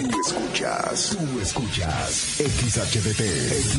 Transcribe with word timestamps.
Tú 0.00 0.08
escuchas, 0.26 1.14
tú 1.18 1.40
escuchas 1.40 2.38
XHDT, 2.38 3.20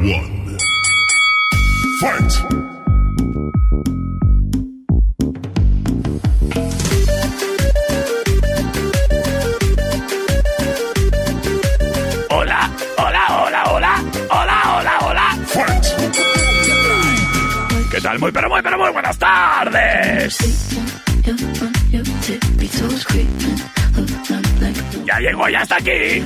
1. 0.00 0.58
Fight. 2.00 2.32
¿Qué 17.90 18.00
tal? 18.02 18.18
Muy, 18.20 18.30
pero 18.30 18.48
muy, 18.48 18.62
pero 18.62 18.78
muy 18.78 18.92
buenas 18.92 19.18
tardes. 19.18 20.38
Ya 25.04 25.18
llegó, 25.18 25.48
ya 25.48 25.62
está 25.62 25.76
aquí. 25.78 26.22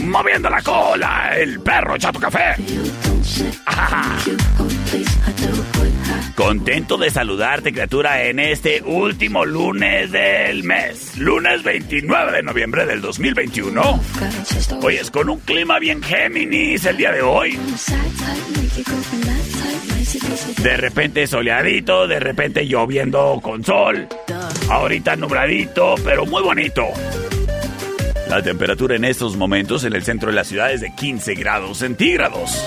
Moviendo 0.00 0.50
la 0.50 0.60
cola, 0.60 1.36
el 1.36 1.60
perro 1.60 1.96
Chato 1.96 2.18
Café. 2.18 2.56
Contento 6.34 6.98
de 6.98 7.10
saludarte, 7.10 7.72
criatura, 7.72 8.24
en 8.24 8.40
este 8.40 8.82
último 8.82 9.44
lunes 9.44 10.10
del 10.10 10.64
mes. 10.64 11.16
Lunes 11.16 11.62
29 11.62 12.32
de 12.32 12.42
noviembre 12.42 12.86
del 12.86 13.00
2021. 13.00 14.00
Hoy 14.82 14.96
es 14.96 15.10
con 15.12 15.28
un 15.28 15.38
clima 15.40 15.78
bien 15.78 16.02
Géminis 16.02 16.84
el 16.86 16.96
día 16.96 17.12
de 17.12 17.22
hoy. 17.22 17.56
De 20.58 20.76
repente 20.76 21.26
soleadito, 21.28 22.08
de 22.08 22.18
repente 22.18 22.66
lloviendo 22.66 23.38
con 23.40 23.62
sol. 23.62 24.08
Ahorita 24.68 25.14
nubladito, 25.14 25.94
pero 26.04 26.26
muy 26.26 26.42
bonito. 26.42 26.84
La 28.34 28.42
temperatura 28.42 28.96
en 28.96 29.04
estos 29.04 29.36
momentos 29.36 29.84
en 29.84 29.92
el 29.92 30.02
centro 30.02 30.28
de 30.28 30.34
la 30.34 30.42
ciudad 30.42 30.72
es 30.72 30.80
de 30.80 30.92
15 30.92 31.36
grados 31.36 31.78
centígrados. 31.78 32.66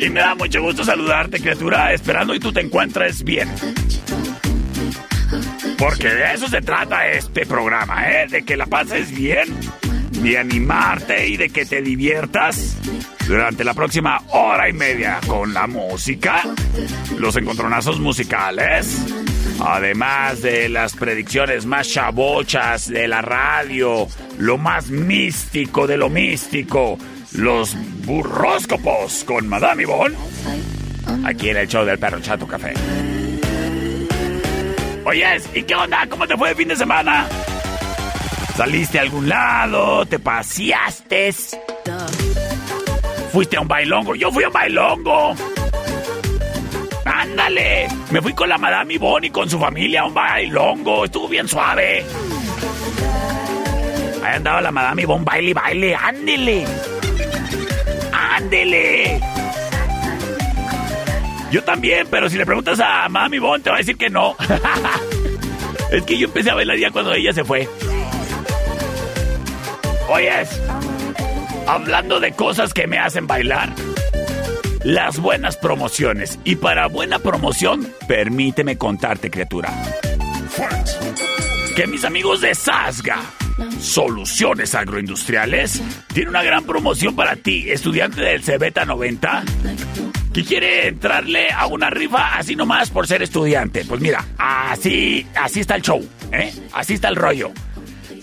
Y 0.00 0.08
me 0.08 0.20
da 0.20 0.36
mucho 0.36 0.62
gusto 0.62 0.84
saludarte, 0.84 1.40
criatura, 1.40 1.92
esperando 1.92 2.36
y 2.36 2.38
tú 2.38 2.52
te 2.52 2.60
encuentres 2.60 3.24
bien. 3.24 3.48
Porque 5.76 6.08
de 6.08 6.34
eso 6.34 6.46
se 6.46 6.60
trata 6.60 7.08
este 7.08 7.44
programa, 7.44 8.08
¿eh? 8.08 8.28
De 8.28 8.44
que 8.44 8.56
la 8.56 8.66
pases 8.66 9.10
bien, 9.10 9.48
de 10.22 10.38
animarte 10.38 11.28
y 11.28 11.36
de 11.36 11.50
que 11.50 11.64
te 11.64 11.82
diviertas 11.82 12.76
durante 13.26 13.64
la 13.64 13.74
próxima 13.74 14.20
hora 14.30 14.68
y 14.68 14.72
media 14.72 15.20
con 15.26 15.52
la 15.54 15.66
música, 15.66 16.42
los 17.18 17.36
encontronazos 17.36 18.00
musicales, 18.00 18.98
además 19.60 20.42
de 20.42 20.68
las 20.68 20.94
predicciones 20.94 21.66
más 21.66 21.88
chabochas 21.88 22.88
de 22.88 23.06
la 23.06 23.22
radio, 23.22 24.08
lo 24.38 24.58
más 24.58 24.88
místico 24.88 25.86
de 25.86 25.96
lo 25.96 26.08
místico, 26.08 26.98
los 27.32 27.76
burróscopos 28.04 29.24
con 29.24 29.46
Madame 29.48 29.84
Yvonne, 29.84 30.16
aquí 31.24 31.50
en 31.50 31.58
el 31.58 31.68
show 31.68 31.84
del 31.84 31.98
perro 31.98 32.20
Chato 32.20 32.46
Café. 32.46 32.72
Oyes, 35.04 35.48
¿y 35.54 35.62
qué 35.62 35.74
onda? 35.74 36.06
¿Cómo 36.08 36.26
te 36.26 36.36
fue 36.36 36.50
el 36.50 36.56
fin 36.56 36.68
de 36.68 36.76
semana? 36.76 37.26
¿Saliste 38.58 38.98
a 38.98 39.02
algún 39.02 39.28
lado? 39.28 40.04
¿Te 40.04 40.18
paseaste? 40.18 41.32
¿Fuiste 43.30 43.56
a 43.56 43.60
un 43.60 43.68
bailongo? 43.68 44.16
Yo 44.16 44.32
fui 44.32 44.42
a 44.42 44.48
un 44.48 44.52
bailongo. 44.52 45.36
Ándale, 47.04 47.86
me 48.10 48.20
fui 48.20 48.32
con 48.32 48.48
la 48.48 48.58
Madame 48.58 48.94
Yvonne 48.94 49.28
y 49.28 49.30
con 49.30 49.48
su 49.48 49.60
familia 49.60 50.00
a 50.00 50.06
un 50.06 50.14
bailongo. 50.14 51.04
Estuvo 51.04 51.28
bien 51.28 51.46
suave. 51.46 52.04
Ahí 54.24 54.34
andaba 54.34 54.60
la 54.60 54.72
Madame 54.72 55.02
Yvonne, 55.02 55.24
baile, 55.24 55.54
baile, 55.54 55.94
ándele. 55.94 56.66
Ándele. 58.12 59.20
Yo 61.52 61.62
también, 61.62 62.08
pero 62.10 62.28
si 62.28 62.36
le 62.36 62.44
preguntas 62.44 62.80
a 62.80 63.08
Mami 63.08 63.38
Bon, 63.38 63.62
te 63.62 63.70
va 63.70 63.76
a 63.76 63.78
decir 63.78 63.96
que 63.96 64.10
no. 64.10 64.34
es 65.92 66.02
que 66.02 66.18
yo 66.18 66.26
empecé 66.26 66.50
a 66.50 66.54
bailar 66.56 66.76
ya 66.76 66.90
cuando 66.90 67.14
ella 67.14 67.32
se 67.32 67.44
fue. 67.44 67.68
Oyes, 70.08 70.48
hablando 71.66 72.18
de 72.18 72.32
cosas 72.32 72.72
que 72.72 72.86
me 72.86 72.98
hacen 72.98 73.26
bailar, 73.26 73.74
las 74.82 75.18
buenas 75.18 75.56
promociones. 75.56 76.38
Y 76.44 76.56
para 76.56 76.86
buena 76.86 77.18
promoción, 77.18 77.86
permíteme 78.06 78.78
contarte, 78.78 79.30
criatura, 79.30 79.70
que 81.76 81.86
mis 81.86 82.04
amigos 82.04 82.40
de 82.40 82.54
Sasga, 82.54 83.20
Soluciones 83.80 84.74
Agroindustriales, 84.74 85.82
tienen 86.14 86.30
una 86.30 86.42
gran 86.42 86.64
promoción 86.64 87.14
para 87.14 87.36
ti, 87.36 87.70
estudiante 87.70 88.22
del 88.22 88.42
Cebeta 88.42 88.84
90 88.84 89.44
que 90.32 90.44
quiere 90.44 90.88
entrarle 90.88 91.48
a 91.50 91.66
una 91.66 91.90
rifa 91.90 92.36
así 92.36 92.54
nomás 92.54 92.90
por 92.90 93.06
ser 93.06 93.22
estudiante. 93.22 93.84
Pues 93.84 94.00
mira, 94.00 94.24
así, 94.38 95.26
así 95.34 95.60
está 95.60 95.74
el 95.74 95.82
show, 95.82 96.06
¿eh? 96.32 96.52
Así 96.72 96.94
está 96.94 97.08
el 97.08 97.16
rollo. 97.16 97.50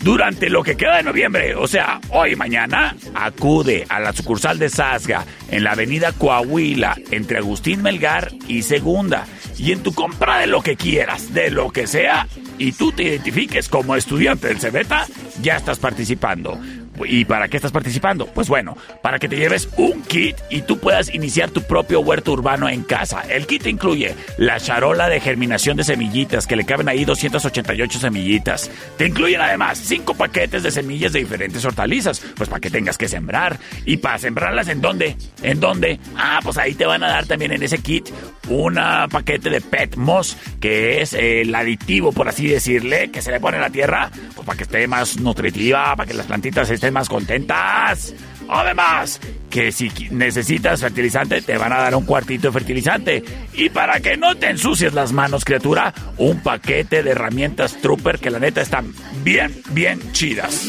Durante 0.05 0.51
lo 0.51 0.61
que 0.61 0.77
queda 0.77 0.97
de 0.97 1.03
noviembre, 1.03 1.55
o 1.55 1.66
sea, 1.66 1.99
hoy 2.11 2.33
y 2.33 2.35
mañana, 2.35 2.95
acude 3.16 3.88
a 3.89 3.99
la 3.99 4.13
sucursal 4.13 4.59
de 4.59 4.69
Sasga 4.69 5.25
en 5.49 5.63
la 5.63 5.71
avenida 5.71 6.11
Coahuila, 6.11 6.95
entre 7.09 7.39
Agustín 7.39 7.81
Melgar 7.81 8.31
y 8.47 8.61
Segunda. 8.61 9.25
Y 9.57 9.71
en 9.71 9.81
tu 9.81 9.95
compra 9.95 10.38
de 10.38 10.45
lo 10.45 10.61
que 10.61 10.75
quieras, 10.75 11.33
de 11.33 11.49
lo 11.49 11.71
que 11.71 11.88
sea, 11.88 12.27
y 12.59 12.73
tú 12.73 12.91
te 12.91 13.01
identifiques 13.01 13.67
como 13.67 13.95
estudiante 13.95 14.49
del 14.49 14.59
Cebeta, 14.59 15.07
ya 15.41 15.55
estás 15.55 15.79
participando. 15.79 16.59
¿Y 17.06 17.25
para 17.25 17.47
qué 17.47 17.57
estás 17.57 17.72
participando? 17.72 18.28
Pues 18.28 18.47
bueno, 18.47 18.78
para 19.01 19.19
que 19.19 19.28
te 19.28 19.35
lleves 19.35 19.69
un 19.78 20.01
kit 20.03 20.38
y 20.50 20.61
tú 20.61 20.78
puedas 20.79 21.13
iniciar 21.13 21.50
tu 21.51 21.61
propio 21.61 22.00
huerto 22.01 22.31
urbano 22.31 22.69
en 22.69 22.83
casa. 22.83 23.22
El 23.29 23.47
kit 23.47 23.66
incluye 23.67 24.16
la 24.38 24.59
charola 24.59 25.09
de 25.09 25.19
germinación 25.19 25.78
de 25.78 25.84
semillitas, 25.84 26.47
que 26.47 26.55
le 26.55 26.66
caben 26.66 26.88
ahí 26.88 27.05
288 27.05 28.00
semillitas. 28.00 28.72
Te 28.97 29.07
incluyen 29.07 29.41
además 29.41 29.78
5 29.84 30.13
paquetes 30.16 30.64
de 30.64 30.72
semillas 30.72 31.14
de 31.14 31.20
diferentes 31.20 31.64
hortalizas, 31.66 32.22
pues 32.35 32.49
para 32.49 32.59
que 32.59 32.70
tengas 32.70 32.97
que 32.97 33.08
sembrar. 33.08 33.59
¿Y 33.85 33.97
para 33.97 34.17
sembrarlas 34.17 34.67
en 34.70 34.81
dónde? 34.81 35.16
¿En 35.41 35.59
dónde? 35.59 35.99
Ah, 36.16 36.40
pues 36.43 36.58
ahí 36.58 36.73
te 36.73 36.85
van 36.85 37.03
a 37.03 37.08
dar 37.08 37.25
también 37.25 37.52
en 37.52 37.64
ese 37.64 37.79
kit 37.79 38.09
un 38.49 38.75
paquete 39.09 39.49
de 39.49 39.61
Pet 39.61 39.96
Moss, 39.96 40.37
que 40.59 41.02
es 41.02 41.14
el 41.14 41.53
aditivo, 41.55 42.11
por 42.11 42.28
así 42.28 42.47
decirle, 42.47 43.09
que 43.09 43.22
se 43.22 43.31
le 43.31 43.40
pone 43.40 43.58
a 43.58 43.61
la 43.61 43.70
tierra, 43.70 44.11
pues 44.35 44.46
para 44.46 44.58
que 44.58 44.64
esté 44.64 44.87
más 44.87 45.20
nutritiva, 45.20 45.96
para 45.96 46.08
que 46.08 46.14
las 46.14 46.28
plantitas 46.28 46.70
estén 46.70 46.84
más 46.91 47.09
contentas. 47.09 48.14
Además, 48.47 49.20
que 49.49 49.72
si 49.72 49.91
necesitas 50.11 50.82
fertilizante, 50.82 51.41
te 51.41 51.58
van 51.58 51.73
a 51.73 51.78
dar 51.78 51.96
un 51.96 52.05
cuartito 52.05 52.47
de 52.47 52.53
fertilizante. 52.53 53.23
Y 53.53 53.70
para 53.70 53.99
que 53.99 54.17
no 54.17 54.35
te 54.35 54.49
ensucies 54.49 54.93
las 54.93 55.11
manos, 55.14 55.46
criatura, 55.46 55.93
un 56.17 56.41
paquete 56.41 57.02
de 57.03 57.11
herramientas 57.11 57.78
Trooper 57.82 58.20
que 58.20 58.29
la 58.29 58.40
neta 58.40 58.61
están 58.61 58.93
bien, 59.23 59.53
bien 59.72 59.99
chidas. 60.11 60.67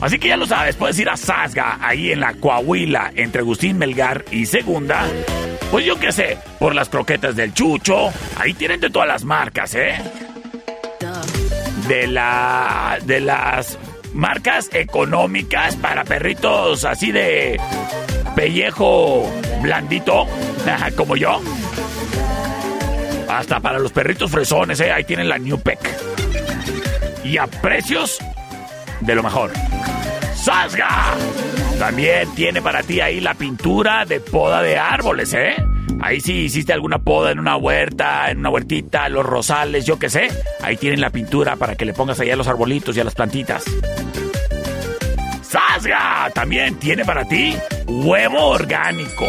Así 0.00 0.18
que 0.18 0.28
ya 0.28 0.36
lo 0.36 0.46
sabes, 0.46 0.76
puedes 0.76 0.98
ir 0.98 1.08
a 1.08 1.16
Sasga, 1.16 1.78
ahí 1.80 2.12
en 2.12 2.20
la 2.20 2.34
Coahuila, 2.34 3.12
entre 3.16 3.40
Agustín 3.40 3.78
Melgar 3.78 4.24
y 4.30 4.46
Segunda. 4.46 5.06
Pues 5.70 5.84
yo 5.84 5.98
qué 5.98 6.12
sé, 6.12 6.38
por 6.58 6.74
las 6.74 6.88
croquetas 6.88 7.36
del 7.36 7.52
Chucho, 7.54 8.10
ahí 8.36 8.54
tienen 8.54 8.80
de 8.80 8.90
todas 8.90 9.08
las 9.08 9.24
marcas, 9.24 9.74
¿eh? 9.74 9.94
de 11.90 12.06
la 12.06 12.98
de 13.04 13.20
las 13.20 13.76
marcas 14.14 14.68
económicas 14.72 15.76
para 15.76 16.04
perritos 16.04 16.84
así 16.84 17.12
de 17.12 17.60
pellejo 18.34 19.30
blandito, 19.62 20.26
como 20.96 21.16
yo. 21.16 21.40
Hasta 23.28 23.60
para 23.60 23.78
los 23.78 23.92
perritos 23.92 24.30
fresones, 24.30 24.80
¿eh? 24.80 24.90
ahí 24.90 25.04
tienen 25.04 25.28
la 25.28 25.38
New 25.38 25.60
Peck. 25.60 25.78
Y 27.24 27.38
a 27.38 27.46
precios 27.46 28.18
de 29.00 29.14
lo 29.14 29.22
mejor. 29.22 29.52
¡Sasga! 30.34 31.14
También 31.78 32.34
tiene 32.34 32.60
para 32.60 32.82
ti 32.82 33.00
ahí 33.00 33.20
la 33.20 33.34
pintura 33.34 34.04
de 34.04 34.20
poda 34.20 34.62
de 34.62 34.78
árboles, 34.78 35.32
¿eh? 35.34 35.54
Ahí 36.02 36.20
sí 36.20 36.32
hiciste 36.32 36.72
alguna 36.72 36.98
poda 36.98 37.30
en 37.30 37.38
una 37.38 37.56
huerta, 37.56 38.30
en 38.30 38.38
una 38.38 38.50
huertita, 38.50 39.08
los 39.08 39.24
rosales, 39.24 39.84
yo 39.84 39.98
qué 39.98 40.08
sé. 40.08 40.28
Ahí 40.62 40.76
tienen 40.76 41.00
la 41.00 41.10
pintura 41.10 41.56
para 41.56 41.76
que 41.76 41.84
le 41.84 41.92
pongas 41.92 42.18
ahí 42.20 42.30
a 42.30 42.36
los 42.36 42.48
arbolitos 42.48 42.96
y 42.96 43.00
a 43.00 43.04
las 43.04 43.14
plantitas. 43.14 43.64
¡Sasga! 45.42 46.30
También 46.34 46.76
tiene 46.76 47.04
para 47.04 47.26
ti 47.26 47.54
huevo 47.86 48.46
orgánico 48.46 49.26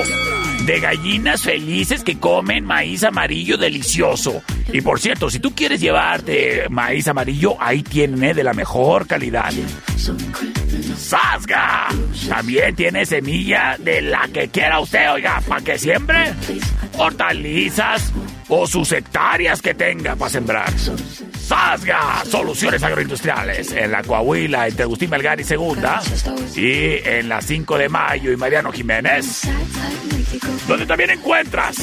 de 0.66 0.80
gallinas 0.80 1.42
felices 1.42 2.04
que 2.04 2.20
comen 2.20 2.64
maíz 2.64 3.04
amarillo 3.04 3.58
delicioso. 3.58 4.42
Y 4.72 4.82
por 4.82 5.00
cierto, 5.00 5.30
si 5.30 5.40
tú 5.40 5.54
quieres 5.54 5.82
llevarte 5.82 6.68
maíz 6.70 7.08
amarillo, 7.08 7.56
ahí 7.60 7.84
tiene 7.84 8.34
de 8.34 8.44
la 8.44 8.54
mejor 8.54 9.08
calidad. 9.08 9.52
¡Sasga! 10.82 11.88
También 12.28 12.76
tiene 12.76 13.06
semilla 13.06 13.76
de 13.80 14.02
la 14.02 14.28
que 14.28 14.48
quiera 14.50 14.80
usted, 14.80 15.12
oiga, 15.12 15.42
para 15.48 15.62
que 15.62 15.78
siembre 15.78 16.34
hortalizas 16.98 18.12
o 18.48 18.68
sus 18.68 18.92
hectáreas 18.92 19.62
que 19.62 19.74
tenga 19.74 20.16
para 20.16 20.30
sembrar. 20.30 20.72
¡Sasga! 21.52 22.24
Soluciones 22.24 22.82
agroindustriales 22.82 23.74
en 23.74 23.92
la 23.92 24.02
Coahuila 24.04 24.70
entre 24.70 24.84
Agustín 24.84 25.12
y 25.38 25.44
Segunda 25.44 26.02
y 26.56 27.06
en 27.06 27.28
la 27.28 27.42
5 27.42 27.78
de 27.78 27.90
Mayo 27.90 28.32
y 28.32 28.38
Mariano 28.38 28.72
Jiménez 28.72 29.42
donde 30.66 30.86
también 30.86 31.10
encuentras, 31.10 31.76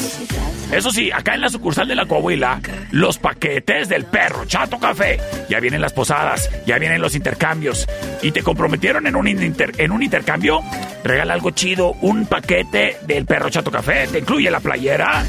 eso 0.73 0.91
sí, 0.91 1.11
acá 1.13 1.35
en 1.35 1.43
la 1.43 1.51
sucursal 1.51 1.87
de 1.87 1.95
la 1.95 2.07
Coahuila, 2.07 2.63
los 2.93 3.19
paquetes 3.19 3.91
del 3.91 4.07
perro 4.07 4.47
Chato 4.47 4.79
Café. 4.79 5.21
Ya 5.51 5.61
vienen 5.61 5.83
las 5.83 5.93
posadas, 5.93 6.49
ya 6.67 6.79
vienen 6.79 7.03
los 7.03 7.15
intercambios. 7.15 7.87
Y 8.23 8.31
te 8.31 8.43
comprometieron 8.43 9.07
en 9.07 9.17
un, 9.17 9.29
en 9.29 9.93
un 9.93 10.03
intercambio, 10.03 10.63
regala 11.05 11.35
algo 11.35 11.51
chido, 11.51 11.93
un 12.01 12.25
paquete 12.25 12.97
del 13.07 13.27
perro 13.27 13.51
Chato 13.51 13.71
Café. 13.71 14.07
Te 14.11 14.21
incluye 14.21 14.51
la 14.51 14.61
playera, 14.61 15.27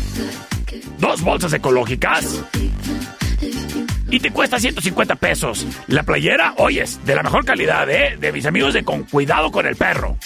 dos 0.97 1.21
bolsas 1.21 1.51
ecológicas 1.51 2.41
y 4.11 4.19
te 4.19 4.31
cuesta 4.31 4.59
150 4.59 5.15
pesos. 5.15 5.65
La 5.87 6.03
playera, 6.03 6.53
oyes, 6.57 6.99
de 7.05 7.15
la 7.15 7.23
mejor 7.23 7.45
calidad, 7.45 7.89
¿eh? 7.89 8.17
De 8.19 8.31
mis 8.31 8.45
amigos 8.45 8.73
de 8.73 8.83
Con 8.83 9.03
Cuidado 9.03 9.51
con 9.51 9.65
el 9.65 9.75
Perro. 9.75 10.17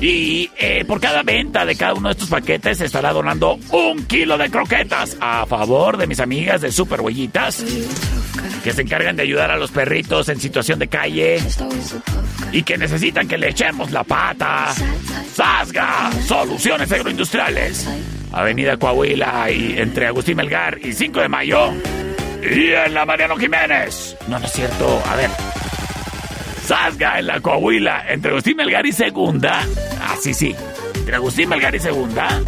Y 0.00 0.50
eh, 0.56 0.84
por 0.86 1.00
cada 1.00 1.22
venta 1.22 1.66
de 1.66 1.76
cada 1.76 1.94
uno 1.94 2.08
de 2.08 2.12
estos 2.12 2.30
paquetes 2.30 2.78
se 2.78 2.86
estará 2.86 3.12
donando 3.12 3.58
un 3.70 4.04
kilo 4.06 4.38
de 4.38 4.50
croquetas 4.50 5.16
a 5.20 5.44
favor 5.44 5.98
de 5.98 6.06
mis 6.06 6.20
amigas 6.20 6.62
de 6.62 6.72
Super 6.72 7.02
Huellitas 7.02 7.62
que 8.64 8.72
se 8.72 8.82
encargan 8.82 9.16
de 9.16 9.22
ayudar 9.22 9.50
a 9.50 9.56
los 9.56 9.70
perritos 9.70 10.28
en 10.28 10.40
situación 10.40 10.78
de 10.78 10.88
calle 10.88 11.38
y 12.52 12.62
que 12.62 12.78
necesitan 12.78 13.28
que 13.28 13.38
le 13.38 13.50
echemos 13.50 13.90
la 13.90 14.04
pata. 14.04 14.68
¡Sasga! 15.34 16.10
Soluciones 16.26 16.90
agroindustriales. 16.92 17.86
Avenida 18.32 18.76
Coahuila 18.76 19.50
y 19.50 19.78
entre 19.78 20.06
Agustín 20.06 20.36
Melgar 20.36 20.78
y 20.82 20.92
5 20.92 21.20
de 21.20 21.28
Mayo. 21.28 21.72
Y 22.42 22.72
en 22.72 22.94
la 22.94 23.04
Mariano 23.04 23.36
Jiménez. 23.36 24.16
No, 24.28 24.38
no 24.38 24.46
es 24.46 24.52
cierto. 24.52 25.02
A 25.06 25.16
ver. 25.16 25.30
Sasga 26.64 27.18
en 27.18 27.26
la 27.26 27.40
Coahuila, 27.40 28.04
entre 28.08 28.30
Agustín 28.30 28.56
Melgar 28.56 28.86
y 28.86 28.92
Segunda. 28.92 29.66
Ah, 30.00 30.16
sí, 30.20 30.32
sí. 30.32 30.54
Entre 30.94 31.16
Agustín 31.16 31.48
Melgar 31.48 31.74
y 31.74 31.80
Segunda. 31.80 32.40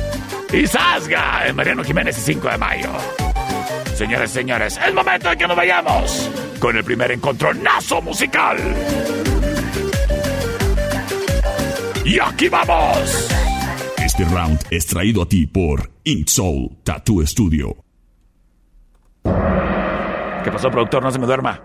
Y 0.52 0.66
Sasga 0.66 1.46
en 1.46 1.56
Mariano 1.56 1.82
Jiménez 1.82 2.16
y 2.18 2.20
5 2.20 2.48
de 2.48 2.58
mayo. 2.58 2.90
Señores 3.94 4.30
señores, 4.30 4.78
es 4.86 4.94
momento 4.94 5.30
de 5.30 5.36
que 5.36 5.46
nos 5.46 5.56
vayamos 5.56 6.30
con 6.58 6.76
el 6.76 6.84
primer 6.84 7.12
encontronazo 7.12 8.00
musical. 8.02 8.58
Y 12.04 12.18
aquí 12.18 12.48
vamos. 12.48 13.28
Este 14.12 14.26
round 14.26 14.60
es 14.70 14.84
traído 14.84 15.22
a 15.22 15.26
ti 15.26 15.46
por 15.46 15.90
Ink 16.04 16.28
Soul 16.28 16.76
Tattoo 16.84 17.26
Studio. 17.26 17.74
¿Qué 19.24 20.50
pasó, 20.52 20.70
productor? 20.70 21.02
No 21.02 21.10
se 21.10 21.18
me 21.18 21.24
duerma. 21.24 21.58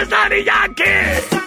es 0.00 0.08
Daddy 0.08 0.44
Yankee. 0.44 1.37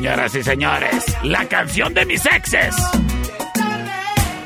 Señoras 0.00 0.34
y 0.34 0.42
señores, 0.42 1.16
la 1.24 1.44
canción 1.44 1.92
de 1.92 2.06
mis 2.06 2.24
exes. 2.24 2.74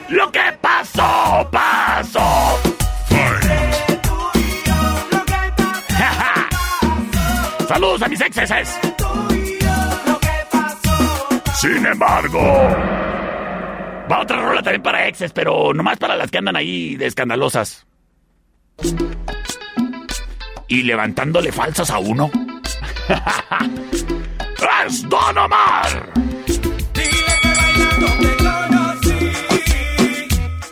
Lo 0.08 0.32
que 0.32 0.40
pasó, 0.60 1.48
pasó. 1.52 2.60
Saludos 7.68 8.02
a 8.02 8.08
mis 8.08 8.20
exes. 8.20 8.50
Sin 11.60 11.86
embargo, 11.86 12.40
va 14.10 14.22
otra 14.22 14.42
rola 14.42 14.60
también 14.60 14.82
para 14.82 15.06
exes, 15.06 15.32
pero 15.32 15.72
nomás 15.72 15.98
para 15.98 16.16
las 16.16 16.32
que 16.32 16.38
andan 16.38 16.56
ahí 16.56 16.96
de 16.96 17.06
escandalosas. 17.06 17.86
Y 20.66 20.82
levantándole 20.82 21.52
falsas 21.52 21.90
a 21.90 22.00
uno. 22.00 22.28
¡Es 24.86 25.08
Don 25.08 25.38
Omar! 25.38 26.12
Dile 26.92 27.34
que 27.40 27.48
bailando 27.48 28.06
te 28.20 28.36
conocí. 28.36 29.32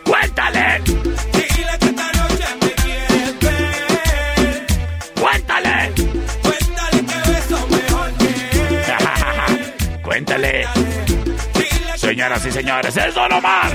¡Cuéntale! 0.05 0.83
Dile 0.85 1.79
que 1.81 1.87
esta 1.87 2.13
noche 2.13 2.47
me 2.61 2.71
quieres 2.83 3.39
ver. 3.41 4.67
¡Cuéntale! 5.19 5.93
Cuéntale 6.43 6.99
que 7.07 7.31
beso 7.31 7.67
mejor 7.69 8.11
que 8.19 10.03
Cuéntale. 10.03 10.67
Señoras 11.97 12.45
y 12.45 12.53
señores, 12.53 12.97
es 12.97 13.15
Don 13.15 13.33
Omar. 13.33 13.73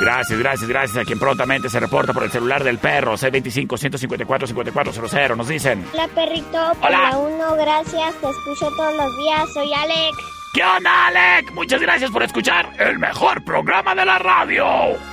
Gracias, 0.00 0.38
gracias, 0.38 0.68
gracias 0.68 0.98
a 0.98 1.04
quien 1.04 1.18
prontamente 1.20 1.70
se 1.70 1.78
reporta 1.78 2.12
por 2.12 2.24
el 2.24 2.32
celular 2.32 2.64
del 2.64 2.78
perro. 2.78 3.14
C25-154-5400. 3.14 5.36
Nos 5.36 5.46
dicen. 5.46 5.86
Hola, 5.92 6.08
perrito. 6.08 6.72
Por 6.80 6.88
Hola. 6.88 7.10
la 7.10 7.18
1, 7.18 7.54
gracias. 7.54 8.12
Te 8.16 8.28
escucho 8.28 8.68
todos 8.76 8.96
los 8.96 9.16
días. 9.18 9.48
Soy 9.54 9.72
Alex. 9.72 10.41
¿Qué 10.54 10.62
onda, 10.62 11.06
Alec? 11.06 11.50
Muchas 11.52 11.80
gracias 11.80 12.10
por 12.10 12.22
escuchar 12.22 12.68
el 12.78 12.98
mejor 12.98 13.42
programa 13.42 13.94
de 13.94 14.04
la 14.04 14.18
radio. 14.18 14.66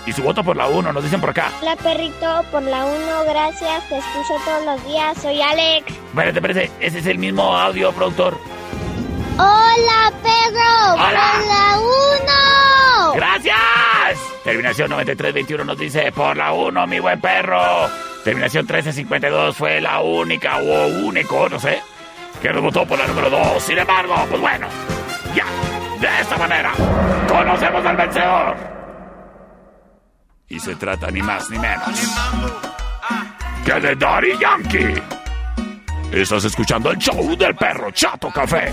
Y 0.06 0.12
su 0.12 0.22
voto 0.22 0.44
por 0.44 0.58
la 0.58 0.68
1, 0.68 0.92
nos 0.92 1.02
dicen 1.02 1.22
por 1.22 1.30
acá. 1.30 1.50
Hola, 1.62 1.78
perrito. 1.78 2.44
Por 2.52 2.62
la 2.64 2.86
1, 2.86 3.24
gracias. 3.24 3.88
Te 3.88 4.00
escucho 4.00 4.34
todos 4.44 4.66
los 4.66 4.86
días. 4.86 5.18
Soy 5.22 5.42
Alex. 5.42 5.88
Espérate, 5.88 6.40
espérate. 6.40 6.72
Ese 6.82 7.00
es 7.00 7.06
el 7.06 7.20
mismo 7.20 7.56
audio, 7.56 7.94
productor. 7.94 8.38
Hola, 9.38 10.12
perro. 10.22 10.94
Hola. 10.96 11.32
Por 11.38 11.48
la 11.48 11.80
1. 11.80 13.14
¡Gracias! 13.16 14.20
Terminación 14.44 14.90
9321 14.90 15.64
nos 15.64 15.78
dice, 15.78 16.12
por 16.12 16.36
la 16.36 16.52
1, 16.52 16.86
mi 16.86 17.00
buen 17.00 17.22
perro. 17.22 17.90
Terminación 18.26 18.66
1352 18.66 19.56
fue 19.56 19.80
la 19.80 20.02
única 20.02 20.58
o 20.58 20.88
único, 21.06 21.48
no 21.48 21.60
sé, 21.60 21.82
que 22.42 22.50
nos 22.52 22.62
votó 22.62 22.86
por 22.86 23.00
la 23.00 23.08
número 23.08 23.30
2. 23.30 23.64
Sin 23.64 23.78
embargo, 23.78 24.16
pues 24.30 24.42
bueno, 24.42 24.68
ya, 25.36 25.46
de 26.00 26.22
esta 26.22 26.38
manera, 26.38 26.72
conocemos 27.28 27.86
al 27.86 27.98
vencedor. 27.98 28.58
Y 30.48 30.60
se 30.60 30.76
trata 30.76 31.12
ni 31.12 31.22
más 31.22 31.50
ni 31.50 31.60
menos 31.60 32.10
que 33.66 33.80
de 33.80 33.96
Daddy 33.96 34.38
Yankee. 34.40 35.02
Estás 36.12 36.46
escuchando 36.46 36.92
el 36.92 36.98
show 36.98 37.36
del 37.38 37.56
perro 37.56 37.92
Chato 37.92 38.30
Café. 38.32 38.72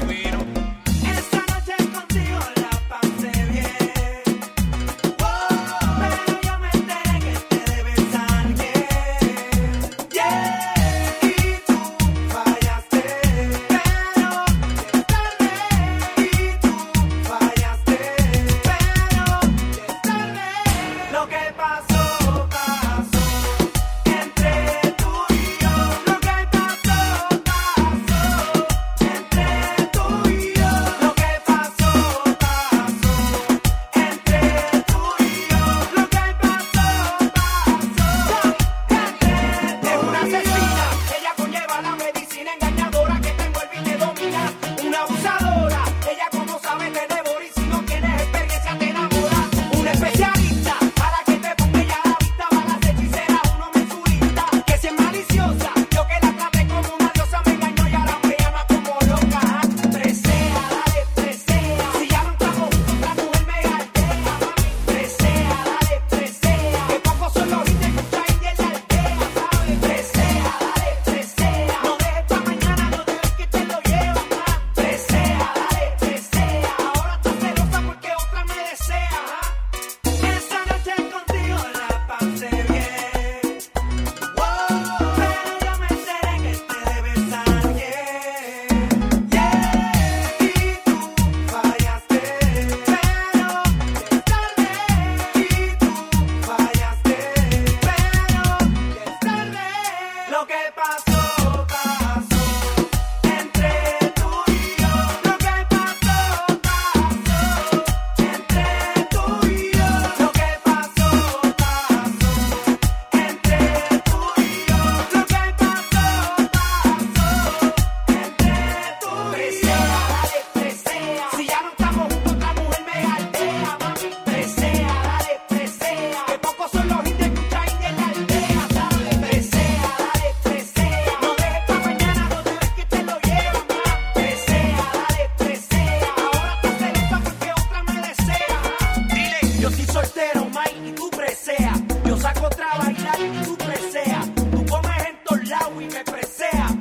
Grosero, 145.77 146.77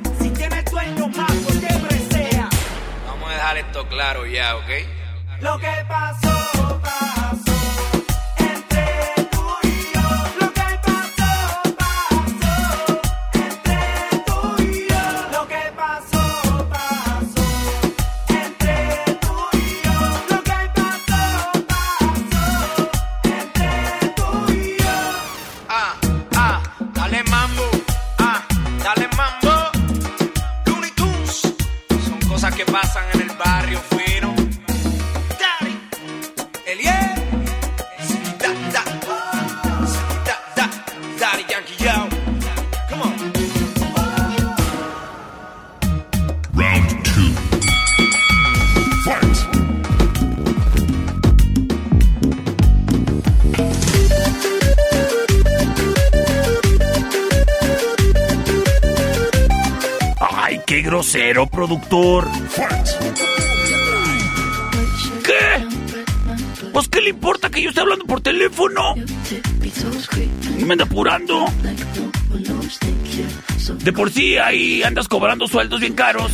productor. 61.86 62.28
¿Qué? 65.24 65.66
Pues 66.72 66.88
qué 66.88 67.00
le 67.00 67.10
importa 67.10 67.50
que 67.50 67.62
yo 67.62 67.70
esté 67.70 67.80
hablando 67.80 68.04
por 68.04 68.20
teléfono. 68.20 68.94
Me 70.64 70.72
anda 70.72 70.84
apurando. 70.84 71.46
De 73.78 73.92
por 73.92 74.10
sí 74.10 74.36
ahí 74.36 74.82
andas 74.82 75.08
cobrando 75.08 75.46
sueldos 75.46 75.80
bien 75.80 75.94
caros. 75.94 76.32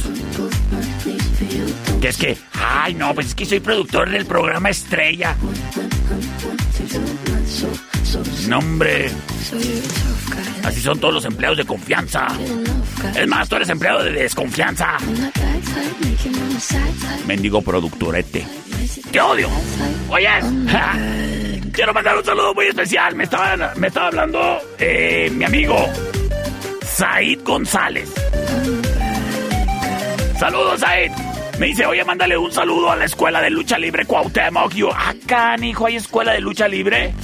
Que 2.01 2.09
es 2.09 2.17
que, 2.17 2.37
ay 2.53 2.95
no, 2.95 3.15
pues 3.15 3.29
es 3.29 3.35
que 3.35 3.47
soy 3.47 3.61
productor 3.61 4.11
del 4.11 4.27
programa 4.27 4.71
Estrella. 4.71 5.37
No, 8.49 8.59
hombre. 8.59 9.11
Así 10.65 10.81
son 10.81 10.99
todos 10.99 11.15
los 11.15 11.25
empleados 11.25 11.59
de 11.59 11.65
confianza. 11.65 12.27
Es 13.17 13.29
más, 13.29 13.49
tú 13.49 13.57
eres 13.57 13.69
empleado 13.69 14.03
de 14.05 14.13
desconfianza. 14.13 14.97
Mendigo 17.27 17.63
productorete. 17.63 18.47
¡Te 19.11 19.21
odio! 19.21 19.49
¿Oyes? 20.09 20.45
Quiero 21.73 21.95
mandar 21.95 22.17
un 22.19 22.25
saludo 22.25 22.55
muy 22.55 22.67
especial. 22.67 23.15
Me 23.15 23.25
estaba, 23.25 23.73
me 23.77 23.89
estaba 23.89 24.09
hablando 24.09 24.59
eh, 24.79 25.31
mi 25.33 25.45
amigo 25.45 25.89
Said 26.85 27.41
González. 27.45 28.13
Saludos, 30.39 30.81
Said. 30.81 31.13
Me 31.59 31.67
dice, 31.67 31.87
oye, 31.87 32.05
mándale 32.05 32.37
un 32.37 32.51
saludo 32.51 32.91
a 32.91 32.97
la 32.97 33.05
escuela 33.05 33.41
de 33.41 33.51
lucha 33.51 33.79
libre 33.79 34.05
Cuauhtémoc. 34.05 34.75
Yo, 34.75 34.91
acá, 34.93 35.57
hijo, 35.63 35.87
¿hay 35.87 35.97
escuela 35.97 36.33
de 36.33 36.41
lucha 36.41 36.67
libre? 36.67 37.15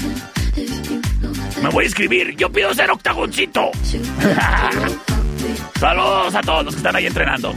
Me 1.63 1.69
voy 1.71 1.85
a 1.85 1.87
inscribir. 1.87 2.37
Yo 2.37 2.51
pido 2.51 2.73
ser 2.75 2.91
octagoncito. 2.91 3.71
Saludos 5.79 6.35
a 6.35 6.41
todos 6.41 6.65
los 6.65 6.75
que 6.75 6.79
están 6.79 6.97
ahí 6.97 7.07
entrenando. 7.07 7.55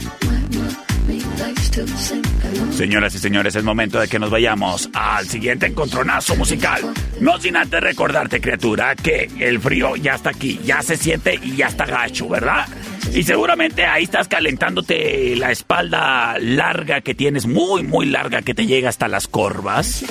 Señoras 2.72 3.14
y 3.14 3.18
señores, 3.18 3.56
es 3.56 3.64
momento 3.64 3.98
de 3.98 4.08
que 4.08 4.18
nos 4.18 4.30
vayamos 4.30 4.88
al 4.92 5.26
siguiente 5.26 5.66
encontronazo 5.66 6.36
musical. 6.36 6.82
No 7.20 7.38
sin 7.38 7.56
antes 7.56 7.80
recordarte, 7.80 8.40
criatura, 8.40 8.94
que 8.94 9.30
el 9.38 9.60
frío 9.60 9.96
ya 9.96 10.14
está 10.14 10.30
aquí, 10.30 10.60
ya 10.64 10.82
se 10.82 10.96
siente 10.96 11.38
y 11.42 11.56
ya 11.56 11.68
está 11.68 11.86
gacho, 11.86 12.28
¿verdad? 12.28 12.66
Y 13.14 13.22
seguramente 13.24 13.84
ahí 13.84 14.04
estás 14.04 14.28
calentándote 14.28 15.34
la 15.36 15.50
espalda 15.50 16.36
larga 16.38 17.00
que 17.00 17.14
tienes, 17.14 17.46
muy, 17.46 17.82
muy 17.82 18.06
larga, 18.06 18.42
que 18.42 18.54
te 18.54 18.66
llega 18.66 18.88
hasta 18.88 19.08
las 19.08 19.28
corvas. 19.28 20.04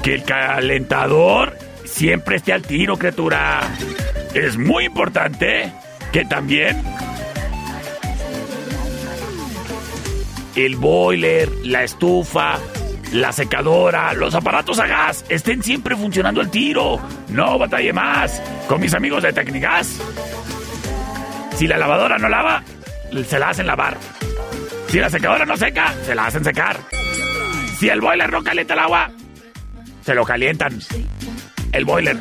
que 0.02 0.14
el 0.14 0.23
calentador 0.25 1.59
siempre 1.85 2.37
esté 2.37 2.52
al 2.52 2.62
tiro, 2.62 2.97
criatura. 2.97 3.61
Es 4.35 4.57
muy 4.57 4.85
importante 4.85 5.73
que 6.12 6.25
también 6.25 6.81
el 10.54 10.76
boiler, 10.76 11.50
la 11.64 11.82
estufa, 11.85 12.59
la 13.12 13.32
secadora, 13.32 14.12
los 14.14 14.35
aparatos 14.35 14.78
a 14.78 14.87
gas 14.87 15.25
estén 15.28 15.62
siempre 15.62 15.97
funcionando 15.97 16.40
al 16.40 16.50
tiro. 16.50 17.00
No 17.28 17.59
batalle 17.59 17.92
más 17.92 18.42
con 18.68 18.80
mis 18.80 18.94
amigos 18.94 19.23
de 19.23 19.32
Tecnigas. 19.32 19.99
Si 21.56 21.66
la 21.66 21.78
lavadora 21.78 22.18
no 22.18 22.28
lava, 22.28 22.62
se 23.26 23.38
la 23.38 23.50
hacen 23.50 23.66
lavar. 23.66 23.97
Si 24.88 24.99
la 24.99 25.11
secadora 25.11 25.44
no 25.44 25.56
seca, 25.56 25.94
se 26.04 26.14
la 26.14 26.26
hacen 26.26 26.44
secar. 26.44 26.76
Si 27.78 27.88
el 27.88 28.00
boiler 28.00 28.30
no 28.30 28.42
calienta 28.42 28.75
el 28.75 28.80
agua, 28.80 29.11
se 30.02 30.14
lo 30.14 30.25
calientan. 30.25 30.78
El 31.73 31.85
boiler. 31.87 32.19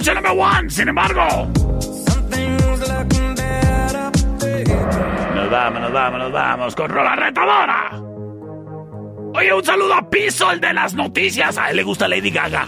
A 0.10 0.14
la 0.14 0.20
opción 0.22 0.24
number 0.24 0.32
one, 0.38 0.70
sin 0.70 0.88
embargo. 0.88 1.48
Nos 5.36 5.50
vamos, 5.52 5.82
nos 5.82 5.92
vamos, 5.92 6.20
nos 6.20 6.32
vamos 6.32 6.76
con 6.76 6.90
Rola 6.90 7.16
Retadora. 7.16 7.92
Oye, 9.36 9.54
un 9.54 9.64
saludo 9.64 9.94
a 9.94 10.10
Piso, 10.10 10.52
el 10.52 10.60
de 10.60 10.74
las 10.74 10.94
noticias. 10.96 11.58
A 11.58 11.70
él 11.70 11.78
le 11.78 11.84
gusta 11.84 12.08
Lady 12.08 12.32
Gaga. 12.32 12.68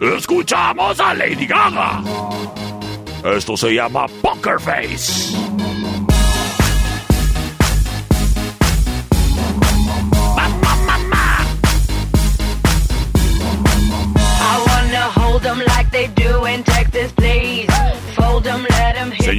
Escuchamos 0.00 1.00
a 1.00 1.14
Lady 1.14 1.46
Gaga. 1.46 2.02
Esto 3.24 3.56
se 3.56 3.74
llama 3.74 4.06
Poker 4.22 4.58
Face. 4.58 5.36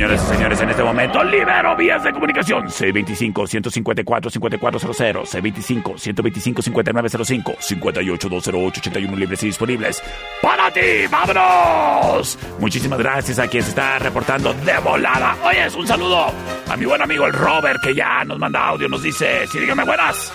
Señores 0.06 0.24
y 0.24 0.28
señores, 0.36 0.62
en 0.62 0.70
este 0.70 0.84
momento 0.84 1.24
libero 1.24 1.76
vías 1.76 2.04
de 2.04 2.14
comunicación. 2.14 2.68
C25-154-5400, 2.68 5.26
C25-125-5905, 5.26 7.58
58-208-81 7.58 9.16
libres 9.16 9.42
y 9.42 9.48
disponibles. 9.48 10.04
¡Para 10.44 10.70
ti! 10.70 11.08
¡Vámonos! 11.10 12.38
Muchísimas 12.60 13.00
gracias 13.00 13.40
a 13.40 13.48
quien 13.48 13.64
se 13.64 13.70
está 13.70 13.98
reportando 13.98 14.54
de 14.54 14.78
volada. 14.78 15.36
Oye, 15.44 15.68
un 15.76 15.88
saludo 15.88 16.28
a 16.70 16.78
mi 16.78 16.86
buen 16.86 17.02
amigo 17.02 17.26
el 17.26 17.34
Robert, 17.34 17.82
que 17.82 17.96
ya 17.96 18.24
nos 18.26 18.38
manda 18.38 18.64
audio, 18.64 18.88
nos 18.88 19.02
dice, 19.02 19.48
sí, 19.48 19.58
dígame 19.58 19.86
buenas. 19.86 20.32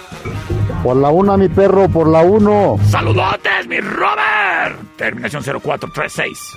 Por 0.82 0.96
la 0.96 1.10
una, 1.10 1.36
mi 1.36 1.48
perro, 1.48 1.88
por 1.88 2.08
la 2.08 2.22
uno. 2.22 2.76
¡Saludotes, 2.88 3.68
mi 3.68 3.78
Robert! 3.78 4.96
Terminación 4.96 5.44
0436. 5.44 6.56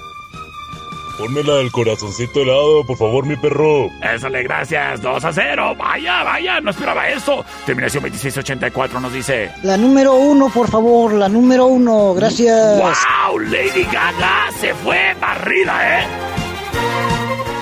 Pónmela 1.18 1.60
el 1.60 1.72
corazoncito 1.72 2.42
helado, 2.42 2.84
por 2.86 2.98
favor, 2.98 3.26
mi 3.26 3.36
perro. 3.36 3.90
Ézale, 4.02 4.42
gracias. 4.44 5.00
2 5.02 5.24
a 5.24 5.32
0. 5.32 5.76
Vaya, 5.78 6.24
vaya, 6.24 6.60
no 6.60 6.72
esperaba 6.72 7.08
eso. 7.08 7.46
Terminación 7.66 8.04
2684 8.04 9.00
nos 9.00 9.14
dice. 9.14 9.52
La 9.62 9.78
número 9.78 10.14
uno, 10.14 10.50
por 10.50 10.70
favor, 10.70 11.14
la 11.14 11.30
número 11.30 11.66
uno, 11.68 12.16
gracias. 12.16 12.80
¡Wow! 12.80 13.40
Lady 13.40 13.84
Gaga 13.84 14.50
se 14.60 14.74
fue 14.74 15.16
barrida, 15.22 16.00
¿eh? 16.00 16.08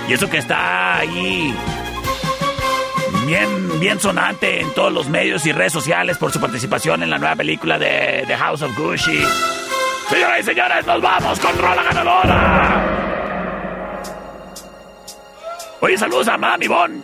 Y 0.08 0.14
eso 0.14 0.30
que 0.30 0.38
está 0.38 1.00
ahí. 1.00 1.54
Bien, 3.26 3.80
bien 3.80 4.00
sonante 4.00 4.62
en 4.62 4.74
todos 4.74 4.92
los 4.92 5.10
medios 5.10 5.46
y 5.46 5.52
redes 5.52 5.74
sociales 5.74 6.18
por 6.18 6.32
su 6.32 6.40
participación 6.40 7.04
en 7.04 7.10
la 7.10 7.18
nueva 7.18 7.36
película 7.36 7.78
de 7.78 8.24
The 8.28 8.36
House 8.38 8.62
of 8.62 8.78
Gucci. 8.78 9.20
Señoras 10.10 10.40
y 10.40 10.44
señores, 10.44 10.86
nos 10.86 11.02
vamos 11.02 11.40
con 11.40 11.58
Rola 11.58 11.84
Ganadora. 11.84 13.01
Oye, 15.82 15.98
saludos 15.98 16.28
a 16.28 16.38
Mami 16.38 16.68
Bon. 16.68 17.04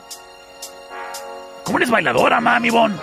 ¿Cómo 1.63 1.79
eres 1.79 1.89
bailadora, 1.89 2.39
Mami 2.39 2.69
Bon? 2.69 2.95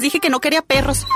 Dije 0.00 0.20
que 0.20 0.30
no 0.30 0.40
quería 0.40 0.62
perros. 0.62 1.06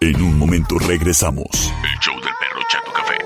En 0.00 0.22
un 0.22 0.38
momento 0.38 0.78
regresamos. 0.78 1.48
El 1.84 1.98
show 2.00 2.14
del 2.14 2.32
perro 2.40 2.60
Chato 2.70 2.92
Café. 2.92 3.18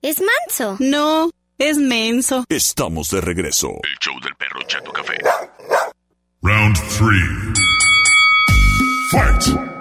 ¿Es 0.00 0.20
manso? 0.20 0.76
No, 0.80 1.30
es 1.58 1.76
menso. 1.76 2.44
Estamos 2.48 3.10
de 3.10 3.20
regreso. 3.20 3.68
El 3.68 3.98
show 4.00 4.18
del 4.20 4.34
perro 4.36 4.62
Chato 4.66 4.92
Café. 4.92 5.18
Round 6.42 6.76
3. 6.76 7.62
Fight. 9.10 9.72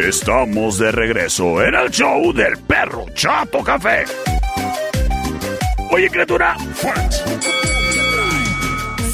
Estamos 0.00 0.78
de 0.78 0.92
regreso 0.92 1.62
en 1.62 1.74
el 1.74 1.90
show 1.90 2.32
del 2.32 2.58
perro 2.58 3.06
Chato 3.14 3.62
Café. 3.62 4.04
Oye, 5.90 6.10
criatura. 6.10 6.56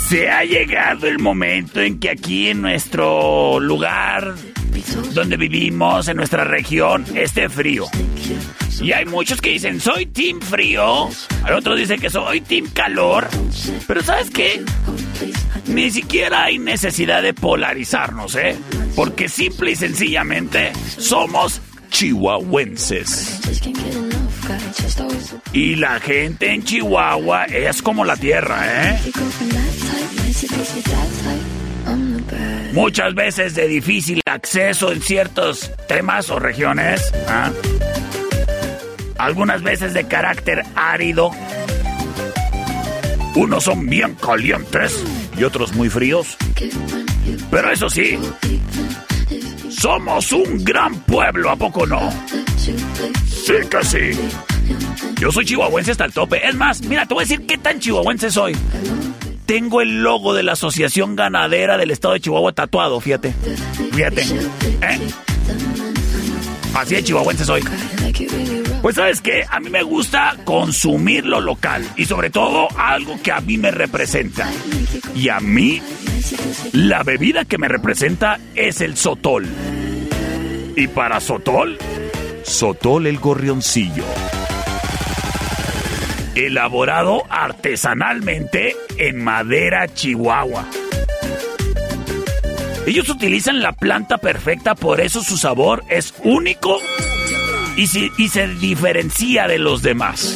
Se 0.08 0.28
ha 0.28 0.44
llegado 0.44 1.06
el 1.06 1.18
momento 1.18 1.80
en 1.80 2.00
que 2.00 2.10
aquí 2.10 2.48
en 2.48 2.62
nuestro 2.62 3.60
lugar 3.60 4.34
donde 5.12 5.36
vivimos, 5.36 6.08
en 6.08 6.16
nuestra 6.16 6.44
región, 6.44 7.04
esté 7.14 7.48
frío. 7.48 7.86
Y 8.80 8.92
hay 8.92 9.04
muchos 9.04 9.40
que 9.40 9.50
dicen, 9.50 9.80
soy 9.80 10.06
team 10.06 10.40
frío. 10.40 11.08
Hay 11.42 11.54
otros 11.54 11.78
dicen 11.78 12.00
que 12.00 12.10
soy 12.10 12.40
team 12.40 12.68
calor. 12.72 13.28
Pero 13.86 14.02
¿sabes 14.02 14.30
qué? 14.30 14.62
Ni 15.66 15.90
siquiera 15.90 16.44
hay 16.44 16.58
necesidad 16.58 17.22
de 17.22 17.34
polarizarnos, 17.34 18.34
¿eh? 18.36 18.56
Porque 18.96 19.28
simple 19.28 19.72
y 19.72 19.76
sencillamente 19.76 20.72
somos 20.96 21.60
chihuahuenses. 21.90 23.40
Y 25.52 25.76
la 25.76 25.98
gente 25.98 26.52
en 26.52 26.62
Chihuahua 26.62 27.44
es 27.46 27.82
como 27.82 28.04
la 28.04 28.16
tierra, 28.16 28.90
¿eh? 28.90 29.00
Muchas 32.72 33.14
veces 33.14 33.54
de 33.56 33.66
difícil 33.66 34.20
acceso 34.26 34.92
en 34.92 35.02
ciertos 35.02 35.72
temas 35.88 36.30
o 36.30 36.38
regiones. 36.38 37.12
¿ah? 37.26 37.50
Algunas 39.18 39.62
veces 39.62 39.92
de 39.92 40.06
carácter 40.06 40.62
árido. 40.76 41.32
Unos 43.34 43.64
son 43.64 43.86
bien 43.88 44.14
calientes 44.14 45.02
y 45.36 45.42
otros 45.42 45.74
muy 45.74 45.88
fríos. 45.88 46.36
Pero 47.50 47.70
eso 47.72 47.90
sí, 47.90 48.18
somos 49.68 50.30
un 50.32 50.62
gran 50.64 50.94
pueblo, 51.00 51.50
¿a 51.50 51.56
poco 51.56 51.86
no? 51.86 52.10
Sí 52.56 53.54
que 53.68 53.84
sí. 53.84 54.49
Yo 55.20 55.30
soy 55.30 55.44
chihuahuense 55.44 55.90
hasta 55.90 56.04
el 56.04 56.12
tope. 56.12 56.46
Es 56.46 56.54
más, 56.54 56.82
mira, 56.82 57.06
te 57.06 57.14
voy 57.14 57.22
a 57.22 57.26
decir 57.26 57.46
qué 57.46 57.58
tan 57.58 57.78
chihuahuense 57.78 58.30
soy. 58.30 58.56
Tengo 59.46 59.80
el 59.80 60.02
logo 60.02 60.32
de 60.32 60.42
la 60.42 60.52
Asociación 60.52 61.16
Ganadera 61.16 61.76
del 61.76 61.90
Estado 61.90 62.14
de 62.14 62.20
Chihuahua 62.20 62.52
tatuado, 62.52 63.00
fíjate. 63.00 63.34
Fíjate. 63.92 64.22
¿Eh? 64.22 64.98
Así 66.74 66.94
de 66.94 67.02
chihuahuense 67.02 67.44
soy. 67.44 67.62
Pues 68.80 68.96
sabes 68.96 69.20
que 69.20 69.44
a 69.48 69.60
mí 69.60 69.68
me 69.68 69.82
gusta 69.82 70.36
consumir 70.44 71.26
lo 71.26 71.40
local 71.40 71.84
y 71.96 72.06
sobre 72.06 72.30
todo 72.30 72.68
algo 72.78 73.20
que 73.22 73.32
a 73.32 73.40
mí 73.40 73.58
me 73.58 73.70
representa. 73.70 74.48
Y 75.14 75.28
a 75.28 75.40
mí, 75.40 75.82
la 76.72 77.02
bebida 77.02 77.44
que 77.44 77.58
me 77.58 77.68
representa 77.68 78.38
es 78.54 78.80
el 78.80 78.96
sotol. 78.96 79.46
Y 80.76 80.86
para 80.86 81.20
sotol, 81.20 81.76
sotol 82.44 83.06
el 83.06 83.18
gorrioncillo. 83.18 84.04
Elaborado 86.34 87.24
artesanalmente 87.28 88.76
en 88.98 89.22
madera 89.22 89.88
chihuahua. 89.88 90.66
Ellos 92.86 93.08
utilizan 93.08 93.60
la 93.60 93.72
planta 93.72 94.18
perfecta, 94.18 94.74
por 94.74 95.00
eso 95.00 95.22
su 95.22 95.36
sabor 95.36 95.84
es 95.88 96.14
único 96.24 96.78
y, 97.76 97.86
se 97.86 98.48
diferencia 98.60 99.46
de 99.46 99.58
los 99.58 99.82
demás. 99.82 100.34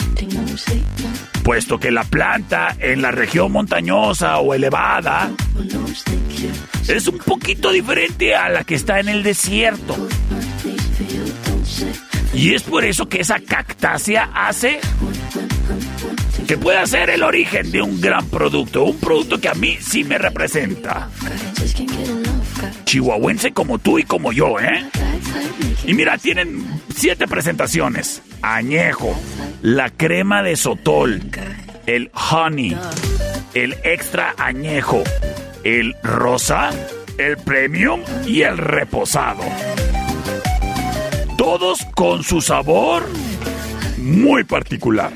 Puesto 1.42 1.78
que 1.78 1.90
la 1.90 2.04
planta 2.04 2.76
en 2.78 3.02
la 3.02 3.10
región 3.10 3.52
montañosa 3.52 4.38
o 4.38 4.54
elevada 4.54 5.30
es 6.88 7.06
un 7.06 7.18
poquito 7.18 7.70
diferente 7.70 8.34
a 8.34 8.48
la 8.48 8.64
que 8.64 8.74
está 8.74 9.00
en 9.00 9.08
el 9.08 9.22
desierto. 9.22 9.96
Y 12.32 12.54
es 12.54 12.62
por 12.62 12.84
eso 12.84 13.08
que 13.08 13.20
esa 13.20 13.38
cactácea 13.40 14.30
hace 14.34 14.80
que 16.46 16.58
pueda 16.58 16.86
ser 16.86 17.10
el 17.10 17.22
origen 17.22 17.70
de 17.70 17.80
un 17.80 18.00
gran 18.00 18.26
producto, 18.28 18.84
un 18.84 18.98
producto 18.98 19.40
que 19.40 19.48
a 19.48 19.54
mí 19.54 19.78
sí 19.80 20.04
me 20.04 20.18
representa. 20.18 21.08
Chihuahuense 22.84 23.52
como 23.52 23.78
tú 23.78 23.98
y 23.98 24.04
como 24.04 24.32
yo, 24.32 24.58
¿eh? 24.60 24.84
Y 25.86 25.94
mira, 25.94 26.18
tienen 26.18 26.64
siete 26.94 27.26
presentaciones. 27.26 28.22
Añejo, 28.42 29.14
la 29.62 29.90
crema 29.90 30.42
de 30.42 30.56
sotol, 30.56 31.20
el 31.86 32.10
honey, 32.30 32.76
el 33.54 33.74
extra 33.84 34.34
añejo, 34.36 35.02
el 35.62 35.94
rosa, 36.02 36.70
el 37.18 37.36
premium 37.38 38.00
y 38.26 38.42
el 38.42 38.58
reposado. 38.58 39.42
Todos 41.38 41.84
con 41.94 42.22
su 42.22 42.40
sabor 42.40 43.04
muy 43.98 44.44
particular. 44.44 45.12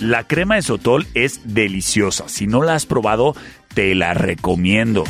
La 0.00 0.24
crema 0.24 0.56
de 0.56 0.62
sotol 0.62 1.06
es 1.14 1.40
deliciosa. 1.44 2.28
Si 2.28 2.46
no 2.46 2.62
la 2.62 2.74
has 2.74 2.86
probado, 2.86 3.34
te 3.74 3.94
la 3.94 4.14
recomiendo. 4.14 5.04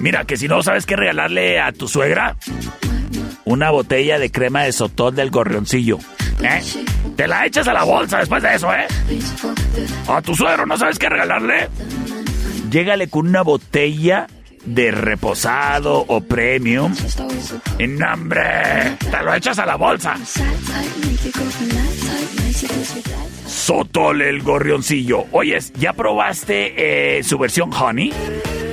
Mira, 0.00 0.24
que 0.24 0.36
si 0.36 0.48
no 0.48 0.62
sabes 0.62 0.86
qué 0.86 0.96
regalarle 0.96 1.60
a 1.60 1.72
tu 1.72 1.88
suegra, 1.88 2.36
una 3.44 3.70
botella 3.70 4.18
de 4.18 4.30
crema 4.30 4.64
de 4.64 4.72
sotol 4.72 5.14
del 5.14 5.30
gorrioncillo. 5.30 5.98
¿Eh? 6.42 6.60
Te 7.16 7.26
la 7.26 7.46
echas 7.46 7.66
a 7.68 7.72
la 7.72 7.84
bolsa 7.84 8.18
después 8.18 8.42
de 8.42 8.54
eso, 8.54 8.72
¿eh? 8.72 8.86
A 10.08 10.20
tu 10.20 10.34
suegro, 10.34 10.66
¿no 10.66 10.76
sabes 10.76 10.98
qué 10.98 11.08
regalarle? 11.08 11.68
Llégale 12.70 13.08
con 13.08 13.28
una 13.28 13.42
botella 13.42 14.26
de 14.66 14.90
reposado 14.90 16.04
o 16.08 16.20
premium. 16.20 16.94
En 17.78 17.98
nombre, 17.98 18.96
te 19.10 19.22
lo 19.22 19.34
echas 19.34 19.58
a 19.58 19.66
la 19.66 19.76
bolsa. 19.76 20.16
Sotol 23.46 24.22
el 24.22 24.42
gorrioncillo. 24.42 25.24
Oyes, 25.32 25.72
¿ya 25.74 25.92
probaste 25.92 27.18
eh, 27.18 27.22
su 27.22 27.38
versión 27.38 27.72
honey? 27.72 28.12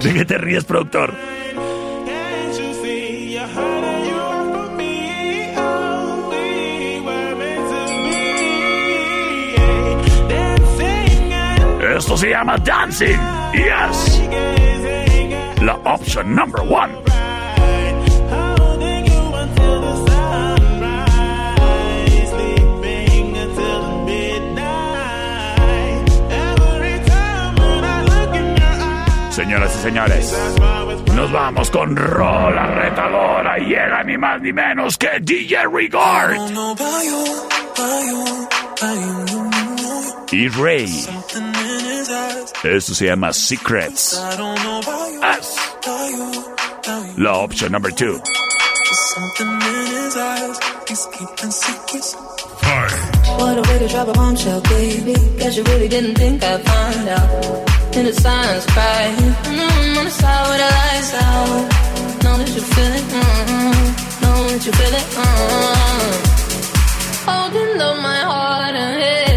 ¿De 0.03 0.13
qué 0.13 0.25
te 0.27 0.37
ríes, 0.37 0.67
productor? 0.67 1.15
Esto 11.97 12.19
se 12.19 12.29
llama 12.29 12.59
dancing. 12.59 13.38
Yes. 13.55 14.19
La 15.63 15.75
option 15.85 16.35
number 16.35 16.63
one. 16.63 16.93
Señoras 29.31 29.73
y 29.77 29.79
señores, 29.79 30.55
nos 31.15 31.31
vamos 31.31 31.71
con 31.71 31.95
Rola 31.95 32.67
Retadora 32.67 33.59
y 33.59 33.67
llega 33.67 34.03
ni 34.03 34.19
más 34.19 34.43
ni 34.43 34.53
menos 34.53 34.99
que 34.99 35.09
DJ 35.21 35.65
Regard 35.73 36.37
y 40.33 40.49
Ray. 40.49 41.18
Esto 42.65 42.95
se 42.95 43.07
llama 43.07 43.33
Secrets. 43.33 44.15
Us. 44.15 45.57
La 47.17 47.35
opción 47.35 47.71
number 47.73 47.93
two. 47.95 48.21
What 53.39 53.59
a 53.59 53.63
way 53.63 53.79
to 53.79 53.89
drop 53.89 54.09
a 54.09 54.13
bombshell, 54.13 54.61
baby. 54.63 55.15
Guess 55.39 55.57
you 55.57 55.63
really 55.65 55.89
didn't 55.89 56.17
think 56.17 56.43
I'd 56.43 56.63
find 56.65 57.09
out. 57.09 57.97
In 57.97 58.07
the 58.07 58.13
silence, 58.13 58.67
cry. 58.67 59.15
Mm, 59.45 59.99
on 59.99 60.05
the 60.05 60.11
side 60.11 60.49
with 60.49 60.59
the 60.59 60.71
lights 60.79 61.15
out. 61.15 61.69
Know 62.25 62.37
that 62.39 62.49
you 62.55 62.61
feel 62.61 62.93
it, 62.93 63.05
mm, 63.15 64.23
know 64.23 64.49
that 64.49 64.67
you 64.67 64.73
feel 64.73 64.95
it, 64.95 65.07
mm. 65.15 66.13
Holding 67.25 67.81
up 67.81 67.97
my 68.03 68.19
heart 68.19 68.75
and 68.75 69.01
head. 69.03 69.28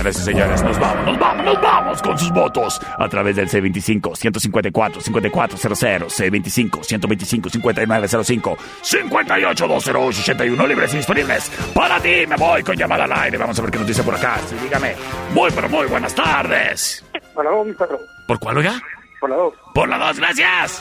Señoras 0.00 0.16
y 0.16 0.24
señores, 0.24 0.62
nos 0.62 0.78
vamos, 0.78 1.04
nos 1.04 1.18
vamos, 1.18 1.44
nos 1.44 1.60
vamos 1.60 2.00
con 2.00 2.18
sus 2.18 2.30
votos 2.30 2.80
a 2.98 3.06
través 3.06 3.36
del 3.36 3.50
C25-154-5400, 3.50 6.08
C25-125-5905, 6.08 8.56
58-208-81, 8.82 10.66
libres 10.66 10.94
y 10.94 10.96
disponibles. 10.96 11.50
Para 11.74 12.00
ti, 12.00 12.26
me 12.26 12.36
voy 12.36 12.62
con 12.62 12.76
llamada 12.76 13.04
al 13.04 13.12
aire. 13.12 13.36
Vamos 13.36 13.58
a 13.58 13.62
ver 13.62 13.70
qué 13.70 13.76
nos 13.78 13.86
dice 13.86 14.02
por 14.02 14.14
acá. 14.14 14.38
Sí, 14.48 14.56
dígame. 14.62 14.94
Muy, 15.34 15.50
pero 15.50 15.68
muy 15.68 15.86
buenas 15.86 16.14
tardes. 16.14 17.04
Por 17.34 17.44
la 17.44 17.50
dos, 17.50 17.66
mi 17.66 17.74
perro. 17.74 17.98
¿Por 18.26 18.38
cuál, 18.38 18.56
oiga? 18.56 18.80
Por 19.20 19.28
la 19.28 19.36
dos. 19.36 19.52
Por 19.74 19.86
la 19.86 19.98
dos, 19.98 20.18
gracias. 20.18 20.80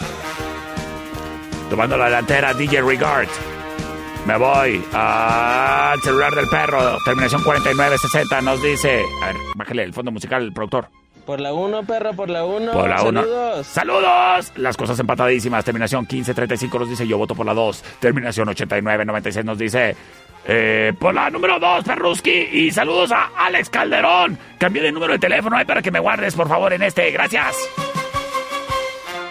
Tomando 1.69 1.97
la 1.97 2.05
delantera, 2.05 2.53
DJ 2.53 2.83
Regard. 2.83 3.27
Me 4.29 4.37
voy 4.37 4.85
al 4.93 5.99
celular 6.01 6.31
del 6.35 6.47
perro. 6.49 6.99
Terminación 7.03 7.41
4960 7.41 8.41
nos 8.41 8.61
dice. 8.61 9.01
A 9.23 9.25
ver, 9.25 9.35
bájale 9.55 9.81
el 9.81 9.91
fondo 9.91 10.11
musical, 10.11 10.43
el 10.43 10.53
productor. 10.53 10.87
Por 11.25 11.41
la 11.41 11.51
1, 11.51 11.83
perro, 11.87 12.13
por 12.13 12.29
la 12.29 12.45
1. 12.45 12.71
Por 12.71 12.87
la 12.87 13.01
1. 13.01 13.21
Saludos. 13.21 13.65
¡Saludos! 13.65 14.51
Las 14.57 14.77
cosas 14.77 14.99
empatadísimas. 14.99 15.65
Terminación 15.65 16.01
1535 16.01 16.77
nos 16.77 16.89
dice 16.89 17.07
yo 17.07 17.17
voto 17.17 17.33
por 17.33 17.43
la 17.43 17.55
2. 17.55 17.83
Terminación 17.99 18.47
8996 18.49 19.43
nos 19.43 19.57
dice 19.57 19.95
eh, 20.45 20.93
por 20.99 21.15
la 21.15 21.31
número 21.31 21.59
2, 21.59 21.83
Perruski. 21.83 22.49
Y 22.51 22.69
saludos 22.69 23.11
a 23.11 23.31
Alex 23.35 23.71
Calderón. 23.71 24.37
Cambié 24.59 24.83
de 24.83 24.91
número 24.91 25.13
de 25.13 25.19
teléfono 25.19 25.57
ahí 25.57 25.65
para 25.65 25.81
que 25.81 25.89
me 25.89 25.99
guardes, 25.99 26.35
por 26.35 26.47
favor, 26.47 26.71
en 26.71 26.83
este. 26.83 27.09
Gracias. 27.09 27.55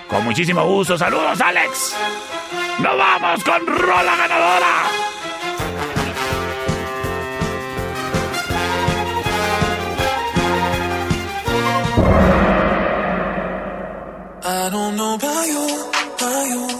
Con 0.08 0.24
muchísimo 0.24 0.64
gusto. 0.64 0.98
Saludos, 0.98 1.40
Alex. 1.40 1.94
¡Nos 2.80 2.96
vamos 2.96 3.44
con 3.44 3.66
Rola 3.66 4.16
Ganadora! 4.16 5.08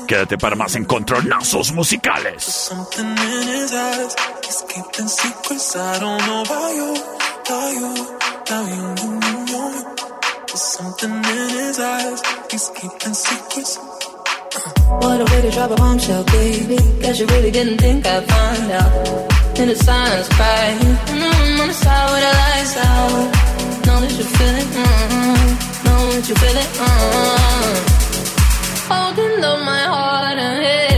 Quédate 0.07 0.39
para 0.39 0.57
más 0.57 0.75
encontronazos 0.77 1.73
musicales. 1.73 2.45
Something 2.45 3.05
in 11.07 11.51
his 11.51 11.79
eyes, 11.79 12.21
he's 12.51 12.71
keeping 12.71 13.15
secrets. 13.15 13.88
What 14.55 15.21
a 15.21 15.25
way 15.31 15.43
to 15.43 15.51
drop 15.51 15.71
a 15.71 15.77
bombshell, 15.77 16.25
baby. 16.25 16.79
Guess 17.01 17.21
you 17.21 17.27
really 17.27 17.51
didn't 17.51 17.79
think 17.79 18.07
I'd 18.07 18.25
find 18.27 18.71
out. 18.73 19.59
In 19.59 19.69
the 19.69 19.75
silence, 19.75 20.29
crying. 20.29 20.79
Mm, 20.79 21.61
on 21.61 21.69
the 21.69 21.75
side 21.75 22.09
with 22.13 22.23
the 22.27 22.33
lights 22.43 22.77
out. 22.77 23.27
Know 23.87 24.01
that 24.01 24.13
you 24.19 24.25
feel 24.37 24.57
it. 24.63 24.69
Mm, 24.85 25.85
know 25.85 26.01
that 26.15 26.29
you 26.29 26.35
feel 26.43 26.57
it. 26.65 26.71
Mm. 26.87 27.77
Holding 28.91 29.45
up 29.45 29.61
my 29.65 29.83
heart 29.95 30.39
and 30.39 30.63
head. 30.65 30.98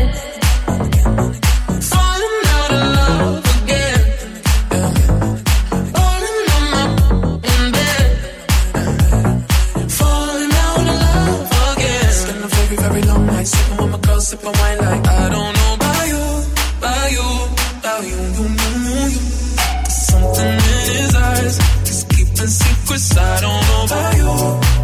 Keeping 22.40 22.52
secrets. 22.52 23.16
I 23.18 23.40
don't 23.42 23.62
know 23.68 23.84
about 23.84 24.16
you, 24.16 24.30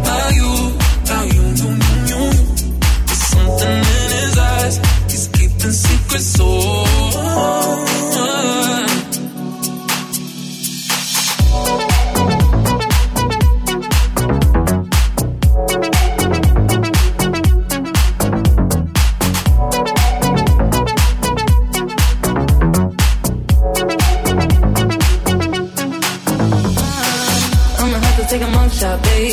about 0.05 0.35
you, 0.35 0.49
about 1.01 1.25
you, 1.33 1.41
you, 1.41 1.69
you, 1.73 1.97
you. 2.05 2.21
There's 3.07 3.23
something 3.33 3.77
in 3.77 4.11
his 4.13 4.37
eyes. 4.37 4.77
He's 5.09 5.27
keeping 5.29 5.71
secrets. 5.71 6.37
Oh. 6.39 7.07
I'ma 8.19 8.86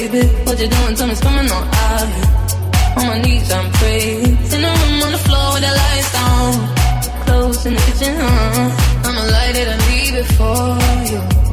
baby. 0.09 0.27
What 0.45 0.59
you 0.61 0.69
doing? 0.69 0.95
Tell 0.97 1.07
me, 1.07 1.13
it's 1.13 1.21
coming 1.21 1.51
on 1.51 1.65
out. 1.73 2.99
On 2.99 3.07
my 3.07 3.19
knees, 3.23 3.51
I'm 3.51 3.71
praying. 3.73 4.25
In 4.25 4.61
the 4.65 4.73
room 4.81 5.03
on 5.03 5.13
the 5.13 5.23
floor 5.27 5.53
with 5.55 5.63
the 5.63 5.73
lights 5.81 6.13
down. 6.13 6.53
Close 7.27 7.67
in 7.67 7.75
the 7.75 7.81
kitchen, 7.81 8.17
uh. 8.21 9.05
I'ma 9.05 9.23
light 9.37 9.57
it 9.57 9.69
and 9.69 9.81
leave 9.89 10.15
it 10.23 10.29
for 10.37 10.55
you. 11.11 11.44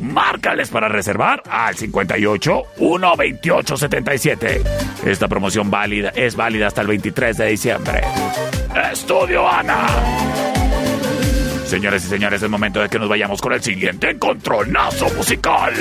Márcales 0.08 0.70
para 0.70 0.88
reservar 0.88 1.44
al 1.50 1.76
58 1.76 2.64
128 2.78 3.78
77. 3.78 4.62
Esta 5.06 5.28
promoción 5.28 5.70
válida 5.70 6.10
es 6.16 6.36
válida 6.36 6.68
hasta 6.68 6.82
el 6.82 6.88
23 6.88 7.38
de 7.38 7.48
diciembre. 7.48 8.02
Estudio 8.92 9.48
Ana. 9.48 9.88
Señores 11.66 12.06
y 12.06 12.08
señores, 12.08 12.42
es 12.42 12.50
momento 12.50 12.80
de 12.80 12.88
que 12.88 12.98
nos 12.98 13.10
vayamos 13.10 13.42
con 13.42 13.52
el 13.54 13.62
siguiente 13.62 14.12
encontronazo 14.12 15.10
musical. 15.16 15.74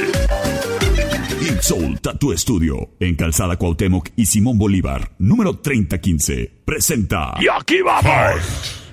Soul 1.60 2.00
Tattoo 2.00 2.36
Studio 2.36 2.90
en 3.00 3.16
Calzada 3.16 3.56
Cuauhtémoc 3.56 4.10
y 4.14 4.26
Simón 4.26 4.58
Bolívar, 4.58 5.10
número 5.18 5.58
3015. 5.58 6.62
Presenta. 6.64 7.34
Y 7.40 7.46
aquí 7.48 7.80
vamos. 7.82 8.84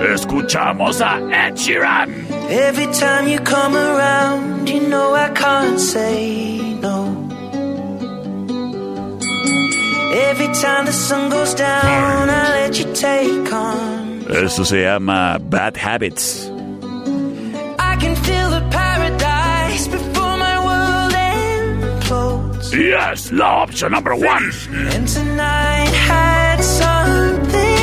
Escuchamos 0.00 1.00
a 1.00 1.18
Ed 1.32 1.54
Sheeran. 1.56 2.08
Every 2.50 2.86
time 2.92 3.28
you 3.28 3.38
come 3.40 3.74
around, 3.74 4.68
you 4.68 4.88
know 4.88 5.14
I 5.14 5.30
can't 5.30 5.80
say 5.80 6.74
no. 6.80 7.26
Every 10.12 10.48
time 10.48 10.84
the 10.86 10.92
sun 10.92 11.30
goes 11.30 11.54
down, 11.54 12.28
I 12.28 12.48
let 12.60 12.78
you 12.78 12.92
take 12.94 13.52
on. 13.52 14.24
Eso 14.28 14.64
se 14.64 14.82
llama 14.82 15.38
Bad 15.40 15.76
Habits. 15.76 16.46
I 17.78 17.96
can 17.96 18.14
feel 18.16 18.50
the 18.50 18.62
paradise 18.70 19.88
before 19.88 20.36
my 20.36 20.56
world 20.66 21.12
implodes. 21.14 22.72
Yes, 22.72 23.32
la 23.32 23.62
option 23.62 23.92
number 23.92 24.14
one. 24.14 24.50
And 24.94 25.08
tonight 25.08 25.92
had 25.94 26.62
something 26.62 27.75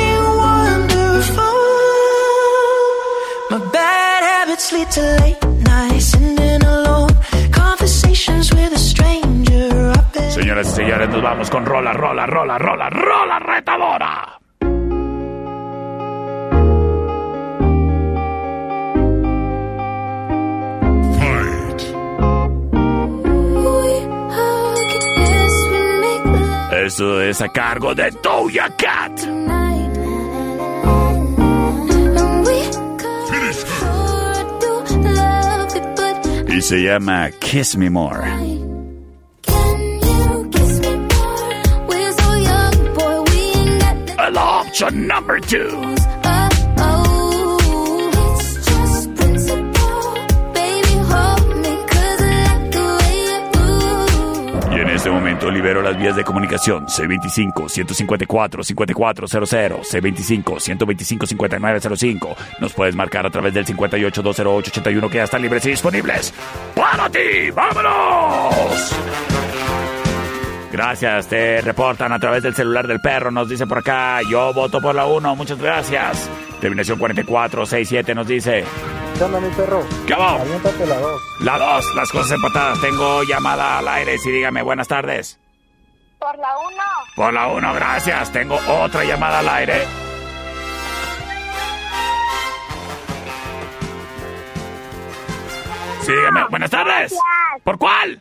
My 3.54 3.60
bad 3.70 4.22
habits 4.24 4.72
lead 4.72 4.90
to 4.90 5.00
late 5.22 5.38
nights 5.62 6.06
sitting 6.06 6.62
alone. 6.64 7.14
Conversations 7.52 8.52
with 8.52 8.72
a 8.72 8.78
stranger. 8.78 9.92
Bet 10.12 10.32
Señoras 10.32 10.72
y 10.72 10.74
señores, 10.74 11.08
nos 11.10 11.22
vamos 11.22 11.50
con 11.50 11.64
rola, 11.64 11.92
rola, 11.92 12.26
rola, 12.26 12.58
rola, 12.58 12.90
rola 12.90 13.38
retadora. 13.38 14.40
Fight. 21.20 21.82
Eso 26.86 27.20
es 27.20 27.40
a 27.40 27.48
cargo 27.50 27.94
de 27.94 28.10
Doja 28.20 28.68
Cat. 28.76 29.63
Y 36.54 36.62
se 36.62 36.82
llama 36.84 37.32
Kiss 37.40 37.76
Me 37.76 37.90
More. 37.90 38.22
Option 44.36 45.06
number 45.06 45.40
two. 45.40 46.13
Este 55.04 55.12
momento 55.12 55.50
libero 55.50 55.82
las 55.82 55.98
vías 55.98 56.16
de 56.16 56.24
comunicación 56.24 56.86
C25-154-5400, 56.86 59.84
C25-125-5905. 59.84 62.34
Nos 62.58 62.72
puedes 62.72 62.96
marcar 62.96 63.26
a 63.26 63.30
través 63.30 63.52
del 63.52 63.66
58-208-81 63.66 65.10
que 65.10 65.18
ya 65.18 65.24
están 65.24 65.42
libres 65.42 65.66
y 65.66 65.72
disponibles. 65.72 66.32
¡Para 66.74 67.10
ti! 67.10 67.50
¡Vámonos! 67.54 68.96
Gracias, 70.72 71.28
te 71.28 71.60
reportan 71.60 72.10
a 72.10 72.18
través 72.18 72.42
del 72.42 72.54
celular 72.54 72.86
del 72.86 73.00
perro, 73.00 73.30
nos 73.30 73.46
dice 73.46 73.66
por 73.66 73.80
acá, 73.80 74.22
yo 74.22 74.54
voto 74.54 74.80
por 74.80 74.94
la 74.94 75.04
1, 75.04 75.36
muchas 75.36 75.58
gracias. 75.58 76.30
Terminación 76.62 76.98
4467 76.98 78.14
nos 78.14 78.26
dice, 78.26 78.64
¿Qué 79.16 79.22
onda, 79.22 79.38
mi 79.38 79.48
perro? 79.54 79.84
¿qué 80.06 80.14
va? 80.14 80.40
Aviéntate 80.40 80.86
la 80.86 80.98
dos. 80.98 81.22
La 81.40 81.58
2, 81.58 81.94
las 81.94 82.10
cosas 82.10 82.32
empatadas. 82.32 82.80
Tengo 82.80 83.22
llamada 83.22 83.78
al 83.78 83.86
aire, 83.86 84.18
sí, 84.18 84.30
dígame, 84.30 84.62
buenas 84.62 84.88
tardes. 84.88 85.38
Por 86.18 86.36
la 86.38 86.48
1. 86.58 86.82
Por 87.14 87.32
la 87.32 87.46
1, 87.48 87.74
gracias. 87.74 88.32
Tengo 88.32 88.58
otra 88.66 89.04
llamada 89.04 89.38
al 89.38 89.48
aire. 89.48 89.86
Sí, 96.02 96.12
dígame, 96.12 96.44
buenas 96.50 96.70
tardes. 96.70 97.12
Gracias. 97.12 97.20
¿Por 97.62 97.78
cuál? 97.78 98.20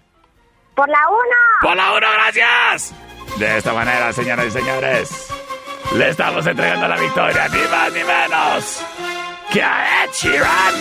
Por 0.76 0.90
la 0.90 1.10
1. 1.10 1.20
Por 1.62 1.76
la 1.76 1.94
1, 1.94 2.08
gracias. 2.14 2.94
De 3.40 3.58
esta 3.58 3.74
manera, 3.74 4.14
señoras 4.14 4.46
y 4.46 4.52
señores, 4.52 5.28
le 5.96 6.10
estamos 6.10 6.46
entregando 6.46 6.88
la 6.88 6.98
victoria, 6.98 7.48
ni 7.50 7.62
más 7.68 7.94
ni 7.94 8.04
menos 8.04 9.13
que 9.54 9.62
a 9.62 10.04
Ed 10.04 10.12
Sheeran. 10.12 10.76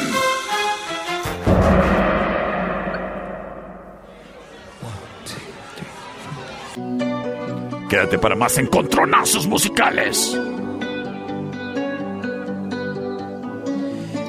Quédate 7.91 8.19
para 8.19 8.35
más 8.35 8.57
encontronazos 8.57 9.47
musicales. 9.47 10.35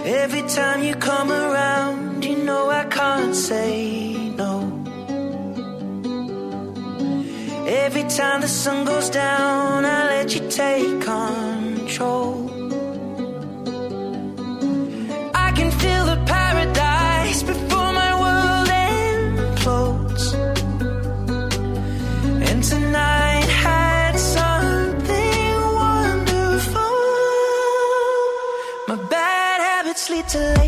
Every 0.05 0.43
time 0.43 0.83
you 0.83 0.95
come 0.95 1.31
around, 1.31 2.25
you 2.25 2.43
know 2.43 2.69
I 2.69 2.83
can't 2.89 3.33
say 3.33 4.33
no. 4.35 4.69
Every 7.65 8.03
time 8.03 8.41
the 8.41 8.49
sun 8.49 8.83
goes 8.83 9.09
down, 9.09 9.85
I 9.85 10.03
let 10.09 10.35
you 10.35 10.41
take 10.49 10.99
control. 10.99 12.52
To 30.33 30.62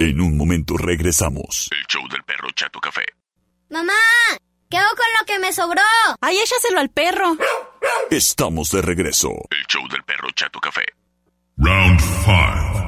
En 0.00 0.20
un 0.20 0.36
momento 0.36 0.76
regresamos. 0.76 1.68
El 1.70 1.86
show 1.86 2.06
del 2.08 2.22
perro 2.24 2.50
Chato 2.54 2.80
Café. 2.80 3.04
Mamá, 3.70 3.92
¿qué 4.68 4.76
hago 4.76 4.90
con 4.96 5.06
lo 5.18 5.26
que 5.26 5.38
me 5.38 5.52
sobró? 5.52 5.82
Ay, 6.20 6.38
échaselo 6.38 6.80
al 6.80 6.90
perro. 6.90 7.36
Estamos 8.10 8.70
de 8.70 8.82
regreso. 8.82 9.30
El 9.50 9.64
show 9.68 9.86
del 9.88 10.02
perro 10.02 10.30
Chato 10.32 10.58
Café. 10.60 10.84
Round 11.56 12.00
5. 12.00 12.86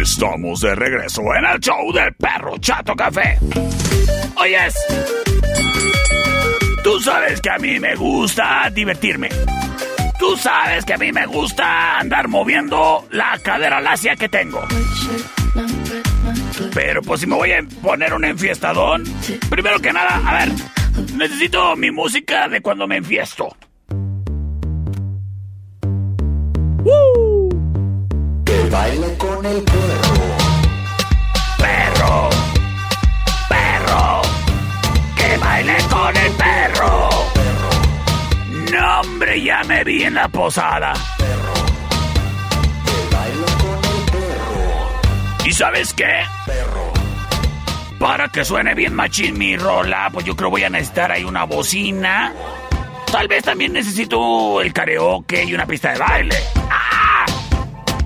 Estamos 0.00 0.60
de 0.60 0.74
regreso 0.74 1.22
en 1.34 1.44
el 1.44 1.60
show 1.60 1.92
del 1.92 2.14
perro 2.14 2.58
Chato 2.58 2.94
Café. 2.96 3.38
Oyes, 4.36 4.74
tú 6.82 6.98
sabes 7.00 7.40
que 7.40 7.50
a 7.50 7.58
mí 7.58 7.78
me 7.78 7.94
gusta 7.94 8.68
divertirme. 8.72 9.28
Tú 10.28 10.36
sabes 10.36 10.84
que 10.84 10.92
a 10.92 10.98
mí 10.98 11.12
me 11.12 11.24
gusta 11.24 12.00
andar 12.00 12.26
moviendo 12.26 13.06
la 13.12 13.38
cadera 13.38 13.80
lacia 13.80 14.16
que 14.16 14.28
tengo. 14.28 14.60
Pero 16.74 17.00
pues 17.02 17.20
si 17.20 17.28
me 17.28 17.36
voy 17.36 17.52
a 17.52 17.62
poner 17.80 18.12
un 18.12 18.24
enfiestadón, 18.24 19.04
primero 19.48 19.78
que 19.78 19.92
nada, 19.92 20.20
a 20.26 20.34
ver, 20.34 20.52
necesito 21.14 21.76
mi 21.76 21.92
música 21.92 22.48
de 22.48 22.60
cuando 22.60 22.88
me 22.88 22.96
enfiesto. 22.96 23.56
Que 28.44 28.68
baile 28.68 29.16
con 29.16 29.46
el 29.46 29.62
perro. 29.62 30.05
Hombre, 39.16 39.40
ya 39.40 39.62
me 39.64 39.82
vi 39.82 40.02
en 40.02 40.12
la 40.12 40.28
posada. 40.28 40.92
¿Y 45.42 45.52
sabes 45.52 45.94
qué? 45.94 46.22
Para 47.98 48.28
que 48.28 48.44
suene 48.44 48.74
bien 48.74 48.94
machín 48.94 49.38
mi 49.38 49.56
rola, 49.56 50.10
pues 50.12 50.26
yo 50.26 50.36
creo 50.36 50.50
voy 50.50 50.64
a 50.64 50.68
necesitar 50.68 51.12
ahí 51.12 51.24
una 51.24 51.44
bocina. 51.44 52.34
Tal 53.10 53.26
vez 53.26 53.42
también 53.42 53.72
necesito 53.72 54.60
el 54.60 54.74
karaoke 54.74 55.44
y 55.44 55.54
una 55.54 55.64
pista 55.64 55.92
de 55.92 55.98
baile. 55.98 56.36
¡Ah! 56.70 57.24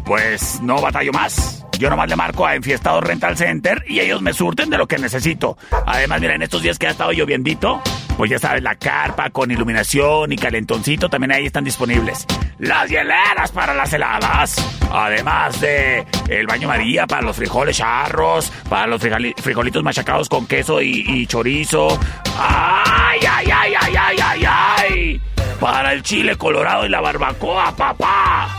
Pues 0.05 0.61
no 0.63 0.81
batallo 0.81 1.11
más. 1.13 1.67
Yo 1.77 1.91
nomás 1.91 2.09
le 2.09 2.15
marco 2.15 2.47
a 2.47 2.55
Enfiestado 2.55 3.01
Rental 3.01 3.37
Center 3.37 3.85
y 3.89 3.99
ellos 3.99 4.23
me 4.23 4.33
surten 4.33 4.71
de 4.71 4.79
lo 4.79 4.87
que 4.87 4.99
necesito. 4.99 5.59
Además, 5.87 6.21
mira, 6.21 6.37
en 6.37 6.43
estos 6.43 6.63
días 6.63 6.79
que 6.79 6.87
ha 6.87 6.91
estado 6.91 7.11
lloviendito, 7.11 7.83
pues 8.21 8.31
ya 8.33 8.39
sabes, 8.39 8.63
la 8.63 8.75
carpa 8.75 9.31
con 9.31 9.51
iluminación 9.51 10.31
y 10.31 10.37
calentoncito 10.37 11.09
también 11.09 11.33
ahí 11.33 11.47
están 11.47 11.65
disponibles. 11.65 12.27
Las 12.59 12.87
hieleras 12.91 13.51
para 13.51 13.73
las 13.73 13.91
heladas. 13.95 14.57
Además 14.93 15.59
de 15.63 16.05
el 16.29 16.47
baño 16.47 16.69
María 16.69 17.07
para 17.07 17.23
los 17.23 17.35
frijoles 17.35 17.79
charros, 17.79 18.53
para 18.69 18.87
los 18.89 19.03
frijoli- 19.03 19.35
frijolitos 19.41 19.83
machacados 19.83 20.29
con 20.29 20.47
queso 20.47 20.83
y, 20.83 21.27
chorizo. 21.29 21.99
¡Ay, 22.39 23.21
ay, 23.27 23.47
ay, 23.51 23.73
ay, 23.81 23.95
ay, 23.99 24.17
ay, 24.23 24.45
ay! 24.47 25.21
Para 25.59 25.95
el 25.95 26.03
chile 26.03 26.37
colorado 26.37 26.85
y 26.85 26.91
la 26.91 27.01
barbacoa, 27.01 27.75
papá. 27.75 28.59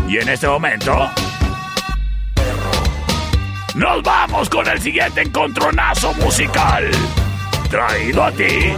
Y 0.09 0.17
en 0.17 0.27
este 0.27 0.47
momento... 0.47 1.09
Nos 3.75 4.03
vamos 4.03 4.49
con 4.49 4.67
el 4.67 4.79
siguiente 4.79 5.21
encontronazo 5.21 6.13
musical. 6.15 6.91
Traído 7.69 8.23
a 8.23 8.31
ti 8.33 8.73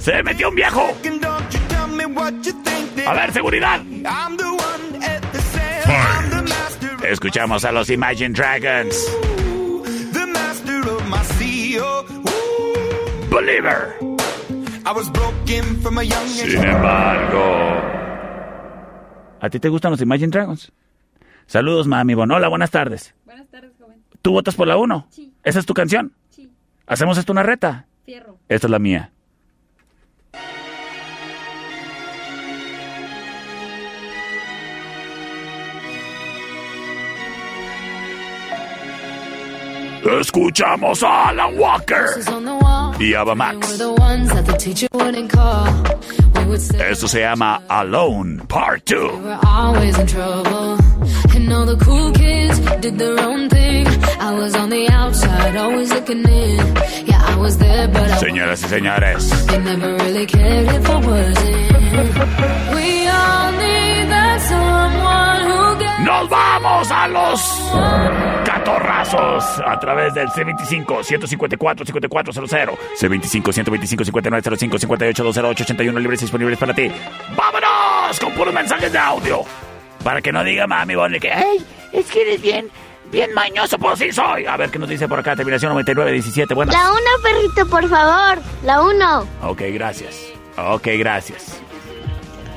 Se 0.00 0.22
metió 0.22 0.48
un 0.48 0.54
viejo. 0.54 0.96
A 3.06 3.12
ver, 3.12 3.32
seguridad. 3.32 3.82
Escuchamos 7.06 7.64
a 7.66 7.72
los 7.72 7.90
Imagine 7.90 8.30
Dragons. 8.30 8.96
Believer. 13.30 13.96
I 14.86 14.92
was 14.92 15.10
broken 15.12 15.80
from 15.82 15.98
a 15.98 16.02
young 16.02 16.24
age. 16.24 16.50
Sin 16.50 16.64
embargo. 16.64 17.42
¿A 19.40 19.50
ti 19.50 19.60
te 19.60 19.68
gustan 19.68 19.90
los 19.90 20.00
Imagine 20.00 20.28
Dragons? 20.28 20.72
Saludos, 21.46 21.86
mami. 21.86 22.14
Bon. 22.14 22.30
Hola, 22.30 22.48
buenas 22.48 22.70
tardes. 22.70 23.14
Buenas 23.26 23.48
tardes, 23.48 23.72
joven. 23.78 24.02
¿Tú 24.22 24.32
votas 24.32 24.54
por 24.54 24.66
la 24.66 24.78
1? 24.78 25.08
Sí. 25.10 25.34
¿Esa 25.44 25.58
es 25.58 25.66
tu 25.66 25.74
canción? 25.74 26.14
Sí. 26.30 26.50
¿Hacemos 26.86 27.18
esto 27.18 27.32
una 27.32 27.42
reta? 27.42 27.86
Fierro. 28.04 28.38
Esta 28.48 28.66
es 28.66 28.70
la 28.70 28.78
mía. 28.78 29.12
Escuchamos 40.04 41.02
a 41.02 41.28
Alan 41.28 41.58
Walker 41.58 42.06
y 42.98 43.14
Ava 43.14 43.34
Max. 43.34 43.78
Esto 46.90 47.06
se 47.08 47.20
llama 47.20 47.62
Alone 47.68 48.42
Part 48.48 48.84
2. 48.86 48.96
We're 49.22 49.38
always 49.46 49.98
in 49.98 50.06
trouble. 50.06 50.78
And 51.34 51.52
all 51.52 51.66
the 51.66 51.76
cool 51.84 52.10
kids 52.12 52.58
did 52.80 52.98
their 52.98 53.18
own 53.20 53.48
thing. 53.50 53.86
I 54.20 54.32
was 54.34 54.54
on 54.54 54.70
the 54.70 54.88
outside, 54.90 55.56
always 55.56 55.90
looking 55.92 56.26
in. 56.26 56.58
Yeah, 57.06 57.22
I 57.22 57.36
was 57.36 57.58
there, 57.58 57.86
but 57.88 58.10
I 58.10 58.16
Señoras 58.18 58.62
y 58.64 58.68
señores, 58.68 59.46
they 59.46 59.58
never 59.58 59.96
really 59.96 60.26
cared 60.26 60.68
if 60.68 60.90
I 60.90 60.96
wasn't. 60.96 61.70
We 62.74 63.08
all 63.08 63.52
need 63.52 64.08
that 64.10 64.40
someone 64.48 65.42
who 65.50 65.78
gets 65.78 65.89
nos 66.04 66.28
vamos 66.28 66.90
a 66.90 67.08
los 67.08 67.40
catorrazos 68.44 69.44
a 69.64 69.78
través 69.78 70.12
del 70.14 70.26
C25-154-5400, 70.28 72.76
C25-125-5905, 72.98 75.14
58-208-81 75.14 75.98
libres 75.98 76.20
disponibles 76.20 76.58
para 76.58 76.74
ti. 76.74 76.90
¡Vámonos! 77.36 78.18
Con 78.20 78.32
puros 78.32 78.52
mensajes 78.54 78.92
de 78.92 78.98
audio. 78.98 79.42
Para 80.02 80.20
que 80.22 80.32
no 80.32 80.42
diga 80.42 80.66
mami 80.66 80.94
Bonnie 80.94 81.20
que, 81.20 81.30
¡ay! 81.32 81.58
Es 81.92 82.06
que 82.06 82.22
eres 82.22 82.40
bien, 82.40 82.70
bien 83.10 83.34
mañoso, 83.34 83.78
pues 83.78 83.98
sí 83.98 84.10
soy. 84.12 84.46
A 84.46 84.56
ver 84.56 84.70
qué 84.70 84.78
nos 84.78 84.88
dice 84.88 85.06
por 85.08 85.18
acá, 85.18 85.36
terminación 85.36 85.72
9917. 85.72 86.54
Buenas. 86.54 86.74
La 86.74 86.90
uno, 86.90 87.10
perrito, 87.22 87.66
por 87.68 87.86
favor. 87.88 88.38
La 88.64 88.80
uno. 88.82 89.26
Ok, 89.42 89.60
gracias. 89.72 90.16
Ok, 90.56 90.88
gracias. 90.98 91.60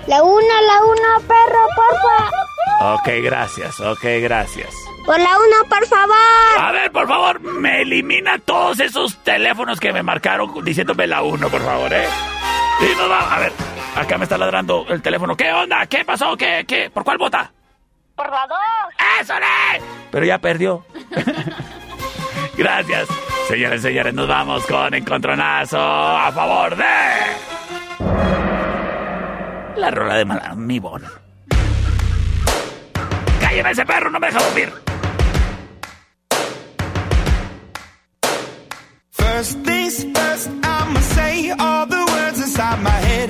La 0.08 0.22
uno, 0.22 0.42
la 0.42 0.82
uno, 0.84 1.28
perro, 1.28 1.68
porfa. 1.76 2.94
Ok, 2.94 3.24
gracias. 3.24 3.80
Ok, 3.80 4.04
gracias. 4.22 4.74
Por 5.06 5.20
la 5.20 5.30
uno, 5.38 5.70
por 5.70 5.86
favor. 5.88 6.16
A 6.60 6.72
ver, 6.72 6.92
por 6.92 7.08
favor, 7.08 7.40
me 7.42 7.82
elimina 7.82 8.38
todos 8.40 8.80
esos 8.80 9.18
teléfonos 9.24 9.80
que 9.80 9.92
me 9.94 10.04
marcaron 10.04 10.64
diciéndome 10.64 11.08
la 11.08 11.22
1, 11.24 11.50
por 11.50 11.62
favor, 11.62 11.92
¿eh? 11.94 12.08
Y 12.82 12.96
nos 12.98 13.10
va, 13.10 13.36
a 13.36 13.40
ver, 13.40 13.52
acá 13.96 14.18
me 14.18 14.24
está 14.24 14.38
ladrando 14.38 14.86
el 14.90 15.02
teléfono. 15.02 15.36
¿Qué 15.36 15.52
onda? 15.52 15.86
¿Qué 15.88 16.04
pasó? 16.06 16.36
¿Qué? 16.38 16.66
¿Qué? 16.68 16.90
¿Por 16.90 17.04
cuál 17.04 17.18
vota? 17.18 17.52
Por 18.16 18.30
la 18.30 18.48
dos. 18.48 18.58
¡Eso 19.22 19.34
es! 19.34 19.84
Pero 20.12 20.26
ya 20.26 20.38
perdió. 20.40 20.86
Gracias. 22.58 23.08
Señores 23.48 23.82
señores, 23.82 24.14
nos 24.14 24.28
vamos 24.28 24.66
con 24.66 24.94
Encontronazo 24.94 25.80
a 25.80 26.32
favor 26.32 26.76
de... 26.78 26.84
La 29.78 29.90
rola 29.92 30.16
de 30.16 30.26
Mala- 30.26 30.56
mi 30.56 30.80
bon. 30.80 31.02
¡Cállame 33.42 33.72
ese 33.72 33.86
perro! 33.86 34.10
¡No 34.10 34.20
me 34.20 34.28
deja 34.28 34.40
dormir! 34.44 34.72
First 39.12 39.64
things 39.66 40.04
first, 40.16 40.50
I'ma 40.64 41.00
say 41.00 41.52
all 41.52 41.86
the 41.88 42.06
words 42.14 42.40
inside 42.40 42.82
my 42.84 42.90
head. 42.92 43.30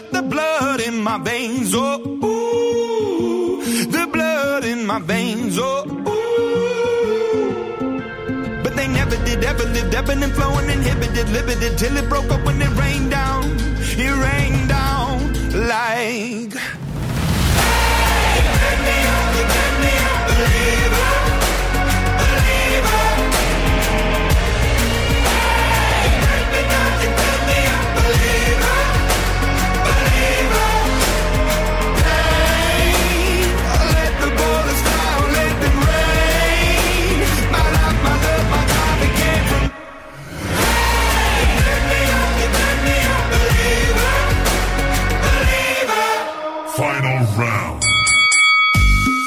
future, 0.00 0.12
the 0.12 0.22
blood 0.22 0.80
in 0.80 1.02
my 1.02 1.18
veins. 1.18 1.72
Oh, 1.74 2.00
ooh, 2.24 3.62
the 3.86 4.06
blood 4.12 4.64
in 4.64 4.86
my 4.86 4.98
veins. 5.00 5.58
Oh, 5.58 5.84
ooh. 5.86 6.10
did 9.24 9.44
ever 9.44 9.64
lived, 9.64 9.94
ebbing 9.94 10.22
and 10.22 10.32
flowing, 10.32 10.68
inhibited, 10.70 11.28
limited, 11.30 11.78
till 11.78 11.96
it 11.96 12.08
broke 12.08 12.30
up 12.30 12.44
when 12.44 12.60
it 12.60 12.72
rained 12.78 13.10
down. 13.10 13.44
It 14.04 14.14
rained 14.26 14.68
down 14.68 15.32
like. 15.68 16.52
Hey, 18.22 18.40
let 18.62 18.78
me 18.86 18.96
up, 19.14 19.34
let 19.54 19.74
me 19.82 19.92
up, 20.10 20.20
believer, 20.28 20.79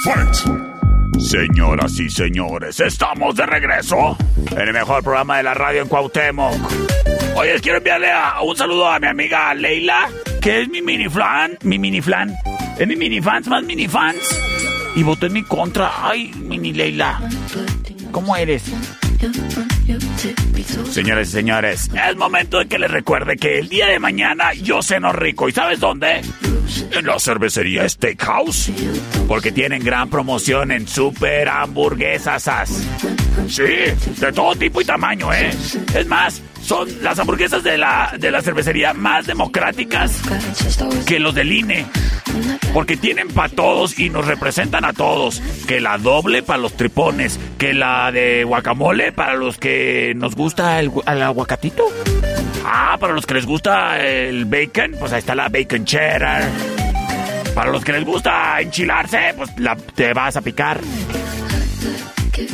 Fight. 0.03 1.19
Señoras 1.19 1.99
y 1.99 2.09
señores, 2.09 2.79
estamos 2.79 3.35
de 3.35 3.45
regreso 3.45 4.17
en 4.51 4.59
el 4.59 4.73
mejor 4.73 5.03
programa 5.03 5.37
de 5.37 5.43
la 5.43 5.53
radio 5.53 5.81
en 5.83 5.87
Cuauhtémoc. 5.87 6.53
Oye, 7.35 7.59
quiero 7.61 7.77
enviarle 7.77 8.11
a- 8.11 8.41
un 8.41 8.55
saludo 8.55 8.87
a 8.89 8.99
mi 8.99 9.07
amiga 9.07 9.53
Leila, 9.53 10.09
que 10.41 10.61
es 10.61 10.69
mi 10.69 10.81
mini 10.81 11.07
flan, 11.09 11.57
mi 11.63 11.79
mini 11.79 12.01
flan, 12.01 12.33
es 12.77 12.87
mi 12.87 12.95
mini 12.95 13.21
fans 13.21 13.47
más 13.47 13.63
mini 13.63 13.87
fans. 13.87 14.17
Y 14.95 15.03
votó 15.03 15.25
en 15.25 15.33
mi 15.33 15.43
contra. 15.43 15.91
Ay, 16.09 16.31
mini 16.35 16.73
Leila, 16.73 17.19
¿cómo 18.11 18.35
eres? 18.35 18.63
Señores 20.91 21.29
y 21.29 21.31
señores, 21.31 21.89
es 22.09 22.15
momento 22.17 22.59
de 22.59 22.67
que 22.67 22.77
les 22.77 22.91
recuerde 22.91 23.37
que 23.37 23.59
el 23.59 23.69
día 23.69 23.87
de 23.87 23.99
mañana 23.99 24.53
yo 24.53 24.81
ceno 24.83 25.11
rico. 25.13 25.47
¿Y 25.49 25.51
sabes 25.51 25.79
dónde? 25.79 26.21
En 26.95 27.05
la 27.05 27.19
cervecería 27.19 27.87
Steakhouse. 27.89 28.71
Porque 29.27 29.51
tienen 29.51 29.83
gran 29.83 30.09
promoción 30.09 30.71
en 30.71 30.87
super 30.87 31.49
hamburguesas. 31.49 32.49
Sí, 33.47 33.63
de 33.63 34.31
todo 34.33 34.55
tipo 34.55 34.81
y 34.81 34.85
tamaño, 34.85 35.33
¿eh? 35.33 35.51
Es 35.95 36.07
más, 36.07 36.41
son 36.61 36.87
las 37.01 37.17
hamburguesas 37.17 37.63
de 37.63 37.77
la, 37.77 38.13
de 38.17 38.29
la 38.29 38.41
cervecería 38.41 38.93
más 38.93 39.25
democráticas 39.25 40.21
que 41.07 41.19
los 41.19 41.33
del 41.33 41.51
INE. 41.51 41.85
Porque 42.73 42.97
tienen 42.97 43.27
para 43.27 43.49
todos 43.49 43.97
y 43.99 44.09
nos 44.09 44.25
representan 44.27 44.85
a 44.85 44.93
todos. 44.93 45.41
Que 45.67 45.81
la 45.81 45.97
doble 45.97 46.43
para 46.43 46.59
los 46.59 46.73
tripones. 46.77 47.39
Que 47.57 47.73
la 47.73 48.11
de 48.11 48.43
guacamole 48.43 49.11
para 49.11 49.35
los 49.35 49.57
que 49.57 50.13
nos 50.15 50.35
gusta 50.35 50.79
el, 50.79 50.91
el 51.07 51.21
aguacatito. 51.21 51.85
Ah, 52.65 52.97
para 52.99 53.13
los 53.13 53.25
que 53.25 53.33
les 53.33 53.45
gusta 53.45 54.01
el 54.03 54.45
bacon, 54.45 54.95
pues 54.99 55.11
ahí 55.11 55.19
está 55.19 55.35
la 55.35 55.49
bacon 55.49 55.85
cheddar. 55.85 56.43
Para 57.55 57.71
los 57.71 57.83
que 57.83 57.93
les 57.93 58.03
gusta 58.03 58.59
enchilarse, 58.59 59.33
pues 59.37 59.51
te 59.95 60.13
vas 60.13 60.35
a 60.35 60.41
picar. 60.41 60.79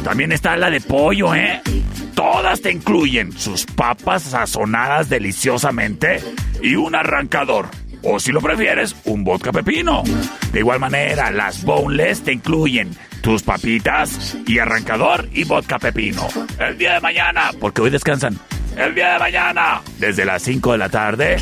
También 0.03 0.31
está 0.31 0.57
la 0.57 0.69
de 0.69 0.81
pollo, 0.81 1.33
¿eh? 1.33 1.61
Todas 2.13 2.61
te 2.61 2.71
incluyen 2.71 3.31
sus 3.31 3.65
papas 3.65 4.23
sazonadas 4.23 5.07
deliciosamente 5.09 6.21
y 6.61 6.75
un 6.75 6.95
arrancador. 6.95 7.69
O 8.03 8.19
si 8.19 8.31
lo 8.31 8.41
prefieres, 8.41 8.95
un 9.05 9.23
vodka 9.23 9.51
pepino. 9.51 10.03
De 10.51 10.59
igual 10.59 10.79
manera, 10.79 11.31
las 11.31 11.63
boneless 11.63 12.23
te 12.23 12.33
incluyen 12.33 12.95
tus 13.21 13.43
papitas 13.43 14.37
y 14.47 14.59
arrancador 14.59 15.29
y 15.33 15.43
vodka 15.43 15.79
pepino. 15.79 16.27
El 16.59 16.77
día 16.77 16.95
de 16.95 16.99
mañana, 17.01 17.51
porque 17.59 17.81
hoy 17.81 17.89
descansan. 17.89 18.37
El 18.77 18.95
día 18.95 19.13
de 19.13 19.19
mañana, 19.19 19.81
desde 19.97 20.25
las 20.25 20.41
5 20.43 20.71
de 20.73 20.77
la 20.77 20.89
tarde, 20.89 21.37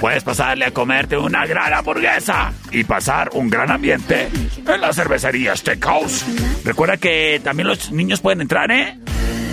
puedes 0.00 0.24
pasarle 0.24 0.66
a 0.66 0.70
comerte 0.70 1.16
una 1.16 1.46
gran 1.46 1.72
hamburguesa 1.72 2.52
y 2.70 2.84
pasar 2.84 3.30
un 3.34 3.48
gran 3.48 3.70
ambiente 3.70 4.28
en 4.66 4.80
la 4.80 4.92
cervecería 4.92 5.56
Steakhouse. 5.56 6.24
Recuerda 6.64 6.96
que 6.96 7.40
también 7.42 7.68
los 7.68 7.90
niños 7.90 8.20
pueden 8.20 8.40
entrar, 8.40 8.70
¿eh? 8.70 8.98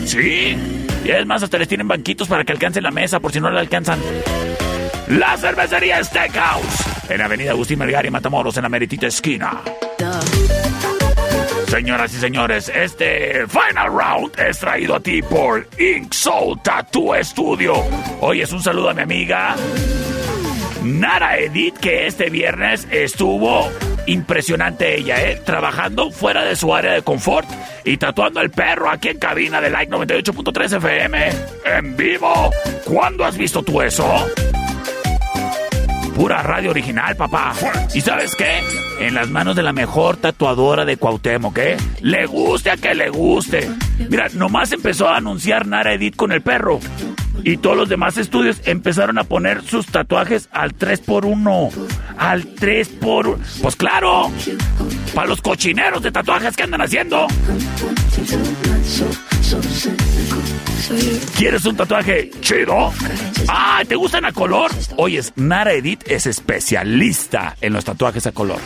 Sí. 0.06 0.58
Y 1.04 1.10
es 1.10 1.26
más, 1.26 1.42
hasta 1.44 1.58
les 1.58 1.68
tienen 1.68 1.88
banquitos 1.88 2.28
para 2.28 2.44
que 2.44 2.52
alcancen 2.52 2.84
la 2.84 2.92
mesa 2.92 3.20
por 3.20 3.32
si 3.32 3.40
no 3.40 3.50
la 3.50 3.60
alcanzan. 3.60 4.00
La 5.08 5.36
cervecería 5.38 6.04
Steakhouse. 6.04 7.10
En 7.10 7.22
Avenida 7.22 7.52
Agustín 7.52 7.80
Melgar 7.80 8.06
y 8.06 8.12
Matamoros, 8.12 8.56
en 8.58 8.64
la 8.64 8.70
meritita 8.70 9.08
esquina. 9.08 9.62
Señoras 11.68 12.14
y 12.14 12.18
señores, 12.18 12.70
este 12.74 13.48
Final 13.48 13.88
Round 13.88 14.40
es 14.40 14.60
traído 14.60 14.96
a 14.96 15.00
ti 15.00 15.22
por 15.22 15.68
Ink 15.80 16.12
Soul 16.14 16.62
Tattoo 16.62 17.14
Studio. 17.24 17.76
Hoy 18.20 18.42
es 18.42 18.52
un 18.52 18.62
saludo 18.62 18.90
a 18.90 18.94
mi 18.94 19.02
amiga 19.02 19.56
Nara 20.84 21.38
Edith, 21.38 21.78
que 21.78 22.08
este 22.08 22.30
viernes 22.30 22.88
estuvo 22.92 23.70
impresionante 24.08 24.98
ella, 24.98 25.22
¿eh? 25.22 25.42
Trabajando 25.46 26.12
fuera 26.12 26.44
de 26.44 26.56
su 26.56 26.74
área 26.74 26.94
de 26.94 27.02
confort 27.04 27.48
y 27.86 27.98
tatuando 27.98 28.40
al 28.40 28.50
perro 28.50 28.90
aquí 28.90 29.10
en 29.10 29.20
cabina 29.20 29.62
de 29.62 29.70
Like 29.70 29.92
98.3 29.92 30.78
FM. 30.78 31.30
En 31.66 31.96
vivo. 31.96 32.52
¿Cuándo 32.86 33.26
has 33.26 33.38
visto 33.38 33.62
tú 33.62 33.82
eso? 33.82 34.26
Pura 36.16 36.44
radio 36.44 36.72
original, 36.72 37.16
papá. 37.16 37.54
¿Y 37.94 38.02
sabes 38.02 38.36
qué? 38.36 38.62
En 39.00 39.14
las 39.14 39.30
manos 39.30 39.56
de 39.56 39.64
la 39.64 39.74
mejor 39.74 40.18
tatuadora 40.18 40.84
de 40.84 40.98
Cuauhtémoc, 40.98 41.58
¿eh? 41.58 41.78
Le 42.02 42.26
guste 42.26 42.72
a 42.72 42.78
que 42.78 42.94
le 42.94 43.10
guste. 43.10 43.70
Mira, 44.10 44.28
nomás 44.34 44.72
empezó 44.72 45.08
a 45.08 45.18
anunciar 45.18 45.66
Nara 45.68 45.94
Edith 45.94 46.16
con 46.16 46.32
el 46.32 46.42
perro. 46.42 46.80
Y 47.44 47.58
todos 47.58 47.78
los 47.78 47.90
demás 47.90 48.18
estudios 48.18 48.62
empezaron 48.66 49.18
a 49.18 49.24
poner 49.24 49.64
sus 49.64 49.88
tatuajes 49.88 50.50
al 50.52 50.76
3x1. 50.76 51.72
Al 52.18 52.56
3x1. 52.56 53.38
Pues 53.62 53.76
claro. 53.76 54.32
Para 55.16 55.28
los 55.28 55.42
cochineros 55.42 56.02
de 56.04 56.12
tatuajes 56.12 56.56
que 56.56 56.64
andan 56.64 56.82
haciendo. 56.82 57.28
¿Quieres 61.38 61.66
un 61.66 61.76
tatuaje 61.76 62.32
chido? 62.42 62.94
Ah, 63.48 63.82
¿te 63.88 63.96
gustan 63.96 64.26
a 64.26 64.32
color? 64.32 64.72
Oyes, 64.98 65.34
Nara 65.36 65.74
Edith 65.74 66.04
es 66.08 66.26
especialista 66.26 67.56
en 67.62 67.74
los 67.74 67.84
tatuajes 67.84 68.26
a 68.28 68.32
color. 68.32 68.60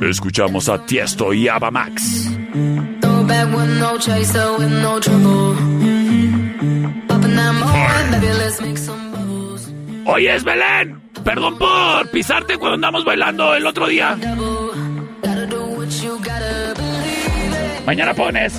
Escuchamos 0.00 0.68
a 0.68 0.84
Tiesto 0.86 1.32
y 1.32 1.48
Ava 1.48 1.70
Max. 1.70 2.30
Bubbles. 9.20 9.72
Oyes, 10.06 10.44
Belén. 10.44 11.00
Perdón 11.24 11.58
por 11.58 12.10
pisarte 12.10 12.56
cuando 12.56 12.76
andamos 12.76 13.04
bailando 13.04 13.54
el 13.54 13.66
otro 13.66 13.86
día. 13.86 14.16
All 17.88 17.94
the 17.94 18.50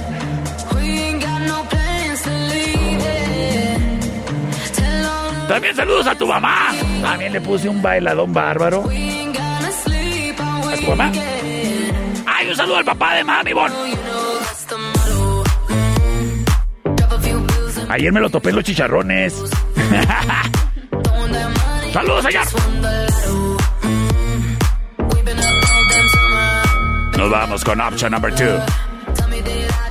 También 5.47 5.75
saludos 5.75 6.07
a 6.07 6.15
tu 6.15 6.25
mamá. 6.27 6.71
También 7.01 7.33
le 7.33 7.41
puse 7.41 7.69
un 7.69 7.81
bailadón 7.81 8.33
bárbaro. 8.33 8.83
¿A 8.85 10.75
tu 10.77 10.87
mamá? 10.87 11.11
Ay, 12.25 12.49
un 12.49 12.55
saludo 12.55 12.77
al 12.77 12.85
papá 12.85 13.15
de 13.15 13.23
mami, 13.23 13.53
Bon. 13.53 13.71
Ayer 17.89 18.11
me 18.11 18.19
lo 18.19 18.29
topé 18.29 18.49
en 18.49 18.55
los 18.55 18.63
chicharrones. 18.63 19.33
Saludos, 21.93 22.25
señor. 22.25 22.45
Nos 27.17 27.29
vamos 27.31 27.63
con 27.63 27.81
option 27.81 28.11
number 28.11 28.33
two. 28.35 28.88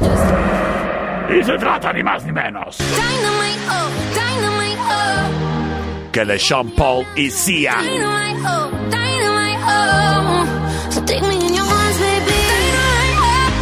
Y 0.01 1.45
se 1.45 1.59
trata 1.59 1.93
ni 1.93 2.03
más 2.03 2.25
ni 2.25 2.33
menos 2.33 2.79
Dynamite, 2.79 3.61
oh, 3.71 3.91
dynamite, 4.15 4.81
oh, 4.91 6.11
que 6.13 6.25
de 6.25 6.39
Sean 6.39 6.71
Paul 6.71 7.05
y 7.17 7.31
Sia. 7.31 7.77
dynamite, 7.83 8.41
oh, 8.47 8.71
dynamite, 8.91 9.61
oh. 9.67 10.47
So 10.91 11.01
take 11.05 11.23
me 11.23 11.35
in 11.35 11.55
your 11.55 11.65
arms, 11.65 11.99
baby. 11.99 12.33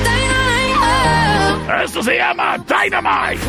Dynamite, 0.05 0.79
oh, 1.69 1.83
Esto 1.85 2.03
se 2.03 2.17
llama 2.17 2.57
Dynamite. 2.59 3.41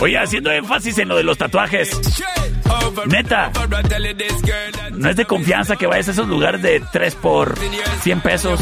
Oye, 0.00 0.18
haciendo 0.18 0.50
énfasis 0.52 0.98
en 0.98 1.08
lo 1.08 1.16
de 1.16 1.22
los 1.24 1.36
tatuajes. 1.38 1.90
Neta, 3.06 3.50
no 4.92 5.10
es 5.10 5.16
de 5.16 5.24
confianza 5.24 5.76
que 5.76 5.86
vayas 5.86 6.08
a 6.08 6.10
esos 6.12 6.28
lugares 6.28 6.62
de 6.62 6.82
3 6.92 7.14
por 7.16 7.58
100 8.02 8.20
pesos. 8.20 8.60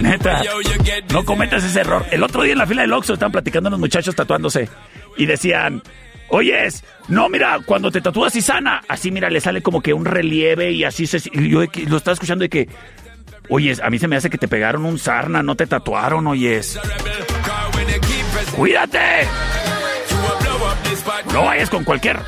Neta, 0.00 0.42
no 1.12 1.24
cometas 1.24 1.64
ese 1.64 1.80
error. 1.80 2.04
El 2.10 2.22
otro 2.22 2.42
día 2.42 2.52
en 2.52 2.58
la 2.58 2.66
fila 2.66 2.82
del 2.82 2.92
Oxxo 2.92 3.14
estaban 3.14 3.32
platicando 3.32 3.68
unos 3.68 3.80
muchachos 3.80 4.14
tatuándose 4.14 4.68
y 5.16 5.26
decían, 5.26 5.82
oyes, 6.28 6.84
no, 7.08 7.28
mira, 7.28 7.58
cuando 7.64 7.90
te 7.90 8.00
tatúas 8.00 8.34
y 8.36 8.42
sana, 8.42 8.82
así 8.88 9.10
mira, 9.10 9.30
le 9.30 9.40
sale 9.40 9.62
como 9.62 9.80
que 9.80 9.92
un 9.92 10.04
relieve 10.04 10.72
y 10.72 10.84
así 10.84 11.06
se... 11.06 11.18
y 11.32 11.50
yo 11.50 11.64
lo 11.88 11.96
estaba 11.96 12.14
escuchando 12.14 12.42
de 12.42 12.48
que, 12.48 12.68
oyes, 13.48 13.80
a 13.80 13.90
mí 13.90 13.98
se 13.98 14.08
me 14.08 14.16
hace 14.16 14.30
que 14.30 14.38
te 14.38 14.48
pegaron 14.48 14.84
un 14.84 14.98
sarna, 14.98 15.42
no 15.42 15.56
te 15.56 15.66
tatuaron, 15.66 16.26
oyes. 16.26 16.78
¡Cuídate! 18.56 19.26
No 21.32 21.44
vayas 21.44 21.70
con 21.70 21.84
cualquier 21.84 22.18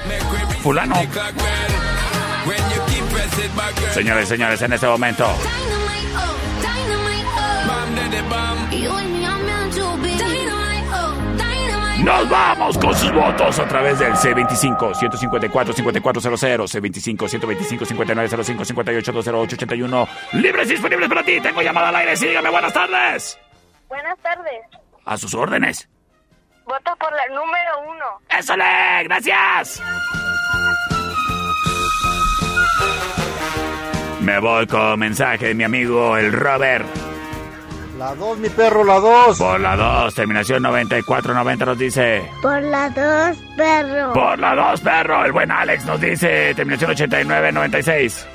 fulano. 0.63 0.95
Señores, 3.93 4.29
señores, 4.29 4.63
en 4.63 4.73
este 4.73 4.87
momento. 4.87 5.27
Nos 12.05 12.29
vamos 12.29 12.79
con 12.79 12.95
sus 12.97 13.13
votos 13.13 13.61
a 13.61 13.69
través 13.69 14.01
del 14.01 14.13
C25 14.15 14.95
154 14.95 15.73
5400 15.73 16.75
C25 16.75 17.29
125 17.29 17.85
5905 17.85 18.65
58 18.65 19.13
208 19.13 19.57
81 19.57 20.09
libres 20.33 20.69
y 20.69 20.73
disponibles 20.73 21.09
para 21.09 21.23
ti. 21.23 21.41
Tengo 21.41 21.63
llamada 21.63 21.91
al 21.91 21.97
aire. 21.97 22.17
Sígame. 22.17 22.51
Buenas 22.51 22.73
tardes. 22.73 23.39
Buenas 23.89 24.19
tardes. 24.19 24.65
A 25.05 25.17
sus 25.17 25.33
órdenes. 25.35 25.89
Voto 26.65 26.97
por 26.99 27.13
la 27.13 27.27
número 27.29 27.81
uno. 27.89 28.05
¡Eso 28.37 28.57
le! 28.57 29.05
¡Gracias! 29.05 29.83
Me 34.23 34.39
voy 34.39 34.67
con 34.69 35.01
mensaje 35.01 35.49
de 35.49 35.55
mi 35.55 35.65
amigo 35.65 36.17
el 36.17 36.33
Robert. 36.33 36.87
La 37.99 38.15
2, 38.15 38.39
mi 38.39 38.49
perro, 38.49 38.85
la 38.85 38.99
2. 39.01 39.39
Por 39.39 39.61
la 39.61 39.77
2, 39.77 40.15
terminación 40.15 40.63
9490 40.63 41.65
nos 41.65 41.79
dice. 41.79 42.31
Por 42.41 42.63
la 42.63 42.89
2, 42.89 43.37
perro. 43.57 44.13
Por 44.13 44.39
la 44.39 44.55
2, 44.55 44.81
perro. 44.81 45.25
El 45.25 45.33
buen 45.33 45.51
Alex 45.51 45.85
nos 45.87 46.01
dice, 46.01 46.55
terminación 46.55 46.93
8996. 46.93 48.27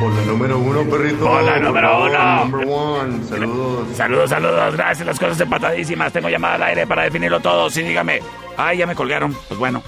Por 0.00 0.12
la 0.12 0.22
número 0.22 0.58
uno, 0.58 0.84
perrito. 0.90 1.26
Por 1.26 1.42
la 1.42 1.58
número 1.58 2.04
uno. 2.04 2.44
Number 2.44 2.66
one. 2.66 3.24
Saludos. 3.24 3.88
Saludos, 3.96 4.30
saludos. 4.30 4.74
Gracias. 4.74 5.06
Las 5.06 5.18
cosas 5.18 5.40
empatadísimas. 5.40 6.12
Tengo 6.12 6.28
llamada 6.28 6.54
al 6.54 6.62
aire 6.62 6.86
para 6.86 7.02
definirlo 7.02 7.40
todo. 7.40 7.70
Sí, 7.70 7.82
dígame. 7.82 8.20
Ay, 8.56 8.78
ya 8.78 8.86
me 8.86 8.94
colgaron. 8.94 9.34
Pues 9.48 9.60
bueno. 9.60 9.82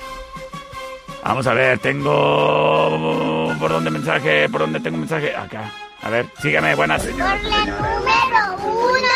Vamos 1.27 1.47
a 1.47 1.55
ver. 1.55 1.79
Tengo. 1.81 3.53
¿Por 3.59 3.71
dónde 3.71 3.91
mensaje? 3.91 4.49
¿Por 4.49 4.61
dónde 4.61 4.79
tengo 4.81 4.97
mensaje? 4.97 5.35
Acá. 5.35 5.73
A 6.03 6.11
ver, 6.11 6.27
sígame. 6.41 6.75
Buenas, 6.75 7.03
señoras. 7.03 7.41
Por 7.41 7.51
la 7.51 7.59
número 7.59 8.57
uno. 8.65 9.09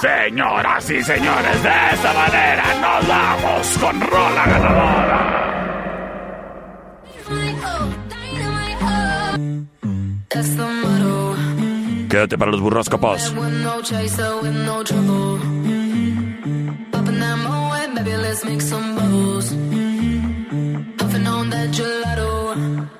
Señoras 0.00 0.90
y 0.90 1.02
señores, 1.02 1.62
de 1.62 1.70
esta 1.92 2.12
manera 2.14 2.64
nos 2.80 3.06
vamos 3.06 3.78
con 3.78 4.00
Rola 4.00 4.46
Ganadora. 4.46 5.36
Quédate 12.08 12.38
para 12.38 12.50
los 12.50 12.60
burroscopos. 12.60 13.32
With 19.52 19.79
gelato. 21.68 22.99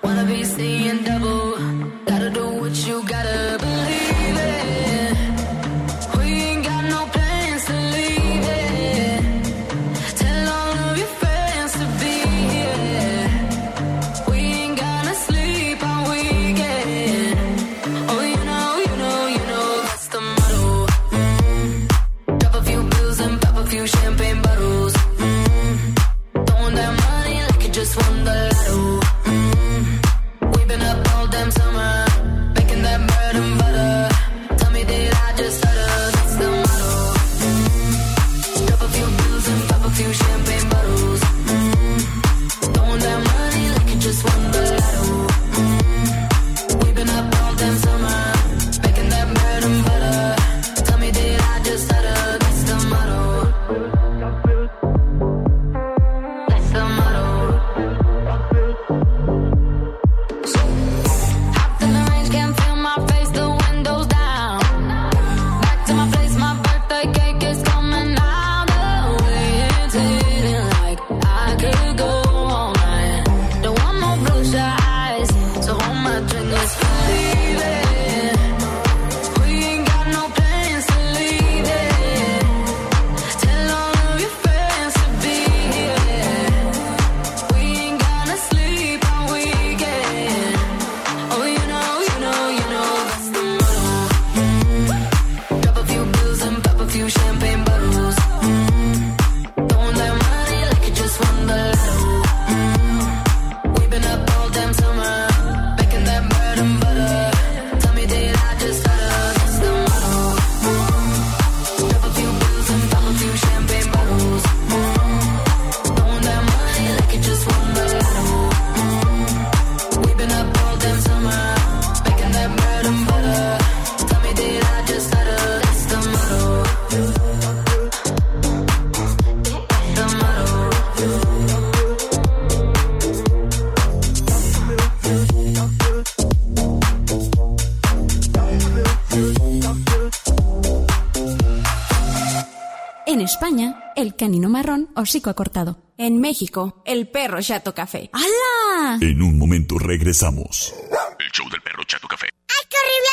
España, 143.41 143.81
el 143.97 144.17
canino 144.17 144.51
marrón 144.51 144.91
hocico 144.95 145.31
acortado. 145.31 145.79
En 145.97 146.21
México, 146.21 146.83
el 146.85 147.09
perro 147.09 147.41
chato 147.41 147.73
café. 147.73 148.11
¡Hala! 148.13 148.99
En 149.01 149.23
un 149.23 149.39
momento 149.39 149.79
regresamos. 149.79 150.75
El 151.19 151.31
show 151.33 151.49
del 151.49 151.63
perro 151.63 151.83
Chato 151.85 152.07
Café. 152.07 152.27
¡Ay, 152.27 152.67
qué 152.69 152.77
horrible 152.77 153.09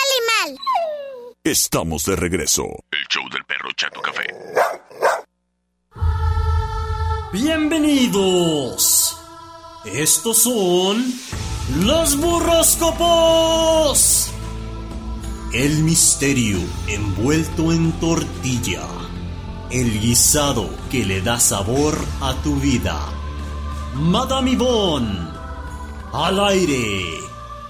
animal! 0.51 0.57
Estamos 1.45 2.03
de 2.03 2.17
regreso. 2.17 2.65
El 2.91 3.07
show 3.09 3.23
del 3.31 3.45
perro 3.45 3.69
Chato 3.77 4.01
Café. 4.01 4.25
Bienvenidos. 7.31 9.17
Estos 9.85 10.39
son 10.39 11.05
los 11.85 12.17
burroscopos. 12.17 14.29
El 15.53 15.83
misterio 15.83 16.59
envuelto 16.89 17.71
en 17.71 17.93
tortilla. 17.93 19.06
El 19.69 19.99
guisado 19.99 20.69
que 20.89 21.03
le 21.03 21.21
da 21.21 21.41
sabor 21.41 21.97
a 22.21 22.33
tu 22.35 22.55
vida. 22.55 22.97
Madame 23.95 24.51
Yvonne. 24.51 25.27
Al 26.13 26.39
aire. 26.45 27.19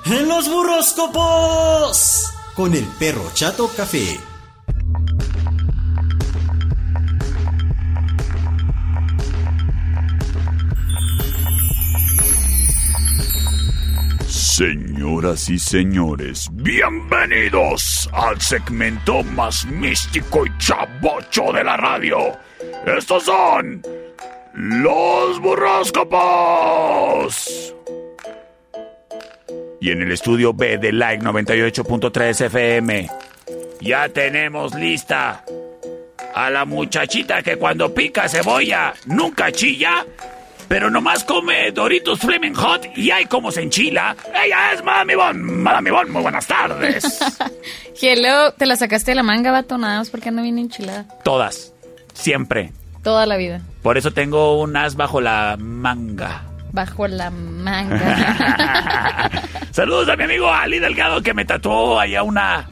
En 0.06 0.28
los 0.28 0.48
burroscopos. 0.48 2.32
Con 2.56 2.76
el 2.76 2.86
perro 3.00 3.24
chato 3.34 3.68
café. 3.76 4.20
Señoras 14.58 15.50
y 15.50 15.60
señores, 15.60 16.50
bienvenidos 16.52 18.10
al 18.12 18.42
segmento 18.42 19.22
más 19.22 19.64
místico 19.68 20.48
y 20.48 20.58
chabocho 20.58 21.54
de 21.54 21.64
la 21.64 21.78
radio. 21.78 22.36
Estos 22.88 23.26
son 23.26 23.84
los 24.56 25.40
burroscopos. 25.42 26.16
Y 29.80 29.92
en 29.92 30.02
el 30.02 30.12
estudio 30.12 30.56
B 30.56 30.80
de 30.80 30.92
Like 30.92 31.24
98.3 31.24 32.46
FM, 32.48 33.08
ya 33.82 34.10
tenemos 34.10 34.74
lista 34.74 35.46
a 36.34 36.50
la 36.50 36.66
muchachita 36.66 37.44
que 37.44 37.58
cuando 37.58 37.94
pica 37.94 38.28
cebolla 38.28 38.96
nunca 39.06 39.52
chilla 39.52 40.04
pero 40.68 40.90
nomás 40.90 41.24
come 41.24 41.72
Doritos 41.72 42.20
Flaming 42.20 42.54
Hot 42.56 42.86
y 42.96 43.12
hay 43.12 43.26
como 43.26 43.52
se 43.52 43.62
enchila. 43.62 44.16
Ella 44.44 44.74
es 44.74 44.84
Madame 44.84 45.16
Bon. 45.16 45.62
Madame 45.64 45.92
muy 46.10 46.22
buenas 46.22 46.48
tardes. 46.48 47.20
Hello, 48.02 48.52
te 48.54 48.66
la 48.66 48.76
sacaste 48.76 49.12
de 49.12 49.16
la 49.16 49.24
manga, 49.24 49.52
vato, 49.52 49.78
nada 49.78 50.00
más 50.00 50.10
porque 50.10 50.30
ando 50.30 50.42
bien 50.42 50.58
enchilada. 50.60 51.06
Todas. 51.24 51.74
Siempre. 52.14 52.72
Toda 53.04 53.26
la 53.26 53.38
vida. 53.38 53.62
Por 53.82 53.98
eso 53.98 54.12
tengo 54.12 54.60
un 54.60 54.76
as 54.76 54.96
bajo 54.96 55.22
la 55.22 55.56
manga. 55.58 56.44
Bajo 56.72 57.08
la 57.08 57.30
manga. 57.32 59.30
Saludos 59.72 60.10
a 60.10 60.16
mi 60.16 60.24
amigo 60.24 60.52
Ali 60.52 60.80
Delgado 60.80 61.22
que 61.22 61.34
me 61.34 61.46
tatuó 61.46 62.00
allá 62.00 62.24
una 62.24 62.70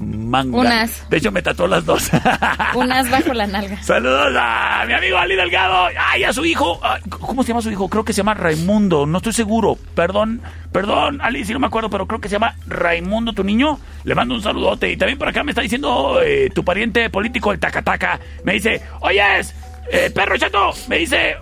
manga. 0.00 0.56
Unas. 0.58 1.08
De 1.08 1.18
hecho, 1.18 1.30
me 1.30 1.42
tatuó 1.42 1.66
las 1.66 1.84
dos. 1.84 2.10
Unas 2.74 3.10
bajo 3.10 3.32
la 3.34 3.46
nalga. 3.46 3.82
Saludos 3.82 4.34
a 4.38 4.84
mi 4.86 4.92
amigo 4.92 5.18
Ali 5.18 5.36
Delgado. 5.36 5.88
Ay, 5.98 6.24
a 6.24 6.32
su 6.32 6.44
hijo. 6.44 6.80
¿Cómo 7.08 7.42
se 7.42 7.48
llama 7.48 7.62
su 7.62 7.70
hijo? 7.70 7.88
Creo 7.88 8.04
que 8.04 8.12
se 8.12 8.18
llama 8.18 8.34
Raimundo. 8.34 9.06
No 9.06 9.18
estoy 9.18 9.32
seguro. 9.32 9.76
Perdón, 9.94 10.40
perdón, 10.72 11.20
Ali, 11.20 11.44
si 11.44 11.52
no 11.52 11.58
me 11.58 11.66
acuerdo, 11.66 11.90
pero 11.90 12.06
creo 12.06 12.20
que 12.20 12.28
se 12.28 12.34
llama 12.34 12.54
Raimundo, 12.66 13.32
tu 13.32 13.44
niño. 13.44 13.78
Le 14.04 14.14
mando 14.14 14.34
un 14.34 14.42
saludote. 14.42 14.90
Y 14.90 14.96
también 14.96 15.18
por 15.18 15.28
acá 15.28 15.44
me 15.44 15.52
está 15.52 15.62
diciendo 15.62 16.20
eh, 16.22 16.50
tu 16.54 16.64
pariente 16.64 17.10
político, 17.10 17.52
el 17.52 17.60
Tacataca. 17.60 18.20
Me 18.44 18.54
dice, 18.54 18.82
oyes, 19.00 19.54
eh, 19.90 20.10
perro 20.14 20.36
chato. 20.38 20.72
Me 20.88 20.98
dice, 20.98 21.36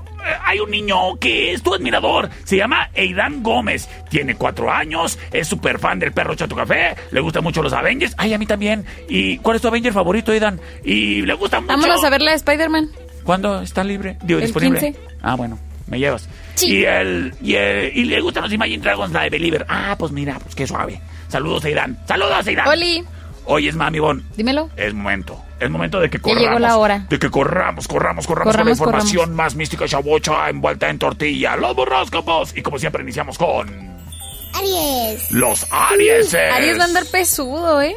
hay 0.45 0.61
un 0.61 0.71
niño 0.71 1.17
que 1.19 1.53
es 1.53 1.63
tu 1.63 1.75
admirador. 1.75 2.29
Se 2.45 2.57
llama 2.57 2.91
Eidan 2.95 3.43
Gómez. 3.43 3.89
Tiene 4.11 4.35
cuatro 4.37 4.71
años. 4.71 5.19
Es 5.33 5.49
súper 5.49 5.79
fan 5.79 5.99
del 5.99 6.13
perro 6.13 6.35
Chato 6.35 6.55
Café. 6.57 6.95
Le 7.11 7.21
gustan 7.21 7.43
mucho 7.45 7.63
los 7.63 7.73
Avengers. 7.73 8.15
Ay, 8.19 8.35
a 8.35 8.39
mí 8.39 8.47
también. 8.47 8.85
¿Y 9.09 9.39
cuál 9.39 9.57
es 9.57 9.63
tu 9.63 9.69
Avenger 9.69 9.93
favorito, 9.93 10.33
Aidan? 10.33 10.61
Y 10.85 11.23
le 11.23 11.35
gusta 11.35 11.61
mucho. 11.61 11.73
Vámonos 11.73 12.03
a 12.05 12.11
ver 12.11 12.23
la 12.23 12.31
de 12.33 12.37
Spider-Man. 12.37 12.91
¿Cuándo 13.25 13.61
está 13.63 13.85
libre? 13.85 14.17
Digo, 14.23 14.39
El 14.41 14.47
disponible. 14.47 14.81
15. 14.81 15.01
Ah, 15.23 15.35
bueno. 15.35 15.59
Me 15.87 15.99
llevas. 15.99 16.29
Sí. 16.55 16.71
Y, 16.81 16.85
el, 16.85 17.35
y, 17.43 17.55
el- 17.55 17.97
y 17.97 18.05
le 18.05 18.21
gustan 18.21 18.43
los 18.43 18.53
Imagine 18.53 18.83
Dragons, 18.83 19.13
la 19.13 19.23
de 19.23 19.31
Believer. 19.31 19.65
Ah, 19.69 19.97
pues 19.99 20.13
mira, 20.13 20.39
pues 20.39 20.55
qué 20.55 20.67
suave. 20.67 21.01
Saludos, 21.29 21.65
Aidan. 21.65 21.99
Saludos, 22.07 22.47
Aidan. 22.47 22.69
Oli, 22.69 23.03
Oye, 23.47 23.69
es 23.71 23.75
Mami 23.77 23.99
Bon. 23.99 24.23
dímelo. 24.37 24.69
Es 24.77 24.93
momento. 24.93 25.43
Es 25.61 25.71
momento 25.71 25.99
de 26.01 26.09
que 26.11 26.19
Ya 26.19 26.23
corramos. 26.23 26.43
llegó 26.45 26.59
la 26.61 26.77
hora. 26.79 26.99
De 27.09 27.19
que 27.19 27.31
corramos, 27.31 27.89
corramos, 27.89 28.27
corramos, 28.27 28.53
Corramos, 28.53 28.57
con 28.57 28.67
la 28.67 28.71
información 28.73 29.17
corramos. 29.25 29.37
más 29.37 29.55
mística 29.57 29.87
chabocha 29.89 30.49
envuelta 30.49 30.89
en 30.89 30.99
tortilla. 30.99 31.57
Los 31.57 31.75
burroscopos. 31.75 32.57
Y 32.57 32.63
como 32.63 32.79
siempre 32.79 33.03
iniciamos 33.03 33.37
con... 33.39 33.99
Aries. 34.55 35.31
Los 35.33 35.67
Aries. 35.71 36.35
Aries 36.35 36.79
va 36.79 36.83
a 36.83 36.87
andar 36.87 37.05
pesudo, 37.07 37.83
¿eh? 37.83 37.97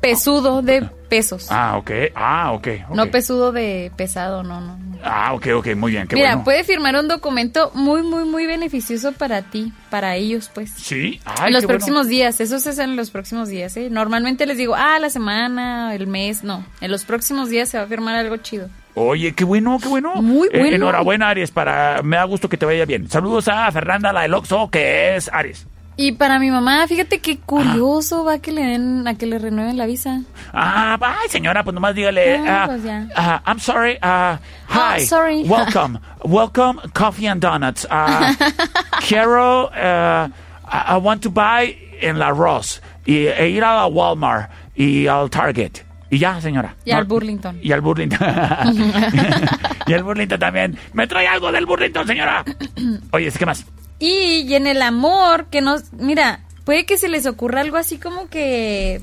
Pesudo 0.00 0.62
de 0.62 0.82
pesos. 1.08 1.46
Ah, 1.50 1.76
ok. 1.76 1.90
Ah, 2.14 2.52
ok. 2.52 2.68
ok. 2.88 2.94
No 2.96 3.06
pesudo 3.10 3.52
de 3.52 3.92
pesado, 3.96 4.42
no, 4.42 4.60
no. 4.60 4.76
no. 4.78 4.98
Ah, 5.04 5.32
ok, 5.34 5.46
ok. 5.56 5.74
Muy 5.76 5.92
bien. 5.92 6.06
Qué 6.08 6.16
Mira, 6.16 6.30
bueno. 6.30 6.44
puede 6.44 6.64
firmar 6.64 6.96
un 6.96 7.08
documento 7.08 7.70
muy, 7.74 8.02
muy, 8.02 8.24
muy 8.24 8.46
beneficioso 8.46 9.12
para 9.12 9.42
ti, 9.42 9.72
para 9.90 10.16
ellos, 10.16 10.50
pues. 10.52 10.70
Sí. 10.76 11.20
Ay, 11.24 11.48
en 11.48 11.52
los 11.52 11.62
qué 11.62 11.66
bueno. 11.66 11.78
próximos 11.78 12.08
días, 12.08 12.40
eso 12.40 12.58
se 12.58 12.70
hace 12.70 12.82
en 12.82 12.96
los 12.96 13.10
próximos 13.10 13.48
días, 13.48 13.76
¿eh? 13.76 13.88
Normalmente 13.90 14.46
les 14.46 14.56
digo, 14.56 14.74
ah, 14.76 14.98
la 14.98 15.10
semana, 15.10 15.94
el 15.94 16.06
mes, 16.06 16.44
no. 16.44 16.64
En 16.80 16.90
los 16.90 17.04
próximos 17.04 17.48
días 17.50 17.68
se 17.68 17.78
va 17.78 17.84
a 17.84 17.86
firmar 17.88 18.16
algo 18.16 18.36
chido. 18.38 18.68
Oye, 18.94 19.32
qué 19.34 19.44
bueno, 19.44 19.78
qué 19.82 19.88
bueno. 19.88 20.16
Muy 20.16 20.48
Eh, 20.52 20.58
bueno. 20.58 20.76
enhorabuena, 20.76 21.30
Aries. 21.30 21.50
Para... 21.50 22.02
Me 22.02 22.16
da 22.16 22.24
gusto 22.24 22.48
que 22.48 22.56
te 22.58 22.66
vaya 22.66 22.84
bien. 22.84 23.08
Saludos 23.08 23.48
a 23.48 23.70
Fernanda, 23.72 24.12
la 24.12 24.22
del 24.22 24.34
Oxxo, 24.34 24.68
que 24.70 25.16
es 25.16 25.30
Aries. 25.32 25.66
Y 25.96 26.12
para 26.12 26.38
mi 26.38 26.50
mamá, 26.50 26.86
fíjate 26.86 27.20
qué 27.20 27.38
curioso 27.38 28.24
va 28.24 28.38
que 28.38 28.50
le 28.50 28.62
den, 28.62 29.06
a 29.06 29.14
que 29.14 29.26
le 29.26 29.38
renueven 29.38 29.76
la 29.76 29.86
visa. 29.86 30.22
Ah, 30.52 30.98
ay, 31.00 31.28
señora, 31.28 31.62
pues 31.64 31.74
nomás 31.74 31.94
dígale. 31.94 32.38
Ah, 32.38 32.62
ah, 32.62 32.66
pues 32.66 32.82
ya. 32.82 33.08
ah, 33.14 33.42
I'm 33.46 33.58
sorry. 33.58 33.98
Uh, 34.02 34.38
hi. 34.68 35.02
Oh, 35.02 35.04
sorry. 35.04 35.42
Welcome. 35.44 35.98
Welcome, 36.24 36.80
Coffee 36.94 37.26
and 37.26 37.42
Donuts. 37.42 37.86
Uh, 37.90 38.34
quiero. 39.06 39.66
uh, 39.66 40.28
I 40.72 40.94
I 40.94 40.96
want 40.96 41.22
to 41.22 41.30
buy 41.30 41.76
en 42.00 42.18
la 42.18 42.30
Ross. 42.30 42.80
Y, 43.04 43.26
e 43.26 43.50
ir 43.50 43.62
a 43.62 43.74
la 43.74 43.86
Walmart 43.86 44.50
y 44.74 45.06
al 45.06 45.28
Target. 45.28 45.84
Y 46.10 46.18
ya, 46.18 46.40
señora. 46.40 46.74
Y 46.84 46.90
al 46.92 47.04
Burlington. 47.04 47.58
Y 47.62 47.72
al 47.72 47.80
Burlington. 47.80 48.18
y 49.86 49.92
al 49.92 50.02
Burlington 50.02 50.38
también. 50.38 50.78
¿Me 50.92 51.06
trae 51.06 51.26
algo 51.26 51.50
del 51.52 51.66
Burlington, 51.66 52.06
señora? 52.06 52.44
Oye, 53.12 53.30
¿qué 53.30 53.46
más? 53.46 53.64
Y, 54.02 54.40
y 54.48 54.54
en 54.56 54.66
el 54.66 54.82
amor, 54.82 55.46
que 55.46 55.60
nos, 55.60 55.92
mira, 55.92 56.40
puede 56.64 56.84
que 56.86 56.98
se 56.98 57.08
les 57.08 57.24
ocurra 57.24 57.60
algo 57.60 57.76
así 57.76 57.98
como 57.98 58.28
que, 58.28 59.00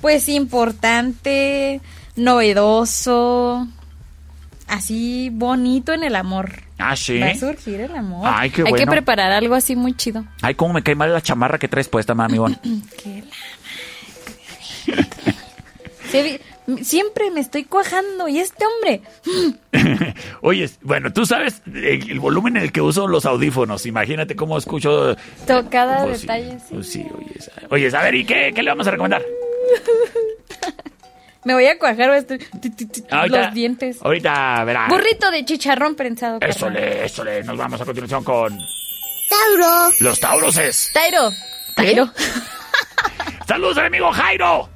pues 0.00 0.28
importante, 0.28 1.80
novedoso, 2.14 3.66
así 4.68 5.30
bonito 5.32 5.92
en 5.92 6.04
el 6.04 6.14
amor. 6.14 6.62
Ah, 6.78 6.94
sí. 6.94 7.18
Va 7.18 7.30
a 7.30 7.34
surgir 7.34 7.80
el 7.80 7.96
amor. 7.96 8.30
Ay, 8.32 8.50
qué 8.50 8.62
Hay 8.64 8.74
que 8.74 8.86
preparar 8.86 9.32
algo 9.32 9.56
así 9.56 9.74
muy 9.74 9.96
chido. 9.96 10.24
Ay, 10.40 10.54
cómo 10.54 10.74
me 10.74 10.84
cae 10.84 10.94
mal 10.94 11.12
la 11.12 11.20
chamarra 11.20 11.58
que 11.58 11.66
traes 11.66 11.88
puesta, 11.88 12.14
mami. 12.14 12.38
Bon. 12.38 12.56
Qué 13.02 13.24
Se 16.12 16.22
vi- 16.22 16.38
Siempre 16.82 17.30
me 17.30 17.40
estoy 17.40 17.64
cuajando 17.64 18.28
y 18.28 18.40
este 18.40 18.64
hombre. 18.66 19.00
Oye, 20.42 20.68
bueno, 20.82 21.12
tú 21.12 21.24
sabes 21.24 21.62
el, 21.66 22.10
el 22.10 22.20
volumen 22.20 22.56
en 22.58 22.64
el 22.64 22.72
que 22.72 22.80
uso 22.82 23.06
los 23.08 23.24
audífonos. 23.26 23.86
Imagínate 23.86 24.36
cómo 24.36 24.58
escucho. 24.58 25.16
Tocada 25.46 26.04
sí, 26.14 26.20
detalles. 26.22 26.62
pues 26.70 26.88
sí, 26.90 27.06
oye. 27.16 27.40
sa- 27.40 27.52
Oye, 27.70 27.96
a 27.96 28.02
ver, 28.02 28.14
¿y 28.16 28.24
qué, 28.24 28.52
qué 28.54 28.62
le 28.62 28.70
vamos 28.70 28.86
a 28.86 28.90
recomendar? 28.90 29.22
Me 31.44 31.54
voy 31.54 31.66
a 31.66 31.78
cuajar 31.78 32.10
Ahorita- 32.10 32.36
los 33.44 33.54
dientes. 33.54 33.98
Ahorita 34.02 34.64
verá. 34.64 34.88
Burrito 34.88 35.30
de 35.30 35.44
chicharrón 35.46 35.94
prensado. 35.94 36.38
Eso 36.42 36.68
le, 36.68 37.04
eso 37.06 37.24
le. 37.24 37.42
Nos 37.44 37.56
vamos 37.56 37.80
a 37.80 37.84
continuación 37.86 38.22
con 38.24 38.58
Tauro. 39.30 39.88
los 40.00 40.20
tauroses. 40.20 40.90
Tairo. 40.92 41.30
Tairo. 41.74 42.10
Saludos 43.46 43.78
al 43.78 43.86
amigo 43.86 44.10
Jairo. 44.12 44.68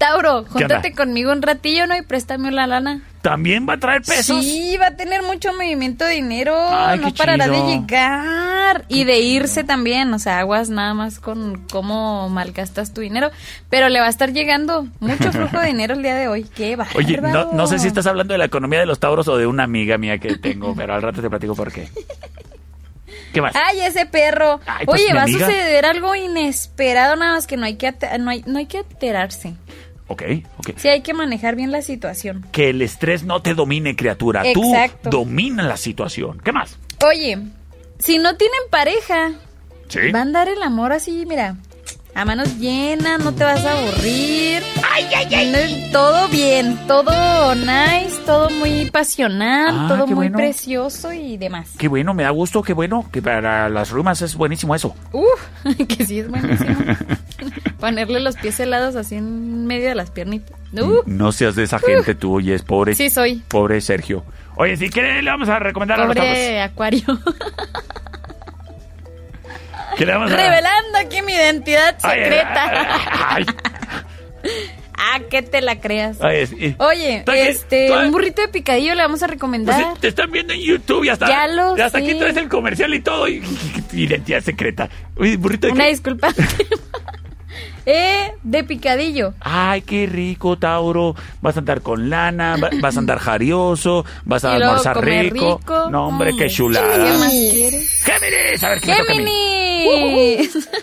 Tauro, 0.00 0.46
júntate 0.48 0.94
conmigo 0.94 1.30
un 1.30 1.42
ratillo, 1.42 1.86
¿no? 1.86 1.94
Y 1.94 2.00
préstame 2.00 2.50
la 2.50 2.66
lana. 2.66 3.02
¿También 3.20 3.68
va 3.68 3.74
a 3.74 3.76
traer 3.76 4.00
pesos? 4.00 4.42
Sí, 4.42 4.78
va 4.80 4.86
a 4.86 4.96
tener 4.96 5.22
mucho 5.22 5.52
movimiento 5.52 6.06
de 6.06 6.14
dinero. 6.14 6.56
Ay, 6.70 6.98
no 7.00 7.12
parará 7.12 7.44
chido. 7.44 7.66
de 7.66 7.72
llegar. 7.74 8.86
Y 8.88 9.04
de 9.04 9.18
irse 9.20 9.62
también. 9.62 10.14
O 10.14 10.18
sea, 10.18 10.38
aguas 10.38 10.70
nada 10.70 10.94
más 10.94 11.20
con 11.20 11.66
cómo 11.70 12.30
malgastas 12.30 12.94
tu 12.94 13.02
dinero. 13.02 13.30
Pero 13.68 13.90
le 13.90 14.00
va 14.00 14.06
a 14.06 14.08
estar 14.08 14.32
llegando 14.32 14.88
mucho 15.00 15.32
flujo 15.32 15.60
de 15.60 15.66
dinero 15.66 15.92
el 15.92 16.02
día 16.02 16.14
de 16.14 16.28
hoy. 16.28 16.44
Qué 16.44 16.76
bárbaro. 16.76 16.98
Oye, 16.98 17.20
no, 17.20 17.52
no 17.52 17.66
sé 17.66 17.78
si 17.78 17.86
estás 17.86 18.06
hablando 18.06 18.32
de 18.32 18.38
la 18.38 18.46
economía 18.46 18.80
de 18.80 18.86
los 18.86 19.00
tauros 19.00 19.28
o 19.28 19.36
de 19.36 19.46
una 19.46 19.64
amiga 19.64 19.98
mía 19.98 20.16
que 20.16 20.38
tengo, 20.38 20.74
pero 20.74 20.94
al 20.94 21.02
rato 21.02 21.20
te 21.20 21.28
platico 21.28 21.54
por 21.54 21.70
qué. 21.70 21.90
¿Qué 23.34 23.42
más? 23.42 23.54
Ay, 23.54 23.80
ese 23.80 24.06
perro. 24.06 24.60
Ay, 24.64 24.86
pues, 24.86 25.02
Oye, 25.02 25.12
va 25.12 25.24
amiga. 25.24 25.46
a 25.46 25.50
suceder 25.50 25.84
algo 25.84 26.14
inesperado, 26.14 27.16
nada 27.16 27.34
más 27.34 27.46
que 27.46 27.58
no 27.58 27.66
hay 27.66 27.74
que, 27.74 27.94
no 28.18 28.30
hay, 28.30 28.42
no 28.46 28.58
hay 28.58 28.64
que 28.64 28.78
alterarse. 28.78 29.56
Ok, 30.10 30.22
ok. 30.58 30.70
Sí, 30.76 30.88
hay 30.88 31.02
que 31.02 31.14
manejar 31.14 31.54
bien 31.54 31.70
la 31.70 31.82
situación. 31.82 32.44
Que 32.50 32.70
el 32.70 32.82
estrés 32.82 33.22
no 33.22 33.42
te 33.42 33.54
domine, 33.54 33.94
criatura. 33.94 34.42
Exacto. 34.44 35.08
Tú 35.08 35.18
domina 35.18 35.62
la 35.62 35.76
situación. 35.76 36.40
¿Qué 36.44 36.50
más? 36.50 36.76
Oye, 37.06 37.38
si 38.00 38.18
no 38.18 38.36
tienen 38.36 38.58
pareja, 38.70 39.30
Sí. 39.86 40.10
va 40.10 40.18
a 40.18 40.22
andar 40.22 40.48
el 40.48 40.62
amor 40.64 40.92
así, 40.92 41.24
mira, 41.26 41.56
a 42.14 42.24
manos 42.24 42.58
llenas, 42.58 43.22
no 43.24 43.32
te 43.32 43.44
vas 43.44 43.64
a 43.64 43.72
aburrir. 43.72 44.62
Ay, 44.92 45.06
ay, 45.16 45.34
ay. 45.34 45.88
Todo 45.92 46.28
bien, 46.28 46.78
todo 46.86 47.54
nice, 47.54 48.18
todo 48.26 48.50
muy 48.50 48.90
pasional, 48.90 49.74
Ah, 49.78 49.86
todo 49.88 50.06
muy 50.06 50.14
bueno. 50.14 50.36
precioso 50.36 51.12
y 51.12 51.36
demás. 51.36 51.70
Qué 51.78 51.88
bueno, 51.88 52.12
me 52.14 52.22
da 52.24 52.30
gusto, 52.30 52.62
qué 52.62 52.72
bueno. 52.72 53.06
Que 53.12 53.22
para 53.22 53.68
las 53.68 53.90
rumas 53.90 54.22
es 54.22 54.34
buenísimo 54.34 54.74
eso. 54.74 54.94
Uf, 55.12 55.40
que 55.88 56.04
sí 56.04 56.18
es 56.20 56.28
buenísimo. 56.28 56.76
Ponerle 57.80 58.20
los 58.20 58.36
pies 58.36 58.60
helados 58.60 58.96
así 58.96 59.14
en 59.16 59.66
medio 59.66 59.88
de 59.88 59.94
las 59.94 60.10
piernitas. 60.10 60.58
Uh, 60.72 61.02
No 61.06 61.32
seas 61.32 61.54
de 61.56 61.64
esa 61.64 61.78
gente 61.78 62.14
tú, 62.14 62.34
oye, 62.34 62.54
es 62.54 62.62
pobre. 62.62 62.94
Sí, 62.94 63.08
soy. 63.10 63.42
Pobre 63.48 63.80
Sergio. 63.80 64.24
Oye, 64.56 64.76
si 64.76 64.90
quiere 64.90 65.22
le 65.22 65.30
vamos 65.30 65.48
a 65.48 65.58
recomendar 65.58 65.98
a 66.00 66.04
los 66.06 66.14
pobre 66.14 66.60
acuario. 66.60 67.02
¿Qué 70.00 70.06
le 70.06 70.12
vamos 70.14 70.32
a 70.32 70.36
Revelando 70.36 70.98
aquí 70.98 71.20
mi 71.20 71.34
identidad 71.34 71.94
Ay, 72.02 72.20
secreta. 72.22 72.88
ay, 73.34 73.44
ah, 74.96 75.20
que 75.30 75.42
te 75.42 75.60
la 75.60 75.78
creas. 75.78 76.16
ay, 76.22 76.46
sí. 76.46 76.74
Oye, 76.78 77.22
¿Tú 77.26 77.32
qué? 77.32 77.50
este, 77.50 77.90
un 77.92 78.10
burrito 78.10 78.40
de 78.40 78.48
picadillo 78.48 78.94
le 78.94 79.02
vamos 79.02 79.22
a 79.22 79.26
Pues, 79.26 79.36
recomendar. 79.36 79.98
te 80.00 80.08
están 80.08 80.30
viendo 80.30 80.54
en 80.54 80.60
YouTube 80.62 81.04
y 81.04 81.10
hasta, 81.10 81.28
Ya 81.28 81.46
lo 81.48 81.76
y 81.76 81.82
hasta 81.82 81.98
aquí 81.98 82.12
sé. 82.12 82.14
traes 82.14 82.36
el 82.38 82.48
comercial 82.48 82.94
y 82.94 83.00
todo. 83.00 83.28
Y, 83.28 83.42
y- 83.92 84.02
identidad 84.04 84.40
secreta. 84.40 84.88
Oye, 85.18 85.36
burrito 85.36 85.66
de 85.66 85.74
Una 85.74 85.84
disculpa. 85.88 86.32
eh, 87.86 88.32
de 88.42 88.64
picadillo. 88.64 89.34
Ay, 89.40 89.82
qué 89.82 90.06
rico, 90.06 90.58
Tauro. 90.58 91.14
Vas 91.40 91.56
a 91.56 91.60
andar 91.60 91.80
con 91.80 92.10
lana, 92.10 92.56
va- 92.56 92.70
vas 92.80 92.96
a 92.96 92.98
andar 93.00 93.18
jarioso, 93.18 94.04
vas 94.24 94.44
a 94.44 94.54
Y 94.54 94.58
luego 94.58 94.70
almorzar 94.72 94.94
comer 94.96 95.32
rico. 95.32 95.58
rico. 95.58 95.90
No, 95.90 96.08
hombre, 96.08 96.32
qué 96.36 96.48
chulada. 96.48 97.04
¿Qué 97.04 97.18
más 97.18 97.30
quieres? 97.30 98.02
Géminis, 98.02 98.64
a 98.64 98.68
ver 98.70 98.80
qué 98.80 98.86
me 98.90 98.96
toca 98.98 99.12
a 99.12 99.16
mí. 99.16 99.24
¡Géminis! 99.24 100.68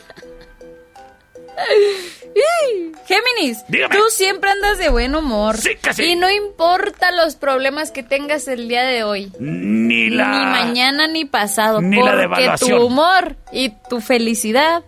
Géminis, 3.07 3.63
Dígame. 3.69 3.95
tú 3.95 4.03
siempre 4.09 4.49
andas 4.51 4.77
de 4.77 4.89
buen 4.89 5.15
humor. 5.15 5.57
Sí, 5.57 5.71
casi. 5.81 6.03
Y 6.03 6.15
no 6.15 6.29
importa 6.29 7.11
los 7.11 7.35
problemas 7.35 7.89
que 7.91 8.03
tengas 8.03 8.47
el 8.47 8.67
día 8.67 8.83
de 8.83 9.03
hoy. 9.03 9.31
Ni 9.39 10.09
la. 10.09 10.27
Ni 10.27 10.45
mañana 10.45 11.07
ni 11.07 11.25
pasado. 11.25 11.81
Ni 11.81 11.95
la 11.97 12.03
porque 12.11 12.17
devaluación. 12.21 12.77
tu 12.79 12.85
humor 12.85 13.37
y 13.51 13.69
tu 13.89 14.01
felicidad 14.01 14.83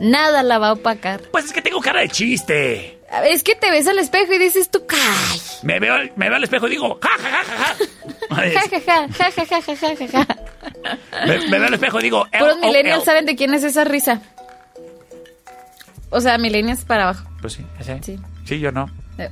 Nada 0.00 0.42
la 0.42 0.58
va 0.58 0.68
a 0.68 0.72
opacar. 0.72 1.20
Pues 1.30 1.44
es 1.44 1.52
que 1.52 1.62
tengo 1.62 1.80
cara 1.80 2.00
de 2.00 2.08
chiste. 2.08 2.98
Es 3.24 3.42
que 3.42 3.54
te 3.54 3.70
ves 3.70 3.86
al 3.88 3.98
espejo 3.98 4.32
y 4.32 4.38
dices 4.38 4.70
tú, 4.70 4.86
¡cay! 4.86 4.98
Me 5.62 5.80
veo, 5.80 5.94
me 6.16 6.28
veo 6.28 6.36
al 6.36 6.44
espejo 6.44 6.68
y 6.68 6.70
digo, 6.70 6.98
¡ja, 7.02 7.10
ja, 7.18 7.44
ja, 8.30 8.60
ja, 8.70 8.80
ja! 8.80 9.08
¡Ja, 9.08 9.30
ja, 9.32 9.46
ja, 9.46 9.62
ja, 9.62 9.76
ja, 9.76 9.96
ja, 9.96 10.08
ja! 10.08 11.26
Me, 11.26 11.48
me 11.48 11.58
veo 11.58 11.66
al 11.66 11.74
espejo 11.74 11.98
y 11.98 12.02
digo, 12.04 12.26
eh, 12.26 12.38
Puros 12.38 12.56
oh, 12.62 12.66
millennials 12.66 12.98
eh, 12.98 13.02
oh". 13.02 13.04
saben 13.04 13.26
de 13.26 13.34
quién 13.34 13.52
es 13.52 13.64
esa 13.64 13.84
risa. 13.84 14.22
O 16.10 16.20
sea, 16.20 16.38
millennials 16.38 16.84
para 16.84 17.04
abajo. 17.04 17.28
Pues 17.40 17.54
sí, 17.54 17.66
ese. 17.78 18.00
Sí. 18.02 18.18
Sí, 18.44 18.58
yo 18.60 18.70
no. 18.72 18.88
Eh. 19.18 19.28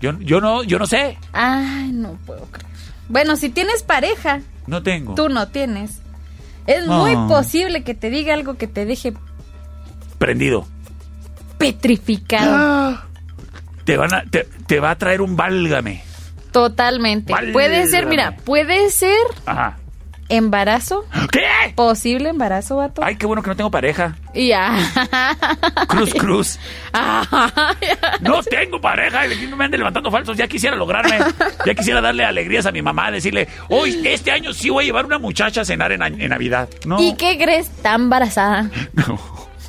Yo, 0.00 0.18
yo 0.20 0.40
no, 0.40 0.62
yo 0.62 0.78
no 0.78 0.86
sé. 0.86 1.18
Ay, 1.32 1.90
no 1.92 2.18
puedo 2.26 2.46
creer. 2.46 2.70
Bueno, 3.08 3.36
si 3.36 3.48
tienes 3.48 3.82
pareja. 3.82 4.40
No 4.66 4.82
tengo. 4.82 5.14
Tú 5.14 5.28
no 5.28 5.48
tienes. 5.48 6.00
Es 6.66 6.86
muy 6.86 7.14
ah. 7.16 7.26
posible 7.28 7.82
que 7.82 7.94
te 7.94 8.10
diga 8.10 8.34
algo 8.34 8.56
que 8.56 8.66
te 8.66 8.84
deje 8.84 9.14
Prendido. 10.20 10.66
petrificado. 11.58 13.00
Te 13.84 13.96
van 13.96 14.14
a, 14.14 14.22
te, 14.24 14.46
te 14.66 14.78
va 14.78 14.90
a 14.92 14.96
traer 14.98 15.20
un 15.22 15.34
válgame. 15.34 16.02
Totalmente. 16.52 17.34
Puede 17.52 17.86
ser, 17.86 18.06
mira, 18.06 18.36
puede 18.44 18.90
ser 18.90 19.16
Ajá. 19.46 19.78
embarazo. 20.28 21.04
¿Qué? 21.32 21.72
Posible 21.74 22.28
embarazo, 22.28 22.76
vato. 22.76 23.02
Ay, 23.04 23.16
qué 23.16 23.24
bueno 23.26 23.42
que 23.42 23.48
no 23.50 23.56
tengo 23.56 23.70
pareja. 23.70 24.16
Ya. 24.34 24.76
Cruz, 25.88 26.12
cruz. 26.14 26.58
No 28.20 28.42
tengo 28.42 28.80
pareja. 28.80 29.26
y 29.26 29.46
no 29.46 29.56
me 29.56 29.64
anden 29.64 29.80
levantando 29.80 30.10
falsos. 30.10 30.36
Ya 30.36 30.46
quisiera 30.48 30.76
lograrme. 30.76 31.18
Ya 31.66 31.74
quisiera 31.74 32.00
darle 32.00 32.24
alegrías 32.24 32.66
a 32.66 32.72
mi 32.72 32.82
mamá. 32.82 33.10
Decirle, 33.10 33.48
hoy, 33.68 34.00
este 34.04 34.30
año 34.30 34.52
sí 34.52 34.70
voy 34.70 34.84
a 34.84 34.86
llevar 34.86 35.06
una 35.06 35.18
muchacha 35.18 35.62
a 35.62 35.64
cenar 35.64 35.92
en 35.92 36.28
Navidad. 36.28 36.68
No. 36.84 37.00
¿Y 37.00 37.14
qué 37.16 37.38
crees? 37.38 37.68
Está 37.68 37.94
embarazada. 37.94 38.70
No, 38.92 39.18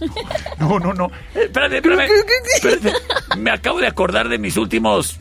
no, 0.59 0.79
no. 0.79 1.05
Eh, 1.35 1.43
Espérate, 1.45 1.77
espérame. 1.77 2.07
Espérate. 2.55 2.93
Me 3.37 3.51
acabo 3.51 3.79
de 3.79 3.87
acordar 3.87 4.29
de 4.29 4.37
mis 4.37 4.57
últimos 4.57 5.17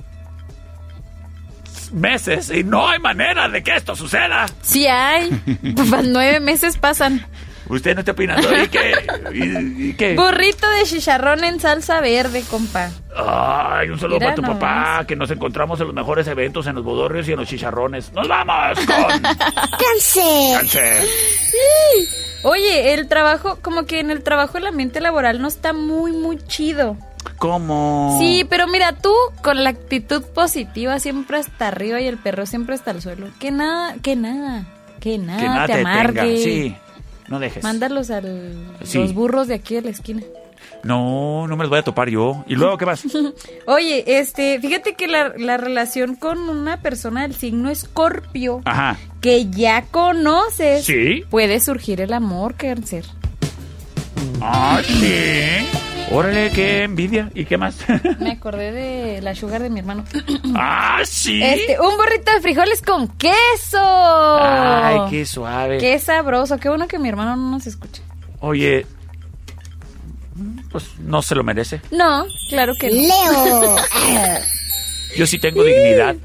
meses 1.92 2.50
y 2.50 2.62
no 2.62 2.88
hay 2.88 2.98
manera 3.00 3.48
de 3.48 3.62
que 3.62 3.74
esto 3.76 3.96
suceda. 3.96 4.46
Sí 4.62 4.86
hay. 4.86 5.28
Pues 5.74 6.04
nueve 6.06 6.40
meses 6.40 6.76
pasan. 6.78 7.24
Usted 7.68 7.94
no 7.94 8.00
está 8.00 8.12
opinando. 8.12 8.48
¿Y 8.56 8.66
qué? 8.66 8.94
¿Y, 9.32 9.90
y 9.90 9.94
qué? 9.94 10.16
Burrito 10.16 10.68
de 10.70 10.82
chicharrón 10.84 11.44
en 11.44 11.60
salsa 11.60 12.00
verde, 12.00 12.42
compa. 12.50 12.90
Ay, 13.16 13.90
un 13.90 13.98
saludo 14.00 14.16
Mira 14.18 14.26
para 14.34 14.34
tu 14.34 14.42
nomás. 14.42 14.58
papá, 14.58 15.04
que 15.06 15.14
nos 15.14 15.30
encontramos 15.30 15.78
en 15.80 15.86
los 15.86 15.94
mejores 15.94 16.26
eventos, 16.26 16.66
en 16.66 16.74
los 16.74 16.84
bodorrios 16.84 17.28
y 17.28 17.32
en 17.32 17.38
los 17.38 17.48
chicharrones. 17.48 18.12
¡Nos 18.12 18.26
vamos 18.26 18.76
con 18.86 19.22
¡Cáncer! 19.22 20.56
cáncer! 20.58 21.04
Oye, 22.42 22.94
el 22.94 23.06
trabajo, 23.08 23.58
como 23.60 23.84
que 23.84 24.00
en 24.00 24.10
el 24.10 24.22
trabajo 24.22 24.58
el 24.58 24.66
ambiente 24.66 25.00
laboral 25.00 25.40
no 25.42 25.48
está 25.48 25.72
muy, 25.72 26.12
muy 26.12 26.38
chido. 26.46 26.96
¿Cómo? 27.38 28.16
Sí, 28.20 28.46
pero 28.48 28.66
mira, 28.66 28.92
tú 28.96 29.12
con 29.42 29.62
la 29.62 29.70
actitud 29.70 30.22
positiva 30.22 30.98
siempre 31.00 31.36
hasta 31.38 31.68
arriba 31.68 32.00
y 32.00 32.06
el 32.06 32.16
perro 32.18 32.46
siempre 32.46 32.74
hasta 32.74 32.90
el 32.92 33.02
suelo. 33.02 33.28
Que 33.38 33.50
nada, 33.50 33.94
que 34.02 34.16
nada, 34.16 34.66
que 35.00 35.18
nada, 35.18 35.38
que 35.40 35.46
nada 35.46 35.66
te 35.66 35.72
te 35.74 35.80
amargue. 35.80 36.36
Sí, 36.42 36.76
no 37.28 37.38
dejes. 37.38 37.62
Mándalos 37.62 38.10
al 38.10 38.54
Sí. 38.84 38.98
los 38.98 39.12
burros 39.14 39.48
de 39.48 39.54
aquí 39.54 39.74
de 39.74 39.82
la 39.82 39.90
esquina. 39.90 40.22
No, 40.82 41.46
no 41.46 41.56
me 41.56 41.64
los 41.64 41.70
voy 41.70 41.78
a 41.78 41.82
topar 41.82 42.08
yo. 42.08 42.44
¿Y 42.46 42.54
luego 42.54 42.78
qué 42.78 42.86
más? 42.86 43.02
Oye, 43.66 44.04
este, 44.18 44.58
fíjate 44.60 44.94
que 44.94 45.06
la, 45.08 45.32
la 45.36 45.56
relación 45.56 46.16
con 46.16 46.38
una 46.48 46.78
persona 46.80 47.22
del 47.22 47.34
signo 47.34 47.70
escorpio 47.70 48.62
Ajá. 48.64 48.96
que 49.20 49.50
ya 49.50 49.82
conoces, 49.90 50.84
Sí. 50.84 51.24
puede 51.30 51.60
surgir 51.60 52.00
el 52.00 52.12
amor, 52.12 52.54
cáncer. 52.54 53.04
Ah, 54.40 54.80
sí. 54.86 55.66
Órale, 56.12 56.50
qué 56.50 56.82
envidia. 56.84 57.30
¿Y 57.34 57.44
qué 57.44 57.56
más? 57.56 57.76
Me 58.20 58.32
acordé 58.32 58.72
de 58.72 59.22
la 59.22 59.34
sugar 59.34 59.62
de 59.62 59.70
mi 59.70 59.78
hermano. 59.80 60.04
ah, 60.56 61.00
sí. 61.04 61.40
Este, 61.42 61.78
un 61.78 61.96
burrito 61.96 62.32
de 62.32 62.40
frijoles 62.40 62.82
con 62.82 63.06
queso. 63.16 63.78
Ay, 63.80 64.98
qué 65.10 65.24
suave. 65.24 65.78
Qué 65.78 65.98
sabroso. 65.98 66.58
Qué 66.58 66.68
bueno 66.68 66.88
que 66.88 66.98
mi 66.98 67.08
hermano 67.08 67.36
no 67.36 67.50
nos 67.52 67.66
escucha. 67.66 68.02
Oye, 68.40 68.86
pues 70.70 70.98
no 70.98 71.22
se 71.22 71.34
lo 71.34 71.44
merece. 71.44 71.80
No, 71.90 72.26
claro 72.48 72.74
que 72.78 72.90
no. 72.90 72.96
Leo. 72.96 73.76
Yo 75.16 75.26
sí 75.26 75.38
tengo 75.38 75.64
dignidad. 75.64 76.16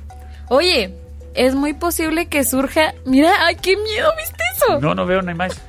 Oye, 0.50 0.94
es 1.34 1.56
muy 1.56 1.74
posible 1.74 2.28
que 2.28 2.44
surja. 2.44 2.94
Mira, 3.06 3.34
ay, 3.46 3.56
qué 3.56 3.76
miedo, 3.76 4.12
¿viste 4.18 4.44
eso? 4.56 4.80
No, 4.80 4.96
no 4.96 5.06
veo 5.06 5.22
nada 5.22 5.36
más. 5.36 5.62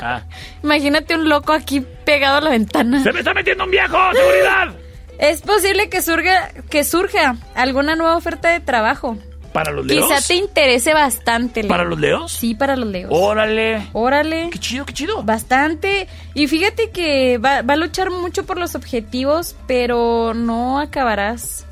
Ah. 0.00 0.22
Imagínate 0.62 1.14
un 1.14 1.28
loco 1.28 1.52
aquí 1.52 1.80
pegado 2.04 2.38
a 2.38 2.40
la 2.40 2.50
ventana. 2.50 3.02
¡Se 3.02 3.12
me 3.12 3.20
está 3.20 3.34
metiendo 3.34 3.64
un 3.64 3.70
viejo! 3.70 3.96
¡Seguridad! 4.12 4.74
Es 5.18 5.42
posible 5.42 5.90
que 5.90 6.00
surja, 6.00 6.48
que 6.70 6.82
surja 6.82 7.36
alguna 7.54 7.94
nueva 7.94 8.16
oferta 8.16 8.48
de 8.48 8.60
trabajo. 8.60 9.18
¿Para 9.52 9.72
los 9.72 9.84
leos? 9.84 10.08
Quizá 10.08 10.26
te 10.26 10.34
interese 10.34 10.94
bastante. 10.94 11.62
Leo. 11.62 11.68
¿Para 11.68 11.84
los 11.84 11.98
leos? 11.98 12.32
Sí, 12.32 12.54
para 12.54 12.76
los 12.76 12.88
leos. 12.88 13.10
Órale. 13.12 13.88
Órale. 13.92 14.48
Qué 14.50 14.58
chido, 14.58 14.86
qué 14.86 14.92
chido. 14.92 15.22
Bastante. 15.22 16.06
Y 16.34 16.46
fíjate 16.46 16.90
que 16.90 17.38
va, 17.38 17.62
va 17.62 17.74
a 17.74 17.76
luchar 17.76 18.10
mucho 18.10 18.44
por 18.44 18.58
los 18.58 18.74
objetivos, 18.74 19.56
pero 19.66 20.34
no 20.34 20.78
acabarás 20.78 21.66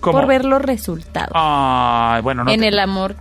¿Cómo? 0.00 0.18
por 0.18 0.26
ver 0.28 0.44
los 0.44 0.62
resultados. 0.62 1.30
Ay, 1.34 2.22
bueno, 2.22 2.44
no. 2.44 2.50
en 2.50 2.60
te- 2.60 2.68
el 2.68 2.78
amor. 2.78 3.16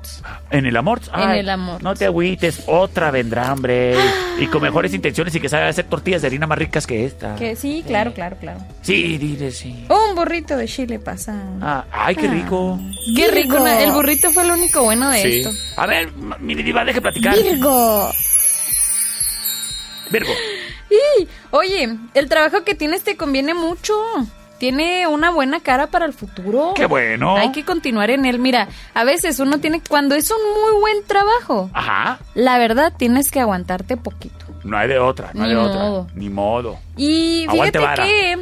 ¿En 0.51 0.65
el 0.65 0.77
amor? 0.77 1.01
En 1.13 1.19
Ay, 1.29 1.39
el 1.39 1.49
amor. 1.49 1.81
No 1.83 1.95
te 1.95 2.05
agüites, 2.05 2.63
otra 2.67 3.11
vendrá, 3.11 3.51
hombre. 3.51 3.95
Y 4.39 4.47
con 4.47 4.61
mejores 4.61 4.93
intenciones 4.93 5.33
y 5.35 5.39
que 5.39 5.49
sabe 5.49 5.67
hacer 5.67 5.85
tortillas 5.85 6.21
de 6.21 6.27
harina 6.27 6.45
más 6.47 6.57
ricas 6.57 6.85
que 6.87 7.05
esta. 7.05 7.35
Que 7.35 7.55
sí, 7.55 7.83
claro, 7.87 8.13
claro, 8.13 8.37
claro. 8.39 8.59
Sí, 8.81 9.17
dile 9.17 9.51
sí. 9.51 9.85
Un 9.89 10.15
burrito 10.15 10.55
de 10.55 10.67
chile 10.67 10.99
pasa. 10.99 11.35
Ah, 11.61 11.85
ay, 11.91 12.15
qué 12.15 12.27
Ah. 12.27 12.31
rico. 12.31 12.79
Qué 13.15 13.27
rico. 13.31 13.65
El 13.65 13.91
burrito 13.91 14.31
fue 14.31 14.45
lo 14.45 14.53
único 14.53 14.83
bueno 14.83 15.09
de 15.09 15.21
Sí. 15.21 15.39
esto. 15.39 15.51
A 15.81 15.85
ver, 15.87 16.11
mi 16.39 16.55
diva, 16.55 16.85
deje 16.85 17.01
platicar. 17.01 17.35
Virgo. 17.35 18.09
Virgo. 20.11 20.31
Y, 20.89 21.27
oye, 21.51 21.97
el 22.13 22.29
trabajo 22.29 22.63
que 22.63 22.73
tienes 22.75 23.03
te 23.03 23.17
conviene 23.17 23.53
mucho. 23.53 23.93
Tiene 24.59 25.05
una 25.07 25.29
buena 25.29 25.59
cara 25.59 25.87
para 25.87 26.05
el 26.05 26.13
futuro. 26.13 26.73
Qué 26.75 26.85
bueno. 26.87 27.35
Hay 27.37 27.51
que 27.51 27.63
continuar 27.63 28.09
en 28.09 28.25
él. 28.25 28.39
Mira, 28.39 28.67
a 28.93 29.03
veces 29.03 29.39
uno 29.39 29.59
tiene, 29.59 29.81
cuando 29.87 30.15
es 30.15 30.31
un 30.31 30.37
muy 30.37 30.79
buen 30.81 31.03
trabajo, 31.05 31.69
Ajá. 31.73 32.19
la 32.33 32.57
verdad 32.57 32.91
tienes 32.97 33.29
que 33.31 33.39
aguantarte 33.39 33.97
poquito. 33.97 34.45
No 34.63 34.77
hay 34.77 34.87
de 34.87 34.99
otra, 34.99 35.29
no 35.33 35.43
hay 35.43 35.49
Ni 35.49 35.55
de 35.55 35.61
otra. 35.61 35.79
modo. 35.83 36.07
Ni 36.15 36.29
modo. 36.29 36.77
Y 36.97 37.43
Aguante 37.47 37.77
fíjate 37.79 37.79
vara. 37.79 38.03
que 38.03 38.37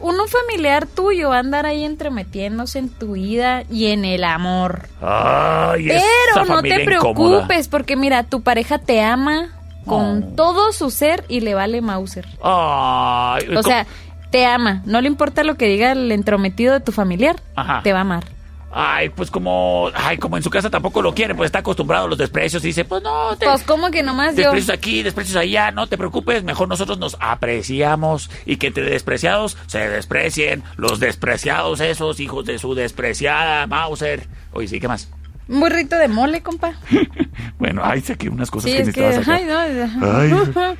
uno 0.00 0.26
familiar 0.26 0.86
tuyo 0.86 1.28
va 1.28 1.36
a 1.36 1.40
andar 1.40 1.66
ahí 1.66 1.84
entremetiéndose 1.84 2.78
en 2.78 2.88
tu 2.88 3.12
vida 3.12 3.64
y 3.70 3.88
en 3.88 4.06
el 4.06 4.24
amor. 4.24 4.88
Ay, 5.02 5.86
Pero 5.88 6.00
esa 6.42 6.44
no 6.54 6.62
te 6.62 6.68
incómoda. 6.68 6.84
preocupes 6.86 7.68
porque 7.68 7.96
mira, 7.96 8.22
tu 8.24 8.40
pareja 8.40 8.78
te 8.78 9.02
ama 9.02 9.50
con 9.86 10.36
todo 10.36 10.72
su 10.72 10.90
ser 10.90 11.24
y 11.28 11.40
le 11.40 11.54
vale 11.54 11.80
Mauser. 11.82 12.26
Ay, 12.42 13.46
O 13.56 13.62
sea, 13.62 13.86
te 14.30 14.46
ama. 14.46 14.82
No 14.84 15.00
le 15.00 15.08
importa 15.08 15.42
lo 15.44 15.56
que 15.56 15.66
diga 15.66 15.92
el 15.92 16.10
entrometido 16.12 16.72
de 16.74 16.80
tu 16.80 16.92
familiar. 16.92 17.36
Ajá. 17.56 17.80
Te 17.82 17.92
va 17.92 17.98
a 17.98 18.02
amar. 18.02 18.24
Ay, 18.72 19.08
pues 19.08 19.32
como, 19.32 19.90
ay, 19.94 20.16
como 20.18 20.36
en 20.36 20.44
su 20.44 20.50
casa 20.50 20.70
tampoco 20.70 21.02
lo 21.02 21.12
quiere, 21.12 21.34
pues 21.34 21.46
está 21.46 21.58
acostumbrado 21.58 22.04
a 22.04 22.08
los 22.08 22.16
desprecios 22.18 22.62
y 22.62 22.68
dice, 22.68 22.84
pues 22.84 23.02
no, 23.02 23.36
te, 23.36 23.44
Pues 23.44 23.64
como 23.64 23.90
que 23.90 24.04
nomás 24.04 24.36
yo. 24.36 24.42
desprecios 24.42 24.70
aquí, 24.70 25.02
desprecios 25.02 25.36
allá, 25.36 25.72
no 25.72 25.88
te 25.88 25.98
preocupes, 25.98 26.44
mejor 26.44 26.68
nosotros 26.68 26.96
nos 26.96 27.16
apreciamos 27.18 28.30
y 28.46 28.58
que 28.58 28.70
te 28.70 28.82
despreciados 28.82 29.56
se 29.66 29.88
desprecien, 29.88 30.62
los 30.76 31.00
despreciados 31.00 31.80
esos 31.80 32.20
hijos 32.20 32.44
de 32.44 32.60
su 32.60 32.76
despreciada 32.76 33.66
Mauser. 33.66 34.28
Oye, 34.52 34.68
sí, 34.68 34.78
¿qué 34.78 34.86
más? 34.86 35.08
Un 35.50 35.58
burrito 35.58 35.98
de 35.98 36.08
mole, 36.08 36.42
compa. 36.42 36.74
Bueno, 37.58 37.82
ahí 37.84 38.00
saqué 38.00 38.30
unas 38.30 38.50
cosas 38.50 38.70
Sí, 38.70 38.76
que 38.78 38.82
es 38.84 38.94
que. 38.94 39.30
Ay, 39.30 39.44
no. 39.44 39.58
Ay, 39.58 40.30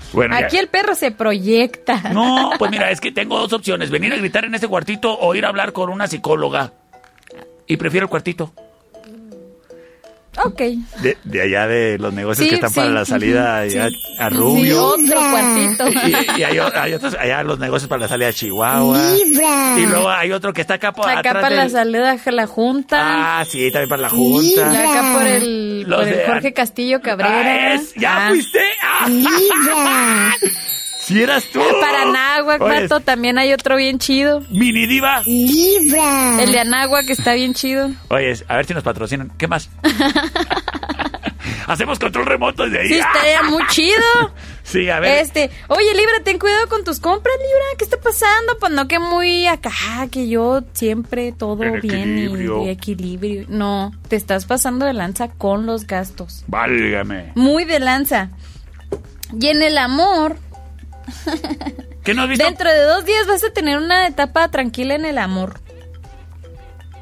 bueno, 0.15 0.41
ya. 0.41 0.47
Aquí 0.47 0.57
el 0.57 0.69
perro 0.69 0.95
se 0.95 1.11
proyecta. 1.11 2.11
No, 2.15 2.53
pues 2.59 2.71
mira, 2.71 2.91
es 2.91 3.03
que 3.03 3.13
tengo 3.13 3.39
dos 3.39 3.53
opciones, 3.53 3.91
venir 3.91 4.15
a 4.15 4.17
gritar 4.17 4.47
en 4.47 4.55
este 4.55 4.67
cuartito 4.67 5.13
o 5.19 5.35
ir 5.35 5.45
a 5.45 5.49
hablar 5.49 5.75
con 5.75 5.91
una 5.91 6.07
psicóloga. 6.07 6.73
Y 7.67 7.77
prefiero 7.77 8.07
el 8.07 8.11
cuartito. 8.11 8.55
Ok. 10.44 10.61
De, 11.02 11.19
de 11.24 11.43
allá 11.43 11.66
de 11.66 11.98
los 11.98 12.12
negocios 12.15 12.44
Sí, 12.44 12.51
que 12.51 12.55
están 12.55 12.73
para 12.73 12.86
sí, 12.89 12.94
la 12.94 13.05
salida 13.05 13.59
allá 13.59 13.89
sí. 13.89 13.97
a 14.19 14.28
Rubio. 14.31 14.85
otro 14.86 15.20
cuartito. 15.31 15.89
Y, 16.09 16.40
y 16.40 16.44
hay, 16.44 16.59
hay 16.59 16.94
otros 16.94 17.15
allá 17.19 17.43
los 17.43 17.59
negocios 17.59 17.89
para 17.89 18.02
la 18.02 18.09
salida 18.09 18.28
a 18.28 18.32
Chihuahua. 18.32 18.98
Libra. 19.12 19.74
Y 19.78 19.86
luego 19.86 20.09
hay 20.09 20.31
otro 20.32 20.52
que 20.52 20.61
está 20.61 20.74
acá 20.74 20.93
por 20.93 21.09
Acá 21.11 21.19
atrás 21.19 21.43
para 21.43 21.57
la 21.57 21.62
del- 21.62 21.70
salida 21.73 22.16
a 22.24 22.31
la 22.31 22.47
junta. 22.47 23.40
Ah, 23.40 23.44
sí, 23.44 23.70
también 23.73 23.89
para 23.89 24.02
la 24.02 24.11
junta. 24.11 24.70
Acá 24.70 25.12
por 25.15 25.27
el, 25.27 25.82
Los 25.82 25.98
por 26.01 26.09
el 26.09 26.16
de- 26.19 26.27
Jorge 26.27 26.52
Castillo 26.52 27.01
Cabrera. 27.02 27.32
Ah, 27.73 27.74
es- 27.74 27.94
¿Ya 27.97 28.27
Ah. 28.27 28.28
fuiste? 28.31 28.61
Ah. 28.82 30.31
Si 31.03 31.23
eras 31.23 31.45
tú. 31.47 31.61
Para 31.81 32.03
Anáhuac, 32.03 32.61
Oye, 32.61 32.83
vato, 32.83 33.01
también 33.01 33.39
hay 33.39 33.53
otro 33.53 33.77
bien 33.77 33.99
chido. 33.99 34.41
Mini 34.51 34.87
diva. 34.87 35.23
Libra. 35.27 36.43
El 36.43 36.53
de 36.53 36.61
Anáhuac 36.61 37.09
está 37.11 37.33
bien 37.35 37.55
chido. 37.55 37.91
Oye, 38.09 38.35
a 38.49 38.57
ver 38.57 38.67
si 38.67 38.75
nos 38.75 38.83
patrocinan. 38.85 39.33
¿Qué 39.39 39.49
más? 39.49 39.71
Hacemos 41.67 41.99
control 42.01 42.27
remoto 42.27 42.65
desde 42.65 42.81
ahí. 42.81 42.89
Sí, 42.89 42.95
estaría 42.99 43.43
muy 43.51 43.63
chido. 43.69 44.35
Sí, 44.65 44.89
a 44.91 44.99
ver. 45.01 45.19
Este, 45.23 45.51
oye, 45.69 45.95
Libra, 45.95 46.21
ten 46.25 46.39
cuidado 46.39 46.69
con 46.69 46.85
tus 46.85 46.99
compras, 47.01 47.35
Libra. 47.39 47.65
¿Qué 47.79 47.85
está 47.85 47.97
pasando? 48.01 48.57
Pues 48.59 48.73
no 48.73 48.89
que 48.89 48.99
muy 48.99 49.47
acá, 49.47 49.71
que 50.11 50.29
yo 50.29 50.63
siempre 50.73 51.33
todo 51.33 51.63
En 51.63 51.81
bien 51.81 52.19
y- 52.19 52.25
equilibrio. 52.25 52.65
y 52.65 52.69
equilibrio. 52.71 53.45
No, 53.49 53.93
te 54.09 54.17
estás 54.17 54.47
pasando 54.47 54.85
de 54.85 54.93
lanza 54.95 55.29
con 55.29 55.65
los 55.67 55.87
gastos. 55.87 56.45
Válgame. 56.49 57.33
Muy 57.37 57.65
de 57.65 57.79
lanza. 57.81 58.31
Y 59.41 59.47
en 59.47 59.63
el 59.63 59.79
amor, 59.79 60.37
¿Qué 62.05 62.15
no 62.15 62.23
has 62.23 62.28
visto? 62.28 62.45
dentro 62.45 62.70
de 62.70 62.82
dos 62.82 63.05
días 63.05 63.27
vas 63.27 63.45
a 63.45 63.51
tener 63.53 63.78
una 63.78 64.07
etapa 64.07 64.49
tranquila 64.49 64.95
en 64.95 65.05
el 65.05 65.19
amor. 65.19 65.61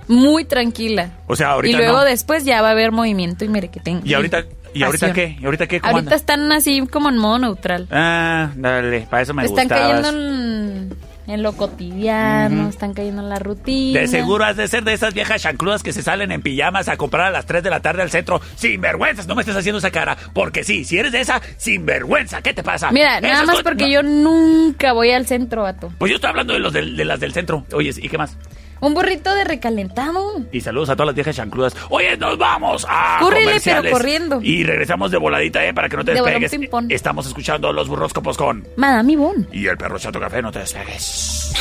Muy 0.08 0.44
tranquila. 0.44 1.10
O 1.26 1.36
sea, 1.36 1.50
ahorita 1.50 1.76
y 1.76 1.78
luego 1.78 1.98
no. 1.98 2.04
después 2.04 2.44
ya 2.44 2.62
va 2.62 2.68
a 2.68 2.70
haber 2.72 2.92
movimiento 2.92 3.44
y 3.44 3.48
merequetén. 3.48 4.00
¿Y 4.04 4.14
ahorita, 4.14 4.44
¿y 4.72 4.82
ahorita 4.82 5.12
qué? 5.12 5.36
¿Y 5.38 5.44
ahorita 5.44 5.66
qué? 5.66 5.80
¿Cómo 5.80 5.92
Ahorita 5.96 6.14
están 6.14 6.50
así 6.52 6.86
como 6.86 7.10
en 7.10 7.18
modo 7.18 7.38
neutral. 7.38 7.86
Ah, 7.90 8.50
dale, 8.56 9.02
para 9.10 9.22
eso 9.22 9.34
me 9.34 9.44
están 9.44 9.68
gustabas. 9.68 10.00
cayendo 10.00 10.08
en, 10.08 10.96
en 11.28 11.42
lo 11.42 11.52
cotidiano, 11.52 12.68
están 12.68 12.94
cayendo 12.94 13.22
en 13.22 13.28
la 13.28 13.38
rutina. 13.38 14.00
De 14.00 14.08
seguro 14.08 14.44
has 14.44 14.56
de 14.56 14.66
ser 14.66 14.82
de 14.82 14.94
esas 14.94 15.14
viejas 15.14 15.42
chancludas 15.42 15.82
que 15.82 15.92
se 15.92 16.02
salen 16.02 16.32
en 16.32 16.42
pijamas 16.42 16.88
a 16.88 16.96
comprar 16.96 17.26
a 17.26 17.30
las 17.30 17.46
3 17.46 17.62
de 17.62 17.70
la 17.70 17.80
tarde 17.80 18.02
al 18.02 18.10
centro. 18.10 18.40
Sin 18.56 18.80
vergüenzas, 18.80 19.26
no 19.26 19.34
me 19.34 19.42
estés 19.42 19.54
haciendo 19.56 19.78
esa 19.78 19.90
cara. 19.90 20.16
Porque 20.32 20.64
sí, 20.64 20.84
si 20.84 20.98
eres 20.98 21.12
de 21.12 21.20
esa, 21.20 21.40
sin 21.58 21.84
vergüenza, 21.86 22.42
¿qué 22.42 22.54
te 22.54 22.62
pasa? 22.62 22.90
Mira, 22.90 23.20
nada 23.20 23.44
más 23.44 23.62
porque 23.62 23.84
no. 23.84 23.90
yo 23.90 24.02
nunca 24.02 24.92
voy 24.92 25.10
al 25.12 25.26
centro, 25.26 25.62
vato. 25.62 25.92
Pues 25.98 26.10
yo 26.10 26.16
estoy 26.16 26.30
hablando 26.30 26.54
de 26.54 26.60
los 26.60 26.72
del- 26.72 26.96
de 26.96 27.04
las 27.04 27.20
del 27.20 27.32
centro. 27.32 27.64
Oye, 27.72 27.92
¿y 27.96 28.08
qué 28.08 28.18
más? 28.18 28.36
Un 28.80 28.94
burrito 28.94 29.34
de 29.34 29.44
recalentado. 29.44 30.40
Y 30.52 30.60
saludos 30.60 30.90
a 30.90 30.94
todas 30.96 31.06
las 31.08 31.14
viejas 31.14 31.34
chancludas. 31.36 31.74
Oye, 31.90 32.16
nos 32.16 32.38
vamos 32.38 32.86
a 32.88 33.18
Córrele, 33.20 33.44
comerciales. 33.46 33.82
pero 33.82 33.96
corriendo. 33.96 34.40
Y 34.42 34.62
regresamos 34.64 35.10
de 35.10 35.18
voladita, 35.18 35.64
¿eh? 35.64 35.74
Para 35.74 35.88
que 35.88 35.96
no 35.96 36.04
te 36.04 36.12
De 36.14 36.22
despegues. 36.22 36.70
Estamos 36.90 37.26
escuchando 37.26 37.72
los 37.72 37.88
burroscopos 37.88 38.36
con... 38.36 38.66
Madame 38.76 39.12
Ivonne. 39.12 39.46
Y 39.52 39.66
el 39.66 39.76
perro 39.76 39.98
chato 39.98 40.20
café, 40.20 40.40
no 40.42 40.52
te 40.52 40.60
despegues. 40.60 41.52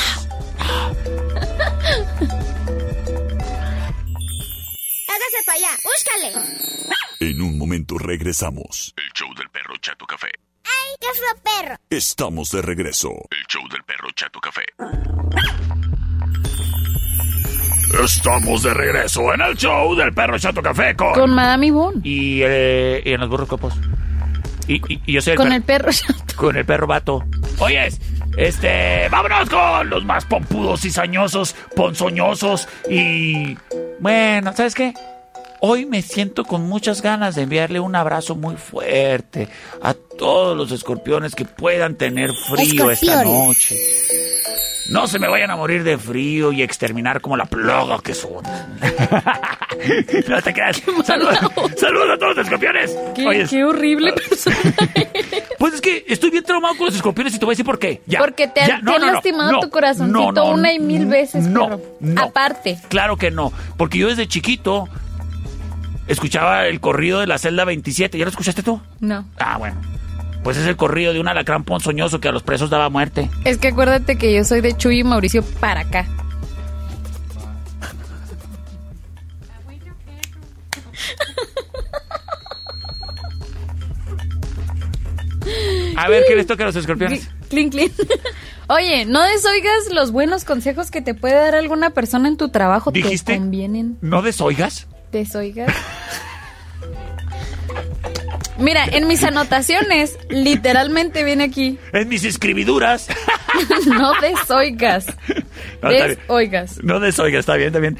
Hágase 5.07 5.43
para 5.45 5.57
allá, 5.57 5.69
búscale. 5.83 6.45
En 7.19 7.41
un 7.41 7.57
momento 7.57 7.97
regresamos. 7.97 8.93
El 8.97 9.11
show 9.13 9.33
del 9.35 9.49
perro 9.49 9.73
Chato 9.81 10.05
Café. 10.05 10.27
¡Ay, 10.63 10.95
qué 10.99 11.07
es 11.07 11.19
lo 11.21 11.41
perro! 11.41 11.75
Estamos 11.89 12.51
de 12.51 12.61
regreso. 12.61 13.09
El 13.31 13.45
show 13.47 13.67
del 13.69 13.83
perro 13.83 14.09
Chato 14.15 14.39
Café. 14.39 14.65
Estamos 18.03 18.63
de 18.63 18.73
regreso 18.73 19.33
en 19.33 19.41
el 19.41 19.55
show 19.55 19.95
del 19.95 20.13
perro 20.13 20.37
Chato 20.37 20.61
Café 20.61 20.95
con... 20.95 21.13
Con 21.13 21.31
Madame 21.33 21.67
Ivonne. 21.67 22.01
Y, 22.03 22.41
eh, 22.43 23.01
y 23.05 23.11
en 23.13 23.19
los 23.21 23.29
burroscopos. 23.29 23.73
Y, 24.67 24.75
y- 24.93 25.01
y 25.05 25.13
yo 25.13 25.21
soy 25.21 25.31
el 25.33 25.37
Con 25.37 25.47
per- 25.47 25.55
el 25.55 25.63
perro 25.63 25.91
chato. 25.91 26.35
con 26.35 26.57
el 26.57 26.65
perro 26.65 26.87
vato. 26.87 27.23
Oyes, 27.59 27.99
este, 28.37 29.07
vámonos 29.09 29.49
con 29.49 29.89
los 29.89 30.03
más 30.03 30.25
pompudos, 30.25 30.81
cizañosos, 30.81 31.55
ponzoñosos 31.75 32.67
y... 32.89 33.57
Bueno, 33.99 34.53
¿sabes 34.55 34.75
qué? 34.75 34.93
Hoy 35.59 35.85
me 35.87 36.01
siento 36.03 36.43
con 36.45 36.67
muchas 36.67 37.01
ganas 37.01 37.33
de 37.35 37.43
enviarle 37.43 37.79
un 37.79 37.95
abrazo 37.95 38.35
muy 38.35 38.57
fuerte 38.57 39.47
a 39.81 39.95
todos 40.19 40.55
los 40.55 40.71
escorpiones 40.71 41.33
que 41.33 41.45
puedan 41.45 41.95
tener 41.95 42.29
frío 42.47 42.91
esta 42.91 43.21
Escorpiones. 43.23 43.47
noche. 43.47 43.75
No 44.89 45.07
se 45.07 45.19
me 45.19 45.27
vayan 45.27 45.51
a 45.51 45.55
morir 45.55 45.83
de 45.83 45.97
frío 45.97 46.51
y 46.53 46.61
exterminar 46.61 47.19
como 47.21 47.35
la 47.35 47.45
plaga 47.45 47.99
que 48.01 48.13
son. 48.13 48.43
no 50.27 50.41
te 50.41 50.53
creas. 50.53 50.81
Saludos, 51.05 51.37
saludos 51.77 52.09
a 52.13 52.17
todos 52.17 52.35
los 52.37 52.45
escorpiones. 52.45 52.97
Qué, 53.15 53.27
Oyes, 53.27 53.49
qué 53.49 53.63
horrible 53.65 54.13
persona. 54.13 54.55
pues 55.59 55.73
es 55.73 55.81
que 55.81 56.05
estoy 56.07 56.29
bien 56.29 56.43
traumado 56.43 56.75
con 56.77 56.85
los 56.87 56.95
escorpiones 56.95 57.35
y 57.35 57.39
te 57.39 57.45
voy 57.45 57.51
a 57.51 57.55
decir 57.55 57.65
por 57.65 57.79
qué. 57.79 58.01
Ya, 58.05 58.19
Porque 58.19 58.47
te, 58.47 58.61
ya, 58.65 58.75
han- 58.77 58.83
no, 58.85 58.91
te 58.91 58.95
han 58.95 59.01
no, 59.01 59.07
no, 59.07 59.13
lastimado 59.13 59.51
no, 59.51 59.59
tu 59.59 59.69
corazoncito 59.69 60.45
una 60.51 60.71
y 60.73 60.79
mil 60.79 61.05
veces, 61.05 61.45
no, 61.45 61.79
no. 61.99 62.21
Aparte. 62.21 62.79
Claro 62.87 63.17
que 63.17 63.29
no, 63.31 63.51
porque 63.77 63.97
yo 63.97 64.07
desde 64.07 64.27
chiquito 64.27 64.87
escuchaba 66.07 66.65
el 66.67 66.79
corrido 66.79 67.19
de 67.19 67.27
la 67.27 67.37
celda 67.37 67.65
27. 67.65 68.17
¿Ya 68.17 68.23
lo 68.25 68.29
escuchaste 68.31 68.63
tú? 68.63 68.79
No. 69.01 69.25
Ah, 69.37 69.57
bueno. 69.57 69.75
Pues 70.43 70.57
es 70.57 70.67
el 70.67 70.77
corrido 70.77 71.13
de 71.13 71.19
un 71.19 71.27
alacrán 71.27 71.63
ponzoñoso 71.63 72.19
que 72.19 72.29
a 72.29 72.31
los 72.31 72.43
presos 72.43 72.69
daba 72.69 72.89
muerte. 72.89 73.29
Es 73.43 73.57
que 73.57 73.69
acuérdate 73.69 74.17
que 74.17 74.33
yo 74.33 74.43
soy 74.43 74.61
de 74.61 74.75
Chuy 74.75 74.99
y 74.99 75.03
Mauricio 75.03 75.43
para 75.59 75.81
acá. 75.81 76.05
A 85.97 86.09
ver, 86.09 86.23
¿qué 86.27 86.35
les 86.35 86.45
toca 86.45 86.63
a 86.63 86.67
los 86.67 86.75
escorpiones? 86.75 87.27
Clink, 87.49 87.71
clink. 87.71 87.91
Oye, 88.69 89.05
no 89.05 89.23
desoigas 89.23 89.91
los 89.91 90.11
buenos 90.11 90.43
consejos 90.43 90.91
que 90.91 91.01
te 91.01 91.13
puede 91.13 91.35
dar 91.35 91.55
alguna 91.55 91.91
persona 91.91 92.27
en 92.27 92.37
tu 92.37 92.49
trabajo. 92.49 92.91
¿Dijiste? 92.91 93.33
Te 93.33 93.39
convienen. 93.39 93.97
¿No 94.01 94.21
desoigas? 94.21 94.87
Desoigas. 95.11 95.73
Mira, 98.57 98.85
en 98.85 99.07
mis 99.07 99.23
anotaciones, 99.23 100.17
literalmente 100.29 101.23
viene 101.23 101.43
aquí. 101.43 101.77
En 101.93 102.09
mis 102.09 102.23
escribiduras. 102.23 103.07
No 103.87 104.13
desoigas. 104.21 105.07
No. 105.81 105.89
Desoigas. 105.89 106.83
No 106.83 106.99
desoigas, 106.99 107.39
está 107.39 107.55
bien, 107.55 107.67
está 107.67 107.79
bien. 107.79 107.97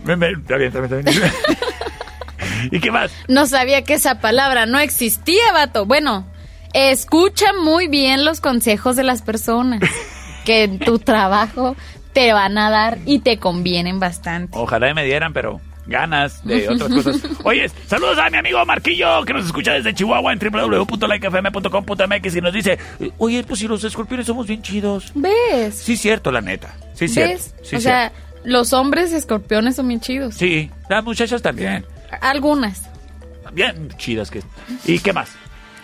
Está 0.00 0.14
bien, 0.56 0.68
está 0.68 0.80
bien, 0.80 1.08
está 1.08 1.20
bien. 1.20 1.32
¿Y 2.70 2.80
qué 2.80 2.90
más? 2.92 3.10
No 3.26 3.46
sabía 3.46 3.82
que 3.82 3.94
esa 3.94 4.20
palabra 4.20 4.66
no 4.66 4.78
existía, 4.78 5.52
vato. 5.52 5.86
Bueno, 5.86 6.26
escucha 6.74 7.52
muy 7.60 7.88
bien 7.88 8.24
los 8.24 8.40
consejos 8.40 8.96
de 8.96 9.02
las 9.02 9.22
personas 9.22 9.80
que 10.44 10.64
en 10.64 10.78
tu 10.78 10.98
trabajo 10.98 11.76
te 12.12 12.32
van 12.32 12.58
a 12.58 12.70
dar 12.70 12.98
y 13.06 13.20
te 13.20 13.38
convienen 13.38 13.98
bastante. 14.00 14.56
Ojalá 14.58 14.92
me 14.94 15.04
dieran, 15.04 15.32
pero 15.32 15.60
ganas 15.90 16.42
de 16.46 16.68
otras 16.68 16.88
cosas. 16.90 17.20
Oye, 17.44 17.68
saludos 17.86 18.16
a 18.18 18.30
mi 18.30 18.38
amigo 18.38 18.64
Marquillo, 18.64 19.22
que 19.24 19.34
nos 19.34 19.44
escucha 19.44 19.72
desde 19.74 19.92
Chihuahua 19.92 20.32
en 20.32 20.38
www.likefm.com.mx 20.38 22.36
y 22.36 22.40
nos 22.40 22.52
dice, 22.52 22.78
oye, 23.18 23.44
pues 23.44 23.60
si 23.60 23.68
los 23.68 23.84
escorpiones 23.84 24.26
somos 24.26 24.46
bien 24.46 24.62
chidos. 24.62 25.12
¿Ves? 25.14 25.74
Sí, 25.76 25.96
cierto, 25.96 26.30
la 26.32 26.40
neta. 26.40 26.74
Sí, 26.94 27.06
¿Ves? 27.06 27.12
cierto. 27.14 27.44
Sí, 27.62 27.76
o 27.76 27.80
sea, 27.80 28.12
los 28.44 28.72
hombres 28.72 29.12
escorpiones 29.12 29.76
son 29.76 29.88
bien 29.88 30.00
chidos. 30.00 30.34
Sí, 30.36 30.70
las 30.88 31.04
muchachas 31.04 31.42
también. 31.42 31.84
Algunas. 32.22 32.82
Bien 33.52 33.88
chidas 33.98 34.30
que... 34.30 34.42
¿Y 34.86 34.98
qué 35.00 35.12
más? 35.12 35.30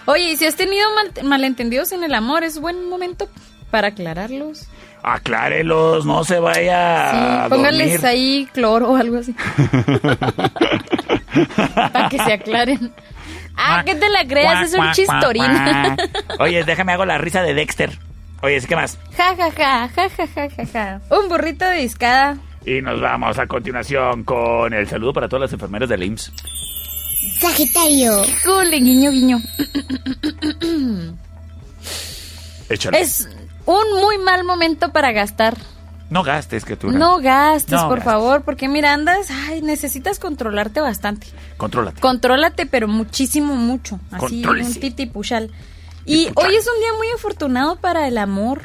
Oye, 0.06 0.32
y 0.32 0.36
si 0.36 0.46
has 0.46 0.54
tenido 0.56 0.86
mal- 0.94 1.24
malentendidos 1.24 1.90
en 1.92 2.04
el 2.04 2.14
amor, 2.14 2.44
es 2.44 2.60
buen 2.60 2.88
momento 2.88 3.28
para 3.70 3.88
aclararlos. 3.88 4.68
Aclárelos, 5.08 6.04
no 6.04 6.24
se 6.24 6.40
vaya 6.40 7.10
Sí, 7.12 7.16
a 7.16 7.46
póngales 7.48 7.92
dormir. 7.92 8.06
ahí 8.06 8.48
cloro 8.52 8.90
o 8.90 8.96
algo 8.96 9.18
así. 9.18 9.32
para 11.92 12.08
que 12.08 12.18
se 12.18 12.32
aclaren. 12.32 12.92
Ah, 13.56 13.82
¿qué 13.86 13.94
te 13.94 14.08
la 14.08 14.26
creas? 14.26 14.72
Es 14.72 14.78
un 14.78 14.90
chistorín. 14.90 15.44
Oye, 16.40 16.64
déjame 16.64 16.92
hago 16.92 17.04
la 17.04 17.18
risa 17.18 17.42
de 17.42 17.54
Dexter. 17.54 17.96
Oye, 18.42 18.60
¿qué 18.62 18.74
más? 18.74 18.98
Ja, 19.16 19.36
ja, 19.36 19.48
ja, 19.52 19.88
ja, 19.94 20.08
ja, 20.10 20.26
ja, 20.26 20.48
ja, 20.50 20.66
ja. 20.72 21.00
Un 21.16 21.28
burrito 21.28 21.64
de 21.64 21.76
discada. 21.76 22.36
Y 22.66 22.82
nos 22.82 23.00
vamos 23.00 23.38
a 23.38 23.46
continuación 23.46 24.24
con 24.24 24.74
el 24.74 24.88
saludo 24.88 25.12
para 25.12 25.28
todas 25.28 25.42
las 25.42 25.52
enfermeras 25.52 25.88
del 25.88 26.02
IMSS. 26.02 26.32
Sagitario. 27.40 28.24
Jule, 28.44 28.78
guiño, 28.78 29.12
guiño. 29.12 29.38
Échale. 32.68 33.00
Es 33.00 33.28
un 33.66 34.00
muy 34.00 34.18
mal 34.18 34.44
momento 34.44 34.90
para 34.92 35.12
gastar. 35.12 35.56
No 36.08 36.22
gastes, 36.22 36.64
que 36.64 36.76
tú. 36.76 36.90
No 36.92 37.18
gastes, 37.20 37.72
No 37.72 37.88
por 37.88 37.98
gastes. 37.98 38.12
favor, 38.12 38.42
porque 38.42 38.68
mira, 38.68 38.92
andas, 38.94 39.26
ay, 39.30 39.60
necesitas 39.60 40.20
controlarte 40.20 40.80
bastante. 40.80 41.26
Contrólate. 41.56 42.00
Contrólate, 42.00 42.66
pero 42.66 42.86
muchísimo, 42.86 43.56
mucho. 43.56 43.98
Así, 44.12 44.20
Contrólese. 44.42 44.68
un 44.70 44.74
titi 44.80 45.06
puchal. 45.06 45.50
Y 46.04 46.26
hoy 46.36 46.54
es 46.54 46.66
un 46.68 46.78
día 46.80 46.92
muy 46.96 47.08
afortunado 47.14 47.76
para 47.76 48.06
el 48.06 48.18
amor, 48.18 48.62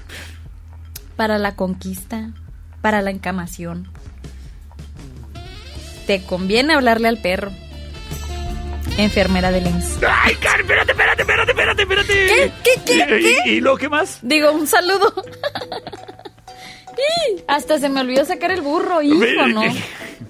para 1.15 1.39
la 1.39 1.55
conquista, 1.55 2.29
para 2.81 3.01
la 3.01 3.09
encamación. 3.09 3.87
Te 6.05 6.23
conviene 6.23 6.73
hablarle 6.75 7.07
al 7.07 7.17
perro. 7.17 7.51
Enfermera 8.97 9.51
de 9.51 9.59
IMSS. 9.59 9.99
¡Ay, 10.07 10.35
Karen, 10.35 10.61
espérate, 10.61 10.91
espérate, 10.91 11.21
espérate, 11.21 11.51
espérate, 11.51 11.81
espérate! 11.83 12.13
¿Qué, 12.13 12.51
qué, 12.63 12.81
qué, 12.85 12.93
¿Y, 12.93 13.05
qué? 13.07 13.35
y, 13.45 13.49
y 13.57 13.61
lo 13.61 13.77
que 13.77 13.89
más? 13.89 14.19
Digo, 14.21 14.51
un 14.51 14.67
saludo. 14.67 15.13
Hasta 17.47 17.79
se 17.79 17.89
me 17.89 18.01
olvidó 18.01 18.25
sacar 18.25 18.51
el 18.51 18.61
burro, 18.61 19.01
hijo, 19.01 19.47
¿no? 19.47 19.63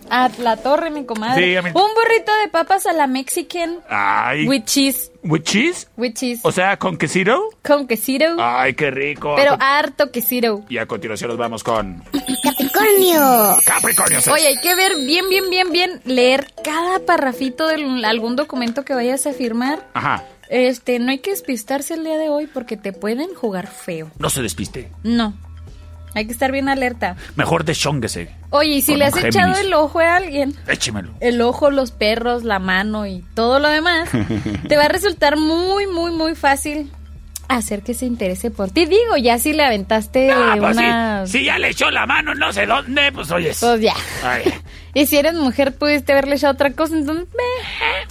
A 0.09 0.29
la 0.39 0.57
torre, 0.57 0.89
mi 0.89 1.05
comadre. 1.05 1.43
Sí, 1.43 1.55
a 1.55 1.61
mí- 1.61 1.69
Un 1.69 1.73
burrito 1.93 2.31
de 2.43 2.49
papas 2.49 2.85
a 2.85 2.93
la 2.93 3.07
Mexican 3.07 3.79
Ay. 3.89 4.47
with 4.47 4.63
cheese. 4.65 5.11
¿With 5.23 5.43
cheese? 5.43 5.87
With 5.97 6.13
cheese. 6.13 6.39
O 6.43 6.51
sea, 6.51 6.77
con 6.77 6.97
quesito. 6.97 7.39
Con 7.63 7.87
quesito. 7.87 8.25
Ay, 8.39 8.73
qué 8.73 8.89
rico. 8.91 9.33
pero 9.35 9.55
harto 9.59 10.11
quesito. 10.11 10.63
Y 10.69 10.77
a 10.79 10.85
continuación 10.85 11.29
nos 11.29 11.37
vamos 11.37 11.63
con 11.63 12.03
Capricornio. 12.85 13.57
Capricornio. 13.65 14.19
Oye, 14.31 14.47
hay 14.47 14.59
que 14.59 14.75
ver 14.75 14.95
bien, 14.97 15.29
bien, 15.29 15.49
bien, 15.49 15.71
bien, 15.71 16.01
leer 16.05 16.53
cada 16.63 16.99
parrafito 17.05 17.67
de 17.67 18.05
algún 18.05 18.35
documento 18.35 18.83
que 18.83 18.93
vayas 18.93 19.25
a 19.25 19.33
firmar. 19.33 19.87
Ajá. 19.93 20.23
Este, 20.49 20.99
no 20.99 21.11
hay 21.11 21.19
que 21.19 21.31
despistarse 21.31 21.93
el 21.93 22.03
día 22.03 22.17
de 22.17 22.29
hoy 22.29 22.47
porque 22.47 22.75
te 22.75 22.91
pueden 22.91 23.33
jugar 23.33 23.67
feo. 23.67 24.11
No 24.19 24.29
se 24.29 24.41
despiste. 24.41 24.91
No. 25.03 25.33
Hay 26.13 26.25
que 26.25 26.33
estar 26.33 26.51
bien 26.51 26.67
alerta. 26.67 27.15
Mejor 27.35 27.63
deschónguese. 27.63 28.35
Oye, 28.49 28.71
y 28.71 28.81
si 28.81 28.95
le 28.95 29.05
has 29.05 29.15
echado 29.15 29.57
el 29.57 29.73
ojo 29.73 29.99
a 29.99 30.17
alguien, 30.17 30.53
Échemelo. 30.67 31.13
el 31.21 31.41
ojo, 31.41 31.71
los 31.71 31.91
perros, 31.91 32.43
la 32.43 32.59
mano 32.59 33.07
y 33.07 33.23
todo 33.33 33.59
lo 33.59 33.69
demás, 33.69 34.09
te 34.67 34.75
va 34.75 34.83
a 34.83 34.89
resultar 34.89 35.37
muy, 35.37 35.87
muy, 35.87 36.11
muy 36.11 36.35
fácil 36.35 36.91
hacer 37.55 37.81
que 37.83 37.93
se 37.93 38.05
interese 38.05 38.51
por 38.51 38.71
ti. 38.71 38.85
Digo, 38.85 39.17
ya 39.21 39.37
si 39.39 39.53
le 39.53 39.63
aventaste 39.63 40.31
Ah, 40.31 40.55
pues 40.59 40.77
una... 40.77 41.27
Si 41.27 41.43
ya 41.43 41.57
le 41.59 41.69
echó 41.69 41.89
la 41.91 42.05
mano 42.05 42.33
no 42.35 42.51
sé 42.53 42.65
dónde, 42.65 43.11
pues 43.11 43.31
oyes. 43.31 43.59
Pues 43.59 43.81
ya. 43.81 43.93
Ay. 44.23 44.43
Y 44.93 45.05
si 45.05 45.15
eres 45.15 45.35
mujer, 45.35 45.73
pudiste 45.75 46.11
haberle 46.11 46.35
echado 46.35 46.53
otra 46.53 46.71
cosa, 46.73 46.97
entonces... 46.97 47.25
meh, 47.33 48.07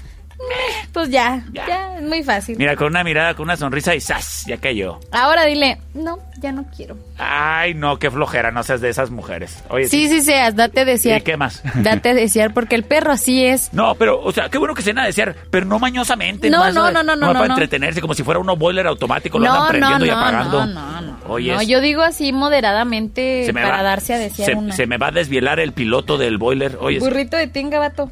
pues 0.92 1.08
ya, 1.10 1.44
ya, 1.52 1.96
es 1.96 2.02
muy 2.02 2.22
fácil. 2.22 2.56
Mira, 2.58 2.74
con 2.76 2.88
una 2.88 3.04
mirada, 3.04 3.34
con 3.34 3.44
una 3.44 3.56
sonrisa 3.56 3.94
y 3.94 4.00
¡zas! 4.00 4.44
Ya 4.46 4.56
cayó. 4.56 4.98
Ahora 5.12 5.44
dile, 5.44 5.78
no, 5.94 6.18
ya 6.40 6.50
no 6.52 6.64
quiero. 6.76 6.96
Ay, 7.18 7.74
no, 7.74 7.98
qué 7.98 8.10
flojera, 8.10 8.50
no 8.50 8.62
seas 8.62 8.80
de 8.80 8.88
esas 8.88 9.10
mujeres. 9.10 9.62
Oye, 9.68 9.88
Sí, 9.88 10.08
sí 10.08 10.20
seas, 10.22 10.56
date 10.56 10.80
a 10.80 10.82
¿Y 10.82 10.86
desear. 10.86 11.22
qué 11.22 11.36
más? 11.36 11.62
Date 11.76 12.10
a 12.10 12.14
desear, 12.14 12.52
porque 12.54 12.74
el 12.74 12.82
perro 12.84 13.12
así 13.12 13.44
es. 13.44 13.72
No, 13.72 13.94
pero, 13.94 14.20
o 14.20 14.32
sea, 14.32 14.48
qué 14.48 14.58
bueno 14.58 14.74
que 14.74 14.82
se 14.82 14.90
a 14.90 15.04
desear, 15.04 15.36
pero 15.50 15.66
no 15.66 15.78
mañosamente. 15.78 16.50
No, 16.50 16.58
nomás, 16.58 16.74
no, 16.74 16.82
no, 16.90 16.90
no, 16.90 17.02
no, 17.02 17.16
nomás 17.16 17.34
no, 17.34 17.38
para 17.40 17.48
no. 17.48 17.54
entretenerse, 17.54 18.00
como 18.00 18.14
si 18.14 18.22
fuera 18.22 18.40
uno 18.40 18.56
boiler 18.56 18.86
automático, 18.86 19.38
lo 19.38 19.44
No, 19.46 19.52
andan 19.54 19.68
prendiendo 19.68 20.06
y 20.06 20.10
apagando. 20.10 20.66
no, 20.66 20.74
no, 20.74 21.00
no. 21.02 21.16
Oye, 21.28 21.52
No, 21.52 21.62
yo 21.62 21.80
digo 21.80 22.02
así 22.02 22.32
moderadamente 22.32 23.48
para 23.52 23.68
va- 23.76 23.82
darse 23.82 24.14
a 24.14 24.18
desear 24.18 24.50
se, 24.50 24.54
una. 24.56 24.74
se 24.74 24.86
me 24.86 24.96
va 24.98 25.08
a 25.08 25.12
desvielar 25.12 25.60
el 25.60 25.72
piloto 25.72 26.18
del 26.18 26.38
boiler. 26.38 26.76
Oye, 26.80 26.98
Burrito 26.98 27.36
de 27.36 27.46
tinga, 27.46 27.78
vato. 27.78 28.10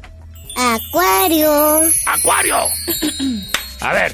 Acuario. 0.59 1.81
¡Acuario! 2.05 2.55
A 3.81 3.93
ver, 3.93 4.13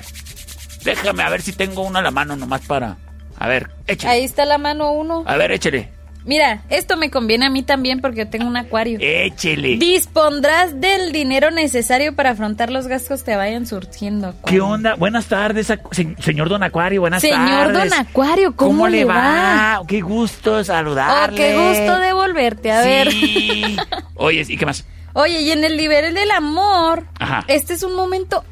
déjame 0.83 1.23
a 1.23 1.29
ver 1.29 1.41
si 1.41 1.51
tengo 1.53 1.81
uno 1.81 1.97
a 1.97 2.03
la 2.03 2.11
mano 2.11 2.35
nomás 2.35 2.61
para... 2.61 2.97
A 3.39 3.47
ver, 3.47 3.71
échale. 3.87 4.13
Ahí 4.13 4.23
está 4.23 4.45
la 4.45 4.59
mano 4.59 4.91
uno. 4.91 5.23
A 5.25 5.37
ver, 5.37 5.51
échale. 5.51 5.89
Mira, 6.23 6.61
esto 6.69 6.97
me 6.97 7.09
conviene 7.09 7.47
a 7.47 7.49
mí 7.49 7.63
también 7.63 7.99
porque 7.99 8.19
yo 8.19 8.27
tengo 8.29 8.45
un 8.45 8.57
acuario. 8.57 8.99
Échele. 9.01 9.77
Dispondrás 9.77 10.79
del 10.79 11.11
dinero 11.11 11.49
necesario 11.49 12.15
para 12.15 12.29
afrontar 12.31 12.69
los 12.71 12.85
gastos 12.85 13.23
que 13.23 13.35
vayan 13.35 13.65
surgiendo. 13.65 14.35
¿Qué 14.45 14.61
onda? 14.61 14.93
Buenas 14.93 15.25
tardes, 15.25 15.73
señor 16.19 16.49
Don 16.49 16.61
Acuario, 16.61 17.01
buenas 17.01 17.21
Señor 17.21 17.73
tardes. 17.73 17.89
Don 17.89 17.99
Acuario, 17.99 18.55
¿cómo, 18.55 18.87
le 18.87 19.03
va? 19.03 19.79
va? 19.79 19.81
Qué 19.87 20.01
gusto 20.01 20.53
Oh, 20.57 20.63
saludarle. 20.63 21.35
qué 21.37 21.55
gusto 21.57 21.99
de 21.99 22.13
volverte 22.13 22.71
a 22.71 22.81
ver. 22.81 23.11
Sí. 23.11 23.77
Oye, 24.13 24.45
¿y 24.47 24.57
qué 24.57 24.65
más? 24.67 24.85
Oye, 25.15 25.39
y 25.41 25.51
en 25.51 25.63
el 25.63 25.77
nivel 25.77 26.13
del 26.13 26.29
amor, 26.31 27.07
Ajá. 27.19 27.43
este 27.47 27.73
es 27.73 27.83
un 27.83 27.95
momento 27.95 28.43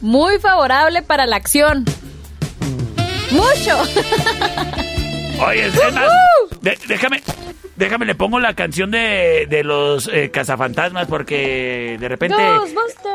muy 0.00 0.38
favorable 0.40 1.02
para 1.02 1.24
la 1.26 1.36
acción. 1.36 1.84
Mucho. 3.30 3.80
Oye, 5.46 5.66
es 5.66 5.74
más, 5.94 6.10
de- 6.60 6.78
déjame, 6.88 7.22
déjame, 7.76 8.06
le 8.06 8.14
pongo 8.16 8.40
la 8.40 8.54
canción 8.54 8.90
de, 8.90 9.46
de 9.48 9.62
los 9.64 10.08
eh, 10.12 10.30
cazafantasmas 10.32 11.06
porque 11.06 11.96
de 11.98 12.08
repente 12.08 12.36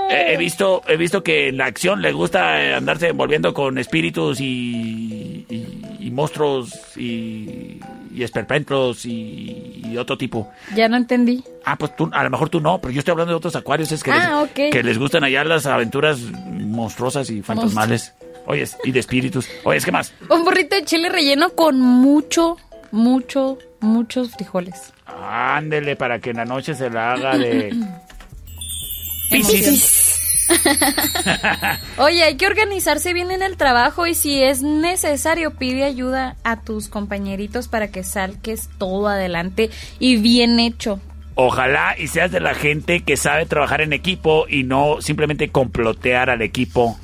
eh, 0.09 0.25
he 0.33 0.37
visto, 0.37 0.81
he 0.87 0.95
visto 0.97 1.21
que 1.21 1.49
en 1.49 1.57
la 1.57 1.65
acción 1.65 2.01
le 2.01 2.13
gusta 2.13 2.63
eh, 2.63 2.73
andarse 2.75 3.09
envolviendo 3.09 3.53
con 3.53 3.77
espíritus 3.77 4.39
y, 4.39 5.45
y, 5.49 5.81
y 5.99 6.11
monstruos 6.11 6.71
y, 6.97 7.79
y 8.17 8.23
esperpentos 8.23 9.05
y, 9.05 9.81
y 9.85 9.97
otro 9.97 10.17
tipo. 10.17 10.51
Ya 10.75 10.89
no 10.89 10.97
entendí. 10.97 11.43
Ah, 11.65 11.75
pues 11.77 11.95
tú, 11.95 12.09
a 12.11 12.23
lo 12.23 12.29
mejor 12.29 12.49
tú 12.49 12.59
no, 12.59 12.79
pero 12.81 12.91
yo 12.91 12.99
estoy 12.99 13.11
hablando 13.11 13.31
de 13.33 13.37
otros 13.37 13.55
acuarios, 13.55 13.91
es 13.91 14.01
que, 14.03 14.11
Ah, 14.11 14.41
les, 14.43 14.49
ok. 14.67 14.71
que 14.71 14.83
les 14.83 14.97
gustan 14.97 15.23
allá 15.23 15.43
las 15.43 15.65
aventuras 15.65 16.19
monstruosas 16.19 17.29
y 17.29 17.41
fantasmales. 17.41 18.13
Oye, 18.45 18.65
y 18.83 18.91
de 18.91 18.99
espíritus. 18.99 19.47
Oye, 19.63 19.79
¿qué 19.81 19.91
más? 19.91 20.13
Un 20.29 20.43
burrito 20.45 20.75
de 20.75 20.83
chile 20.85 21.09
relleno 21.09 21.49
con 21.51 21.79
mucho, 21.79 22.57
mucho, 22.91 23.57
muchos 23.81 24.31
frijoles. 24.31 24.93
Ándele 25.05 25.95
para 25.95 26.19
que 26.19 26.29
en 26.31 26.37
la 26.37 26.45
noche 26.45 26.73
se 26.73 26.89
la 26.89 27.11
haga 27.13 27.37
de... 27.37 27.75
Piscis. 29.31 30.19
Oye, 31.97 32.23
hay 32.23 32.35
que 32.35 32.47
organizarse 32.47 33.13
bien 33.13 33.31
en 33.31 33.43
el 33.43 33.57
trabajo 33.57 34.07
y 34.07 34.15
si 34.15 34.41
es 34.41 34.61
necesario 34.61 35.51
pide 35.51 35.83
ayuda 35.83 36.35
a 36.43 36.61
tus 36.61 36.87
compañeritos 36.87 37.67
para 37.67 37.89
que 37.89 38.03
salques 38.03 38.69
todo 38.77 39.07
adelante 39.07 39.69
y 39.99 40.17
bien 40.17 40.59
hecho. 40.59 40.99
Ojalá 41.35 41.95
y 41.97 42.07
seas 42.07 42.31
de 42.31 42.39
la 42.39 42.55
gente 42.55 43.01
que 43.01 43.15
sabe 43.15 43.45
trabajar 43.45 43.81
en 43.81 43.93
equipo 43.93 44.47
y 44.49 44.63
no 44.63 45.01
simplemente 45.01 45.49
complotear 45.49 46.29
al 46.29 46.41
equipo. 46.41 46.97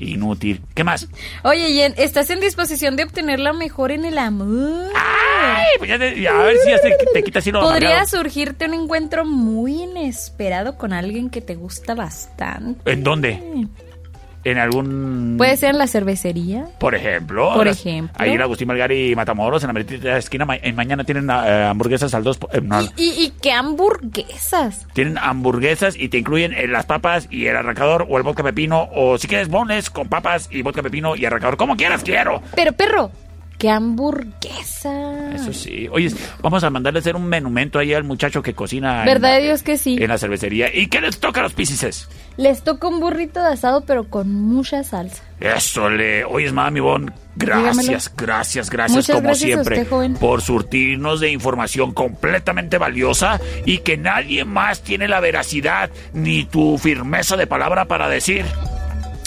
Inútil. 0.00 0.60
¿Qué 0.74 0.84
más? 0.84 1.08
Oye, 1.44 1.70
y 1.70 1.80
en- 1.80 1.94
estás 1.96 2.30
en 2.30 2.40
disposición 2.40 2.96
de 2.96 3.04
obtener 3.04 3.40
lo 3.40 3.52
mejor 3.54 3.90
en 3.92 4.04
el 4.04 4.18
amor. 4.18 4.90
Ay, 4.96 5.66
pues 5.78 5.90
ya 5.90 5.98
te- 5.98 6.20
ya, 6.20 6.40
a 6.40 6.44
ver 6.44 6.56
si 6.58 6.70
ya 6.70 6.78
te, 6.80 6.96
te 7.12 7.22
quitas 7.22 7.42
así 7.42 7.50
lo 7.50 7.60
Podría 7.60 7.88
amargado. 7.96 8.08
surgirte 8.18 8.66
un 8.66 8.74
encuentro 8.74 9.24
muy 9.24 9.82
inesperado 9.82 10.76
con 10.76 10.92
alguien 10.92 11.30
que 11.30 11.40
te 11.40 11.54
gusta 11.54 11.94
bastante. 11.94 12.90
¿En 12.90 13.02
dónde? 13.02 13.42
¿En 14.44 14.56
algún...? 14.58 15.34
Puede 15.36 15.56
ser 15.56 15.70
en 15.70 15.78
la 15.78 15.86
cervecería. 15.88 16.66
Por 16.78 16.94
ejemplo. 16.94 17.52
Por 17.54 17.66
las- 17.66 17.78
ejemplo. 17.80 18.14
Ahí 18.18 18.30
en 18.32 18.40
Agustín 18.40 18.68
Malgari 18.68 19.10
y 19.10 19.14
Matamoros, 19.16 19.62
en 19.62 19.66
la 19.66 19.72
meritita 19.72 20.16
esquina. 20.16 20.44
ma- 20.44 20.56
En 20.56 20.74
mañana 20.76 21.04
tienen 21.04 21.28
eh, 21.28 21.66
hamburguesas 21.68 22.14
al 22.14 22.22
dos... 22.24 22.38
eh, 22.52 22.60
no, 22.62 22.80
¿Y, 22.96 23.08
y 23.24 23.32
qué 23.42 23.52
hamburguesas? 23.52 24.86
Tienen 24.92 25.18
hamburguesas 25.18 25.96
y 25.96 26.08
te 26.08 26.18
incluyen 26.18 26.52
eh, 26.54 26.66
las 26.68 26.86
papas 26.86 27.26
y 27.30 27.46
el 27.46 27.56
arrancador 27.56 28.06
o 28.08 28.16
el 28.16 28.22
vodka 28.22 28.42
pepino. 28.42 28.88
O 28.94 29.18
si 29.18 29.28
quieres 29.28 29.48
bonles 29.48 29.90
con 29.90 30.08
papas 30.08 30.48
y 30.50 30.62
vodka 30.62 30.82
pepino 30.82 31.16
y 31.16 31.24
arrancador. 31.24 31.56
Como 31.56 31.76
quieras, 31.76 32.02
quiero. 32.04 32.40
Pero, 32.54 32.72
perro, 32.72 33.10
¿qué 33.58 33.70
hamburguesa? 33.70 35.34
Eso 35.34 35.52
sí. 35.52 35.88
Oye, 35.90 36.10
vamos 36.40 36.62
a 36.64 36.70
mandarle 36.70 36.98
a 36.98 37.00
hacer 37.00 37.16
un 37.16 37.26
menumento 37.26 37.78
ahí 37.78 37.92
al 37.92 38.04
muchacho 38.04 38.42
que 38.42 38.54
cocina. 38.54 39.04
¿Verdad 39.04 39.36
de 39.36 39.42
Dios 39.42 39.62
que 39.62 39.76
sí? 39.76 39.96
En 40.00 40.08
la 40.08 40.18
cervecería. 40.18 40.74
¿Y 40.74 40.86
qué 40.86 41.00
les 41.00 41.18
toca 41.18 41.40
a 41.40 41.42
los 41.42 41.52
piscises? 41.54 42.08
Les 42.36 42.62
toca 42.62 42.86
un 42.88 43.00
burrito 43.00 43.40
de 43.42 43.48
asado, 43.48 43.82
pero 43.84 44.04
con 44.08 44.32
mucha 44.32 44.82
salsa. 44.84 45.22
Eso 45.40 45.88
le. 45.90 46.24
Oye, 46.24 46.50
mami 46.52 46.80
Bon, 46.80 47.12
gracias, 47.36 47.76
Dígamelo. 47.76 48.02
gracias, 48.16 48.70
gracias, 48.70 48.96
Muchas 48.96 49.16
como 49.16 49.28
gracias 49.28 49.42
a 49.50 49.54
siempre, 49.54 49.76
usted, 49.78 49.90
joven. 49.90 50.14
por 50.14 50.40
surtirnos 50.42 51.20
de 51.20 51.30
información 51.30 51.92
completamente 51.92 52.78
valiosa 52.78 53.40
y 53.66 53.78
que 53.78 53.96
nadie 53.96 54.44
más 54.44 54.82
tiene 54.82 55.08
la 55.08 55.20
veracidad 55.20 55.90
ni 56.12 56.44
tu 56.44 56.78
firmeza 56.78 57.36
de 57.36 57.46
palabra 57.46 57.86
para 57.86 58.08
decir 58.08 58.44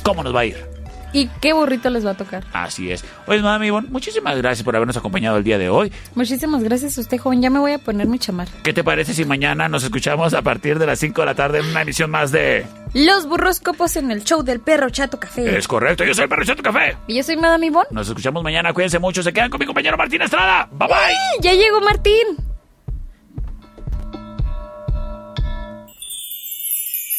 cómo 0.04 0.24
nos 0.24 0.34
va 0.36 0.42
a 0.42 0.46
ir. 0.46 0.71
¿Y 1.14 1.28
qué 1.42 1.54
burrito 1.54 1.90
les 1.90 2.06
va 2.06 2.12
a 2.12 2.18
tocar? 2.18 2.44
Así 2.54 2.92
es. 2.92 3.04
Oye, 3.28 3.42
Madame 3.42 3.68
Ivonne, 3.68 3.90
muchísimas 3.90 4.38
gracias 4.38 4.64
por 4.64 4.76
habernos 4.76 4.96
acompañado 4.98 5.38
el 5.38 5.44
día 5.44 5.58
de 5.58 5.70
hoy. 5.70 5.92
Muchísimas 6.16 6.64
gracias 6.64 6.98
a 6.98 7.02
usted, 7.02 7.18
joven. 7.18 7.42
Ya 7.42 7.50
me 7.50 7.60
voy 7.60 7.74
a 7.74 7.80
poner 7.80 8.08
mi 8.08 8.20
chamar. 8.20 8.48
¿Qué 8.64 8.74
te 8.74 8.84
parece 8.84 9.14
si 9.14 9.26
mañana 9.26 9.68
nos 9.68 9.84
escuchamos 9.84 10.34
a 10.34 10.42
partir 10.42 10.80
de 10.80 10.86
las 10.86 11.00
5 11.00 11.22
de 11.22 11.26
la 11.26 11.36
tarde 11.36 11.60
en 11.60 11.66
una 11.66 11.82
emisión 11.82 12.10
más 12.10 12.32
de... 12.32 12.66
Los 12.94 13.28
burroscopos 13.28 13.96
en 13.96 14.12
el 14.12 14.24
show 14.24 14.44
del 14.44 14.60
perro 14.60 14.90
Chato 14.90 15.20
Café. 15.20 15.58
Es 15.58 15.68
correcto, 15.68 16.04
yo 16.04 16.14
soy 16.14 16.24
el 16.24 16.30
perro 16.30 16.46
Chato 16.46 16.64
Café. 16.64 16.98
Y 17.08 17.16
yo 17.16 17.24
soy 17.24 17.38
Madame 17.38 17.68
Ivonne. 17.68 17.88
Nos 17.92 18.08
escuchamos 18.08 18.44
mañana, 18.44 18.74
cuídense 18.74 19.00
mucho, 19.00 19.24
se 19.24 19.32
quedan 19.32 19.50
con 19.50 19.60
mi 19.60 19.66
compañero 19.66 19.98
Martín 19.98 20.22
Estrada. 20.22 20.68
Bye 20.72 20.88
bye. 20.88 21.16
Ya 21.42 21.54
llegó 21.54 21.80
Martín. 21.82 22.52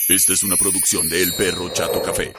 Esta 0.09 0.33
es 0.35 0.43
una 0.43 0.57
producción 0.57 1.09
de 1.09 1.23
El 1.23 1.33
Perro 1.35 1.71
Chato 1.71 2.03
Café. 2.03 2.35